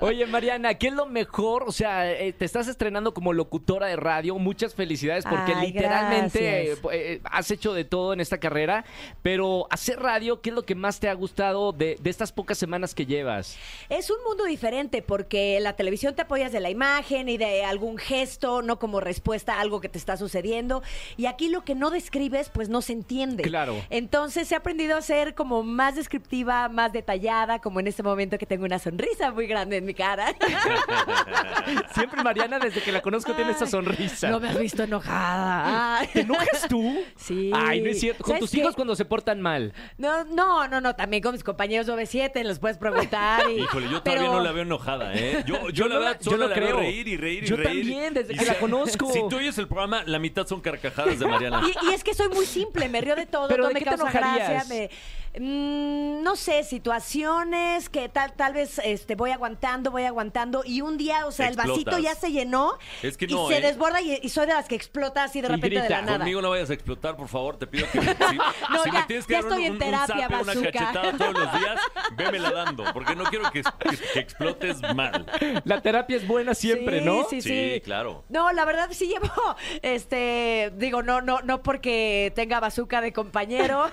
Oye, 0.00 0.26
Mariana, 0.26 0.74
¿qué 0.74 0.88
es 0.88 0.92
lo 0.94 1.06
mejor? 1.06 1.64
O 1.66 1.72
sea, 1.72 2.10
eh, 2.10 2.32
te 2.32 2.44
estás 2.44 2.68
estrenando 2.68 3.14
como 3.14 3.32
locutora 3.32 3.86
de 3.86 3.96
radio. 3.96 4.36
Muchas 4.38 4.74
felicidades 4.74 5.24
porque 5.24 5.52
Ay, 5.54 5.72
literalmente 5.72 6.72
eh, 6.72 6.76
eh, 6.92 7.20
has 7.24 7.50
hecho 7.50 7.72
de 7.72 7.84
todo 7.84 8.12
en 8.12 8.20
esta 8.20 8.38
carrera. 8.38 8.84
Pero 9.22 9.66
hacer 9.70 10.00
radio, 10.00 10.40
¿qué 10.40 10.50
es 10.50 10.54
lo 10.54 10.64
que 10.64 10.74
más 10.74 11.00
te 11.00 11.08
ha 11.08 11.14
gustado 11.14 11.72
de, 11.72 11.96
de 12.00 12.10
estas 12.10 12.32
pocas 12.32 12.58
semanas 12.58 12.94
que 12.94 13.06
llevas? 13.06 13.56
Es 13.88 14.10
un 14.10 14.22
mundo 14.26 14.44
diferente 14.44 15.02
porque 15.02 15.23
la 15.60 15.74
televisión 15.74 16.14
te 16.14 16.22
apoyas 16.22 16.52
de 16.52 16.60
la 16.60 16.70
imagen 16.70 17.28
y 17.28 17.36
de 17.36 17.64
algún 17.64 17.98
gesto, 17.98 18.62
no 18.62 18.78
como 18.78 19.00
respuesta 19.00 19.54
a 19.56 19.60
algo 19.60 19.80
que 19.80 19.88
te 19.88 19.98
está 19.98 20.16
sucediendo. 20.16 20.82
Y 21.16 21.26
aquí 21.26 21.48
lo 21.48 21.64
que 21.64 21.74
no 21.74 21.90
describes, 21.90 22.48
pues 22.50 22.68
no 22.68 22.82
se 22.82 22.92
entiende. 22.92 23.42
Claro. 23.42 23.76
Entonces 23.90 24.50
he 24.52 24.54
aprendido 24.56 24.96
a 24.96 25.02
ser 25.02 25.34
como 25.34 25.62
más 25.62 25.94
descriptiva, 25.96 26.68
más 26.68 26.92
detallada, 26.92 27.58
como 27.60 27.80
en 27.80 27.86
este 27.86 28.02
momento 28.02 28.38
que 28.38 28.46
tengo 28.46 28.64
una 28.64 28.78
sonrisa 28.78 29.32
muy 29.32 29.46
grande 29.46 29.76
en 29.78 29.84
mi 29.84 29.94
cara. 29.94 30.34
Siempre 31.94 32.22
Mariana, 32.22 32.58
desde 32.58 32.80
que 32.82 32.92
la 32.92 33.00
conozco, 33.02 33.32
tiene 33.34 33.52
esa 33.52 33.66
sonrisa. 33.66 34.28
No 34.30 34.40
me 34.40 34.48
has 34.48 34.58
visto 34.58 34.82
enojada. 34.82 35.98
Ay. 35.98 36.08
¿Te 36.12 36.20
enojas 36.20 36.66
tú? 36.68 36.96
Sí. 37.16 37.50
Ay, 37.54 37.80
no 37.80 37.90
es 37.90 38.00
cierto. 38.00 38.22
Con 38.24 38.32
¿Sabes 38.32 38.40
tus 38.40 38.50
qué? 38.50 38.58
hijos 38.58 38.74
cuando 38.74 38.94
se 38.96 39.04
portan 39.04 39.40
mal. 39.40 39.72
No, 39.98 40.24
no, 40.24 40.68
no, 40.68 40.80
no, 40.80 40.94
también 40.94 41.22
con 41.22 41.32
mis 41.32 41.44
compañeros 41.44 41.86
de 41.86 41.94
OV7 41.94 42.42
los 42.44 42.58
puedes 42.58 42.78
preguntar. 42.78 43.48
Y, 43.50 43.60
Híjole, 43.62 43.88
yo 43.90 44.02
todavía 44.02 44.24
pero- 44.28 44.34
no 44.34 44.40
la 44.42 44.52
veo 44.52 44.62
enojada, 44.62 45.13
¿eh? 45.13 45.13
Yo, 45.46 45.68
yo, 45.68 45.70
Yo 45.70 45.88
la 45.88 45.94
no 45.94 46.00
la- 46.00 46.06
verdad 46.10 46.20
yo 46.22 46.30
solo 46.30 46.42
no 46.44 46.48
la 46.48 46.54
creo. 46.54 46.76
reír 46.78 47.08
y 47.08 47.16
reír 47.16 47.44
y 47.44 47.46
Yo 47.46 47.56
reír. 47.56 47.80
también, 47.82 48.14
desde 48.14 48.32
Y 48.34 48.36
que 48.38 48.44
la 48.44 48.54
sa- 48.54 48.58
conozco. 48.60 49.12
Si 49.12 49.20
tú 49.28 49.36
oyes 49.36 49.56
el 49.58 49.68
programa, 49.68 50.02
la 50.06 50.18
mitad 50.18 50.46
son 50.46 50.60
carcajadas 50.60 51.18
de 51.18 51.26
Mariana. 51.26 51.62
Y, 51.66 51.90
y 51.90 51.94
es 51.94 52.02
que 52.04 52.14
soy 52.14 52.28
muy 52.28 52.46
simple, 52.46 52.88
me 52.88 53.00
río 53.00 53.16
de 53.16 53.26
todo, 53.26 53.48
¿Pero 53.48 53.64
todo 53.64 53.68
de 53.68 53.74
me 53.74 53.80
qué 53.80 53.84
te 53.90 53.96
causa 53.96 54.10
enojarías? 54.18 54.48
gracia. 54.50 54.74
me- 54.74 54.90
Mm, 55.36 56.22
no 56.22 56.36
sé, 56.36 56.62
situaciones 56.64 57.88
que 57.88 58.08
tal, 58.08 58.32
tal 58.34 58.52
vez 58.52 58.80
este, 58.84 59.16
voy 59.16 59.30
aguantando, 59.32 59.90
voy 59.90 60.04
aguantando 60.04 60.62
y 60.64 60.80
un 60.80 60.96
día, 60.96 61.26
o 61.26 61.32
sea, 61.32 61.48
el 61.48 61.56
vasito 61.56 61.98
ya 61.98 62.14
se 62.14 62.30
llenó 62.30 62.78
Es 63.02 63.16
que 63.16 63.24
y 63.24 63.34
no, 63.34 63.48
se 63.48 63.58
¿eh? 63.58 63.60
desborda 63.60 64.00
y, 64.00 64.18
y 64.22 64.28
soy 64.28 64.46
de 64.46 64.54
las 64.54 64.68
que 64.68 64.76
explota 64.76 65.24
así 65.24 65.40
de 65.40 65.48
Y 65.48 65.50
repente 65.50 65.82
de 65.82 65.88
la 65.88 66.02
nada. 66.02 66.18
Conmigo 66.18 66.40
no 66.40 66.50
vayas 66.50 66.70
a 66.70 66.74
explotar, 66.74 67.16
por 67.16 67.26
favor. 67.28 67.56
Te 67.56 67.66
pido 67.66 67.86
que 67.90 68.00
si, 68.00 68.06
si 68.84 68.90
me 68.90 68.92
ya- 68.92 69.06
tienes 69.08 69.26
que 69.26 69.32
ya 69.34 69.42
dar 69.42 69.50
estoy 69.50 69.58
un, 69.58 69.64
en 69.64 69.70
un- 69.72 69.76
un 69.76 69.78
terapia, 69.78 70.28
zape, 70.28 70.34
una 70.42 70.54
cachetada 70.54 71.12
todos 71.18 71.32
los 71.34 71.52
días, 71.60 71.80
vémela 72.16 72.50
dando. 72.52 72.84
Porque 72.92 73.16
no 73.16 73.24
quiero 73.24 73.50
que, 73.50 73.62
que- 73.62 73.96
que 74.12 74.18
explotes 74.20 74.80
mal. 74.94 75.26
La 75.64 75.80
terapia 75.82 76.16
es 76.16 76.26
buena 76.28 76.54
siempre, 76.54 77.00
Sí, 77.00 77.04
¿no? 77.04 77.24
Sí, 77.28 77.42
sí, 77.42 77.48
Sí, 77.74 77.80
claro. 77.80 78.24
No, 78.28 78.52
la 78.52 78.64
verdad 78.64 78.88
sí 78.92 79.08
llevo, 79.08 79.28
este, 79.82 80.72
digo, 80.76 81.02
no, 81.02 81.20
no, 81.20 81.40
no 81.42 81.62
porque 81.62 82.32
tenga 82.36 82.60
bazooka 82.60 83.00
de 83.00 83.12
compañero. 83.12 83.90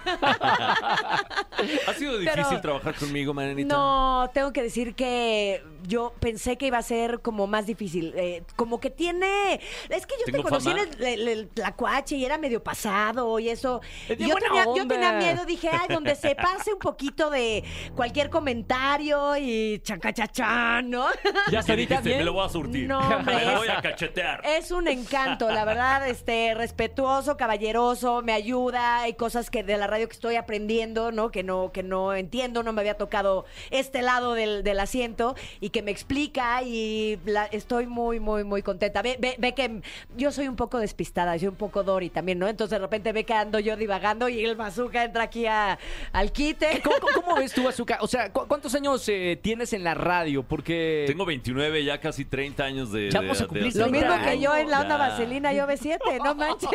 ¿Ha 1.88 1.94
sido 1.94 2.18
difícil 2.18 2.44
Pero- 2.48 2.62
trabajar 2.62 2.96
conmigo, 2.96 3.34
Marianita? 3.34 3.74
No, 3.76 4.30
tengo 4.34 4.52
que 4.54 4.64
decir 4.64 4.96
que 4.96 5.64
yo 5.88 6.14
pensé 6.20 6.58
que 6.58 6.68
iba 6.68 6.78
a 6.78 6.82
ser 6.84 7.22
como 7.22 7.48
más 7.48 7.66
difícil. 7.66 8.14
Eh, 8.16 8.44
como 8.56 8.80
que 8.80 8.90
tiene. 8.90 9.60
Es 9.90 10.06
que 10.06 10.16
yo 10.20 10.26
te 10.26 10.32
¿Tengo 10.32 10.44
conocí 10.44 10.70
en 10.70 10.78
el, 10.80 11.04
el- 11.04 11.28
el 11.28 11.48
Tlacuache 11.50 12.16
y 12.16 12.26
era 12.26 12.38
medio 12.38 12.64
pasado 12.64 13.40
y 13.40 13.50
eso. 13.50 13.82
Es 14.08 14.18
yo 14.18 14.36
tenía, 14.36 14.64
yo 14.66 14.72
onda. 14.72 14.88
tenía 14.96 15.12
miedo, 15.14 15.46
dije, 15.46 15.70
ay, 15.72 15.88
donde 15.90 16.16
se 16.16 16.36
pase 16.36 16.74
un 16.74 16.80
poquito 16.80 17.30
de 17.30 17.64
cualquier 17.96 18.30
comentario 18.30 19.36
y 19.38 19.80
chacachachán, 19.84 20.90
¿no? 20.90 21.06
Ya 21.52 21.60
hasta 21.60 21.66
¿Qué 21.68 21.72
ahorita 21.74 21.96
dijiste? 21.96 22.10
bien. 22.10 22.20
Me 22.20 22.26
lo 22.26 22.34
voy 22.34 22.46
a 22.46 22.50
surtir. 22.50 22.88
No, 22.88 23.00
hombre, 23.00 23.36
Me 23.36 23.46
lo 23.46 23.52
es- 23.52 23.58
voy 23.58 23.68
a 23.70 23.82
cachetear. 23.82 24.42
Es 24.46 24.72
un 24.72 24.88
encanto, 24.88 25.50
la 25.50 25.66
verdad, 25.66 26.08
este, 26.08 26.54
respetuoso, 26.56 27.38
caballeroso, 27.38 28.22
me 28.22 28.34
ayuda, 28.34 29.02
hay 29.02 29.14
cosas 29.14 29.50
que 29.50 29.64
de 29.64 29.78
la 29.78 29.88
radio 29.88 30.08
que 30.08 30.14
estoy 30.14 30.36
aprendiendo, 30.36 31.12
¿no? 31.12 31.21
Que 31.30 31.44
no, 31.44 31.72
que 31.72 31.84
no 31.84 32.14
entiendo, 32.16 32.64
no 32.64 32.74
me 32.74 32.82
había 32.82 32.96
tocado 32.96 33.46
este 33.70 34.02
lado 34.02 34.34
del, 34.34 34.64
del 34.64 34.80
asiento 34.80 35.36
y 35.60 35.70
que 35.70 35.82
me 35.84 35.92
explica 35.92 36.64
y 36.64 37.20
la- 37.26 37.46
estoy 37.46 37.86
muy, 37.86 38.20
muy, 38.20 38.44
muy 38.44 38.64
contenta. 38.64 39.02
Ve, 39.02 39.18
ve, 39.20 39.36
ve 39.38 39.54
que 39.54 39.82
yo 40.18 40.32
soy 40.32 40.48
un 40.48 40.56
poco 40.56 40.80
despistada, 40.80 41.38
soy 41.38 41.50
un 41.50 41.56
poco 41.56 41.84
Dory 41.84 42.10
también, 42.10 42.40
¿no? 42.40 42.48
Entonces 42.48 42.72
de 42.72 42.80
repente 42.80 43.12
ve 43.12 43.24
que 43.26 43.34
ando 43.34 43.60
yo 43.60 43.76
divagando 43.76 44.30
y 44.30 44.44
el 44.44 44.56
bazooka 44.56 45.04
entra 45.04 45.24
aquí 45.24 45.46
a- 45.46 45.78
al 46.14 46.32
quite. 46.32 46.82
¿Cómo, 46.84 46.96
cómo- 47.00 47.14
cómo 47.26 47.36
ves 47.38 47.54
tú, 47.54 47.68
Azúcar? 47.68 48.00
O 48.02 48.08
sea, 48.08 48.32
¿cu- 48.32 48.46
¿cuántos 48.48 48.74
años 48.74 49.08
eh, 49.10 49.38
tienes 49.42 49.74
en 49.74 49.84
la 49.84 49.94
radio? 49.94 50.44
Porque... 50.44 51.04
Tengo 51.08 51.26
29, 51.26 51.84
ya 51.84 52.00
casi 52.00 52.26
30 52.26 52.64
años 52.64 52.92
de. 52.92 53.12
Ya 53.12 53.20
de- 53.20 53.26
vamos 53.28 53.42
a 53.42 53.48
cumplir 53.48 53.76
Lo 53.76 53.90
mismo 53.90 54.14
que 54.24 54.40
yo 54.40 54.56
en 54.56 54.70
la 54.70 54.82
onda 54.82 54.98
Ya. 54.98 55.10
vaselina, 55.10 55.54
yo 55.54 55.68
B7, 55.68 56.00
no 56.24 56.36
manches. 56.36 56.70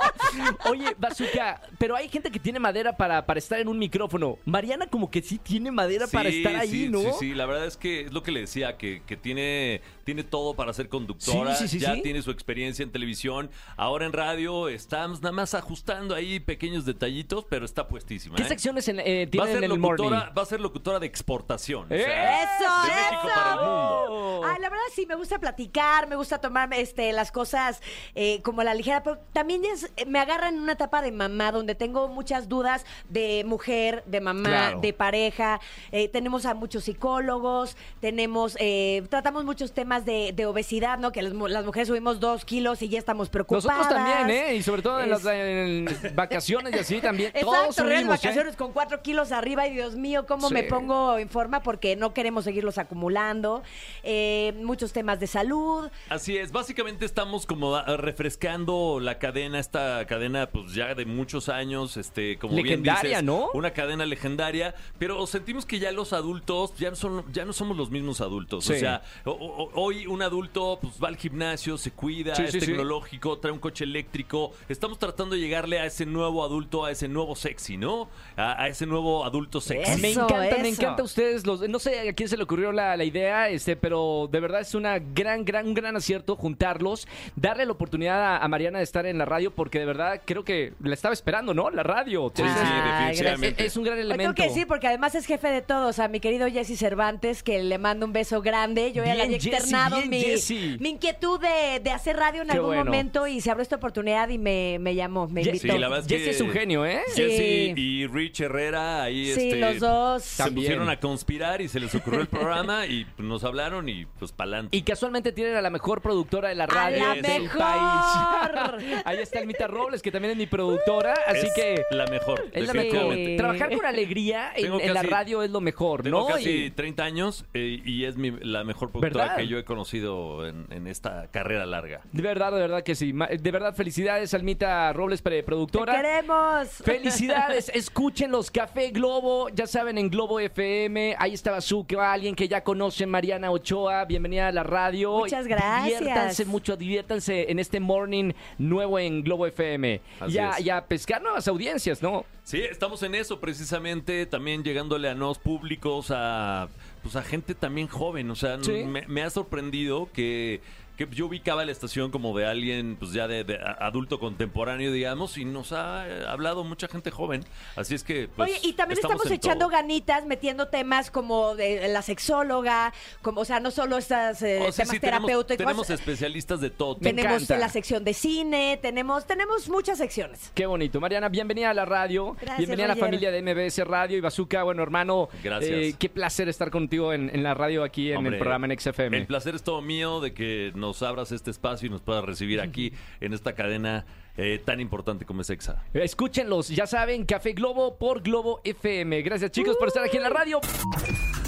Oye, 0.70 0.94
Bazooka, 0.98 1.60
pero 1.78 1.96
hay 1.96 2.08
gente 2.08 2.30
que 2.30 2.38
tiene 2.38 2.58
madera 2.58 2.96
para, 2.96 3.24
para 3.24 3.38
estar 3.38 3.58
en 3.60 3.68
un 3.68 3.78
micrófono. 3.86 4.38
Mariana 4.44 4.88
como 4.88 5.10
que 5.10 5.22
sí 5.22 5.38
tiene 5.38 5.70
madera 5.70 6.06
para 6.08 6.28
estar 6.28 6.56
ahí, 6.56 6.70
sí, 6.70 6.88
¿no? 6.88 7.00
Sí, 7.00 7.10
sí, 7.20 7.34
la 7.34 7.46
verdad 7.46 7.66
es 7.66 7.76
que 7.76 8.02
es 8.02 8.12
lo 8.12 8.22
que 8.22 8.32
le 8.32 8.40
decía, 8.40 8.76
que, 8.76 9.02
que 9.06 9.16
tiene, 9.16 9.80
tiene 10.06 10.22
todo 10.22 10.54
para 10.54 10.72
ser 10.72 10.88
conductora, 10.88 11.56
Sí, 11.56 11.66
sí, 11.66 11.80
sí, 11.80 11.84
ya 11.84 12.00
tiene 12.00 12.22
su 12.22 12.30
experiencia 12.30 12.84
en 12.84 12.92
televisión, 12.92 13.50
ahora 13.76 14.06
en 14.06 14.12
radio 14.12 14.68
estamos 14.68 15.20
nada 15.20 15.32
más 15.32 15.52
ajustando 15.52 16.14
ahí 16.14 16.38
pequeños 16.38 16.84
detallitos, 16.84 17.44
pero 17.50 17.64
está 17.64 17.88
puestísima. 17.88 18.36
¿Qué 18.36 18.44
¿eh? 18.44 18.48
secciones 18.48 18.86
en, 18.86 19.00
eh, 19.00 19.28
Va 19.38 19.42
a, 19.42 19.46
ser 19.48 19.64
en 19.64 19.72
el 19.72 19.78
morning? 19.80 20.04
locutora, 20.04 20.32
va 20.36 20.42
a 20.42 20.46
ser 20.46 20.60
locutora 20.60 21.00
de 21.00 21.06
exportación. 21.06 21.88
o 21.90 21.94
¡Eh! 21.94 22.04
sea, 22.04 22.42
¡Eso! 22.44 22.86
de 22.86 22.94
México 22.94 23.20
¡Eso! 23.24 23.34
para 23.34 23.50
el 23.52 23.56
mundo. 23.58 24.42
La 24.60 24.70
verdad 24.70 24.84
sí, 24.94 25.06
me 25.06 25.14
gusta 25.16 25.38
platicar, 25.38 26.08
me 26.08 26.16
gusta 26.16 26.38
tomar 26.40 26.72
este, 26.74 27.12
las 27.12 27.30
cosas 27.32 27.80
eh, 28.14 28.40
como 28.42 28.62
la 28.62 28.74
ligera, 28.74 29.02
pero 29.02 29.18
también 29.32 29.64
es- 29.64 29.90
me 30.06 30.18
agarra 30.20 30.48
en 30.48 30.58
una 30.60 30.72
etapa 30.72 31.02
de 31.02 31.10
mamá 31.12 31.52
donde 31.52 31.74
tengo 31.74 32.08
muchas 32.08 32.48
dudas 32.48 32.84
de 33.08 33.42
mujer 33.44 34.02
de 34.06 34.20
mamá, 34.20 34.48
Claro. 34.48 34.80
de 34.80 34.92
pareja. 34.92 35.60
Eh, 35.92 36.08
tenemos 36.08 36.46
a 36.46 36.54
muchos 36.54 36.84
psicólogos, 36.84 37.76
tenemos, 38.00 38.56
eh, 38.60 39.02
tratamos 39.10 39.44
muchos 39.44 39.72
temas 39.72 39.95
de, 40.04 40.32
de 40.34 40.46
obesidad, 40.46 40.98
¿no? 40.98 41.12
Que 41.12 41.22
las, 41.22 41.32
mu- 41.32 41.48
las 41.48 41.64
mujeres 41.64 41.88
subimos 41.88 42.20
dos 42.20 42.44
kilos 42.44 42.82
y 42.82 42.88
ya 42.88 42.98
estamos 42.98 43.28
preocupadas. 43.28 43.64
Nosotros 43.64 43.94
también, 43.94 44.30
¿eh? 44.30 44.54
Y 44.56 44.62
sobre 44.62 44.82
todo 44.82 44.98
en 45.00 45.12
Es- 45.12 45.24
las 45.24 45.34
en 45.34 46.14
vacaciones 46.14 46.74
y 46.74 46.78
así 46.78 47.00
también. 47.00 47.32
todos 47.40 47.54
Exacto, 47.54 47.84
de 47.84 47.94
subimos, 47.96 48.14
¿eh? 48.16 48.26
vacaciones 48.28 48.56
con 48.56 48.72
cuatro 48.72 49.00
kilos 49.02 49.32
arriba 49.32 49.66
y 49.66 49.72
Dios 49.74 49.96
mío, 49.96 50.26
cómo 50.26 50.48
Sí. 50.48 50.54
me 50.54 50.62
pongo 50.64 51.18
en 51.18 51.28
forma 51.28 51.62
porque 51.62 51.96
no 51.96 52.12
queremos 52.12 52.44
seguirlos 52.44 52.78
acumulando. 52.78 53.62
Eh, 54.02 54.52
muchos 54.62 54.92
temas 54.92 55.20
de 55.20 55.26
salud. 55.26 55.88
Así 56.08 56.36
es, 56.36 56.52
básicamente 56.52 57.04
estamos 57.04 57.46
como 57.46 57.76
ah, 57.76 57.96
refrescando 57.96 58.98
la 59.00 59.18
cadena, 59.18 59.58
esta 59.58 60.04
cadena 60.06 60.46
pues 60.50 60.74
ya 60.74 60.94
de 60.94 61.06
muchos 61.06 61.48
años, 61.48 61.96
este, 61.96 62.38
como 62.38 62.54
bien 62.54 62.66
Legendaria, 62.66 63.10
dices, 63.10 63.24
¿no? 63.24 63.50
Una 63.54 63.70
cadena 63.72 64.04
legendaria, 64.04 64.74
pero 64.98 65.26
sentimos 65.26 65.64
que 65.64 65.78
ya 65.78 65.92
los 65.92 66.12
adultos 66.12 66.74
ya 66.78 66.90
no 66.90 66.96
son, 66.96 67.24
ya 67.32 67.44
no 67.44 67.52
somos 67.52 67.76
los 67.76 67.90
mismos 67.90 68.20
adultos. 68.20 68.68
O 68.68 68.74
sea, 68.74 69.02
o- 69.24 69.30
o- 69.32 69.70
hoy 69.86 70.06
un 70.06 70.20
adulto 70.22 70.78
pues 70.82 70.94
va 71.02 71.08
al 71.08 71.16
gimnasio, 71.16 71.78
se 71.78 71.92
cuida, 71.92 72.34
Sí, 72.34 72.42
es 72.42 72.50
sí, 72.52 72.60
sí. 72.60 72.66
tecnológico, 72.66 73.38
trae 73.38 73.52
un 73.52 73.58
coche 73.60 73.84
eléctrico. 73.84 74.52
Estamos 74.68 74.98
tratando 74.98 75.34
de 75.36 75.40
llegarle 75.40 75.78
a 75.78 75.86
ese 75.86 76.06
nuevo 76.06 76.44
adulto, 76.44 76.84
a 76.84 76.90
ese 76.90 77.08
nuevo 77.08 77.36
sexy, 77.36 77.76
¿no? 77.76 78.08
A, 78.36 78.62
a 78.62 78.68
ese 78.68 78.86
nuevo 78.86 79.24
adulto 79.24 79.60
sexy. 79.60 80.00
me 80.00 80.10
Eso, 80.10 80.24
encanta, 80.24 80.58
me 80.58 80.68
encanta 80.68 81.02
a 81.02 81.04
ustedes. 81.04 81.46
Los, 81.46 81.68
no 81.68 81.78
sé 81.78 82.08
a 82.08 82.12
quién 82.14 82.28
se 82.28 82.36
le 82.36 82.42
ocurrió 82.42 82.72
la, 82.72 82.96
la 82.96 83.04
idea, 83.04 83.48
este, 83.48 83.76
pero 83.76 84.28
de 84.30 84.40
verdad 84.40 84.60
es 84.60 84.74
una 84.74 84.98
gran, 84.98 85.44
gran, 85.44 85.66
un 85.68 85.74
gran 85.74 85.94
acierto 85.96 86.36
juntarlos, 86.36 87.06
darle 87.36 87.64
la 87.64 87.72
oportunidad 87.72 88.20
a, 88.22 88.38
a 88.38 88.48
Mariana 88.48 88.78
de 88.78 88.84
estar 88.84 89.06
en 89.06 89.18
la 89.18 89.24
radio, 89.24 89.52
porque 89.54 89.78
de 89.78 89.86
verdad 89.86 90.20
creo 90.24 90.44
que 90.44 90.72
la 90.82 90.94
estaba 90.94 91.12
esperando, 91.12 91.54
¿no? 91.54 91.70
La 91.70 91.82
radio. 91.82 92.32
Sí, 92.34 92.42
sí, 92.42 92.48
definitivamente. 92.48 93.64
Es, 93.64 93.72
es 93.72 93.76
un 93.76 93.84
gran 93.84 93.98
elemento. 93.98 94.22
tengo 94.22 94.34
que 94.34 94.48
decir, 94.48 94.66
porque 94.66 94.88
además 94.88 95.14
es 95.14 95.26
jefe 95.26 95.48
de 95.48 95.62
todos, 95.62 95.98
a 95.98 96.08
mi 96.08 96.20
querido 96.20 96.48
Jesse 96.48 96.78
Cervantes, 96.78 97.42
que 97.42 97.62
le 97.62 97.78
mando 97.78 98.06
un 98.06 98.12
beso 98.12 98.42
grande. 98.42 98.92
Yo 98.92 99.04
ya 99.04 99.14
Jessy, 99.14 99.50
bien, 99.96 100.10
mi, 100.10 100.20
Jessy. 100.20 100.76
mi 100.80 100.90
inquietud 100.90 101.40
de, 101.40 101.80
de 101.80 101.90
hacer 101.90 102.16
radio 102.16 102.42
en 102.42 102.48
Qué 102.48 102.54
algún 102.54 102.68
bueno. 102.70 102.84
momento 102.84 103.26
y 103.26 103.40
se 103.40 103.50
abrió 103.50 103.62
esta 103.62 103.76
oportunidad 103.76 104.28
y 104.28 104.38
me, 104.38 104.78
me 104.80 104.94
llamó, 104.94 105.28
me 105.28 105.42
Jessy, 105.44 105.56
invitó. 105.58 105.72
Sí, 105.74 105.78
la 105.78 105.88
verdad 105.88 106.00
es 106.04 106.08
que 106.08 106.18
Jessy 106.18 106.30
es 106.30 106.40
un 106.40 106.50
genio, 106.50 106.84
¿eh? 106.86 107.00
Jesse 107.14 107.36
Sí. 107.36 107.72
y 107.76 108.06
Rich 108.06 108.40
Herrera 108.40 109.02
ahí 109.02 109.26
Sí, 109.34 109.48
este, 109.48 109.56
los 109.60 109.78
dos. 109.80 110.22
se 110.22 110.42
También. 110.42 110.64
pusieron 110.66 110.88
a 110.90 110.98
conspirar 111.00 111.60
y 111.60 111.68
se 111.68 111.80
les 111.80 111.94
ocurrió 111.94 112.20
el 112.20 112.26
programa 112.28 112.86
y 112.86 113.06
nos 113.18 113.44
hablaron 113.44 113.88
y 113.88 114.06
pues 114.18 114.32
pa'lante. 114.32 114.76
Y 114.76 114.82
casualmente 114.82 115.32
tienen 115.32 115.56
a 115.56 115.60
la 115.62 115.70
mejor 115.70 116.00
productora 116.02 116.48
de 116.48 116.54
la 116.54 116.66
radio 116.66 117.06
la 117.06 117.14
del 117.14 117.42
mejor! 117.42 117.58
país. 117.58 119.02
Ahí 119.04 119.18
está 119.18 119.40
Elmita 119.40 119.66
Robles, 119.66 120.02
que 120.02 120.10
también 120.10 120.32
es 120.32 120.36
mi 120.38 120.46
productora, 120.46 121.14
así 121.26 121.46
Es 121.46 121.54
que 121.54 121.82
la 121.90 122.06
mejor. 122.06 122.44
es 122.52 122.66
la 122.66 122.72
definitivamente. 122.72 123.22
mejor. 123.22 123.36
Trabajar 123.36 123.76
con 123.76 123.86
alegría 123.86 124.52
en, 124.56 124.62
Tengo 124.64 124.80
en 124.80 124.94
la 124.94 125.00
casi- 125.02 125.06
radio 125.12 125.42
es 125.42 125.50
lo 125.50 125.60
mejor, 125.60 126.02
Tengo 126.02 126.20
¿no? 126.20 126.26
casi 126.26 126.50
Y- 126.66 126.70
30 126.70 127.04
años 127.04 127.44
eh, 127.54 127.80
y 127.84 128.04
es 128.04 128.16
mi- 128.16 128.30
la 128.40 128.64
mejor 128.64 128.90
productora 128.90 129.24
¿Verdad? 129.24 129.36
que 129.36 129.46
yo 129.48 129.58
he 129.58 129.64
conocido 129.66 130.46
en, 130.46 130.66
en 130.70 130.86
esta 130.86 131.26
carrera 131.30 131.66
larga. 131.66 132.00
de 132.12 132.22
verdad, 132.22 132.52
de 132.52 132.60
verdad 132.60 132.82
que 132.82 132.94
sí. 132.94 133.12
De 133.12 133.50
verdad, 133.50 133.74
felicidades, 133.74 134.32
Almita 134.32 134.92
Robles, 134.94 135.20
pre- 135.20 135.36
¡Te 135.36 135.42
productora. 135.42 135.94
queremos! 135.94 136.68
Felicidades, 136.82 137.68
escuchen 137.74 138.30
los 138.30 138.50
Café 138.50 138.90
Globo, 138.90 139.48
ya 139.50 139.66
saben, 139.66 139.98
en 139.98 140.08
Globo 140.08 140.40
FM. 140.40 141.16
Ahí 141.18 141.34
está 141.34 141.50
Bazooka, 141.50 142.12
alguien 142.12 142.34
que 142.34 142.48
ya 142.48 142.62
conocen, 142.64 143.10
Mariana 143.10 143.50
Ochoa. 143.50 144.04
Bienvenida 144.06 144.48
a 144.48 144.52
la 144.52 144.62
radio. 144.62 145.18
Muchas 145.18 145.46
gracias. 145.46 145.98
Diviértanse 146.00 146.44
mucho, 146.46 146.76
diviértanse 146.76 147.50
en 147.50 147.58
este 147.58 147.80
morning 147.80 148.32
nuevo 148.58 148.98
en 148.98 149.22
Globo 149.22 149.46
FM. 149.46 150.00
Así 150.20 150.32
Ya, 150.32 150.50
es. 150.52 150.64
ya 150.64 150.84
pescar 150.84 151.20
nuevas 151.22 151.46
audiencias, 151.48 152.02
¿no? 152.02 152.24
Sí, 152.44 152.60
estamos 152.62 153.02
en 153.02 153.14
eso 153.16 153.40
precisamente, 153.40 154.24
también 154.26 154.62
llegándole 154.62 155.08
a 155.08 155.14
nuevos 155.14 155.38
públicos, 155.38 156.12
a 156.14 156.68
pues 157.06 157.16
a 157.16 157.22
gente 157.22 157.54
también 157.54 157.88
joven, 157.88 158.30
o 158.30 158.36
sea, 158.36 158.58
Sí. 158.62 158.84
me, 158.84 159.06
me 159.06 159.22
ha 159.22 159.30
sorprendido 159.30 160.08
que, 160.12 160.60
que 160.96 161.06
yo 161.10 161.26
ubicaba 161.26 161.64
la 161.64 161.72
estación 161.72 162.10
como 162.10 162.36
de 162.36 162.46
alguien 162.46 162.96
pues 162.98 163.12
ya 163.12 163.28
de, 163.28 163.58
adulto 163.78 164.18
contemporáneo, 164.18 164.92
digamos, 164.92 165.36
y 165.36 165.44
nos 165.44 165.72
ha 165.72 166.08
eh, 166.08 166.24
hablado 166.26 166.64
mucha 166.64 166.88
gente 166.88 167.10
joven, 167.10 167.44
así 167.76 167.94
es 167.94 168.02
que 168.02 168.28
pues, 168.34 168.50
Oye, 168.50 168.60
y 168.62 168.72
también 168.72 168.98
estamos, 169.02 169.30
echando 169.30 169.66
todo. 169.66 169.76
ganitas, 169.76 170.24
metiendo 170.26 170.68
temas 170.68 171.10
como 171.10 171.54
de 171.54 171.88
la 171.88 172.02
sexóloga, 172.02 172.92
como, 173.22 173.42
o 173.42 173.44
sea, 173.44 173.60
no 173.60 173.70
solo 173.70 173.98
estas 173.98 174.40
eh, 174.42 174.60
O 174.66 174.72
sea, 174.72 174.84
temas 174.84 174.94
sí, 174.94 175.00
tenemos, 175.00 175.26
terapéuticos. 175.26 175.56
tenemos 175.58 175.90
especialistas 175.90 176.60
de 176.60 176.70
todo. 176.70 176.96
Me 177.00 177.12
tenemos 177.12 177.42
encanta. 177.42 177.58
la 177.58 177.68
sección 177.68 178.04
de 178.04 178.14
cine, 178.14 178.78
tenemos, 178.80 179.26
tenemos 179.26 179.68
muchas 179.68 179.98
secciones. 179.98 180.50
Qué 180.54 180.66
bonito. 180.66 181.00
Mariana, 181.00 181.28
bienvenida 181.28 181.70
a 181.70 181.74
la 181.74 181.84
radio. 181.84 182.34
Gracias, 182.34 182.58
bienvenida 182.58 182.86
a 182.86 182.88
la 182.88 182.96
familia 182.96 183.30
de 183.30 183.42
MBS 183.42 183.78
Radio 183.86 184.16
y 184.16 184.20
Bazooka. 184.20 184.62
Bueno, 184.62 184.82
hermano, 184.82 185.28
Gracias. 185.42 185.70
eh, 185.70 185.94
qué 185.98 186.08
placer 186.08 186.48
estar 186.48 186.70
contigo 186.70 187.12
en, 187.12 187.30
en 187.34 187.42
la 187.42 187.54
radio 187.54 187.84
aquí 187.84 188.10
en 188.10 188.18
Hombre, 188.18 188.36
el 188.36 188.38
programa 188.38 188.66
en 188.66 188.78
XFM. 188.78 189.16
El 189.16 189.26
placer 189.26 189.54
es 189.54 189.62
todo 189.62 189.82
mío 189.82 190.20
de 190.20 190.32
que 190.32 190.72
nos 190.86 191.02
abras 191.02 191.32
este 191.32 191.50
espacio 191.50 191.86
y 191.86 191.90
nos 191.90 192.00
puedas 192.00 192.24
recibir 192.24 192.60
aquí 192.60 192.92
en 193.20 193.32
esta 193.32 193.54
cadena 193.54 194.06
eh, 194.36 194.60
tan 194.64 194.80
importante 194.80 195.24
como 195.24 195.40
es 195.40 195.50
EXA. 195.50 195.82
Escúchenlos, 195.94 196.68
ya 196.68 196.86
saben, 196.86 197.24
Café 197.24 197.52
Globo 197.52 197.96
por 197.96 198.22
Globo 198.22 198.60
FM. 198.64 199.22
Gracias 199.22 199.50
chicos 199.50 199.76
por 199.76 199.88
estar 199.88 200.04
aquí 200.04 200.16
en 200.16 200.22
la 200.22 200.30
radio. 200.30 200.60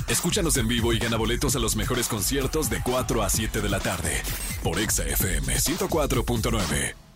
Escúchanos 0.09 0.57
en 0.57 0.68
vivo 0.68 0.93
y 0.93 0.99
gana 0.99 1.16
boletos 1.16 1.55
a 1.55 1.59
los 1.59 1.76
mejores 1.76 2.09
conciertos 2.09 2.70
de 2.70 2.80
4 2.82 3.22
a 3.22 3.28
7 3.28 3.61
de 3.61 3.68
la 3.68 3.78
tarde 3.78 4.22
por 4.62 4.78
Exa 4.78 5.05
FM 5.05 5.55
104.9. 5.55 7.07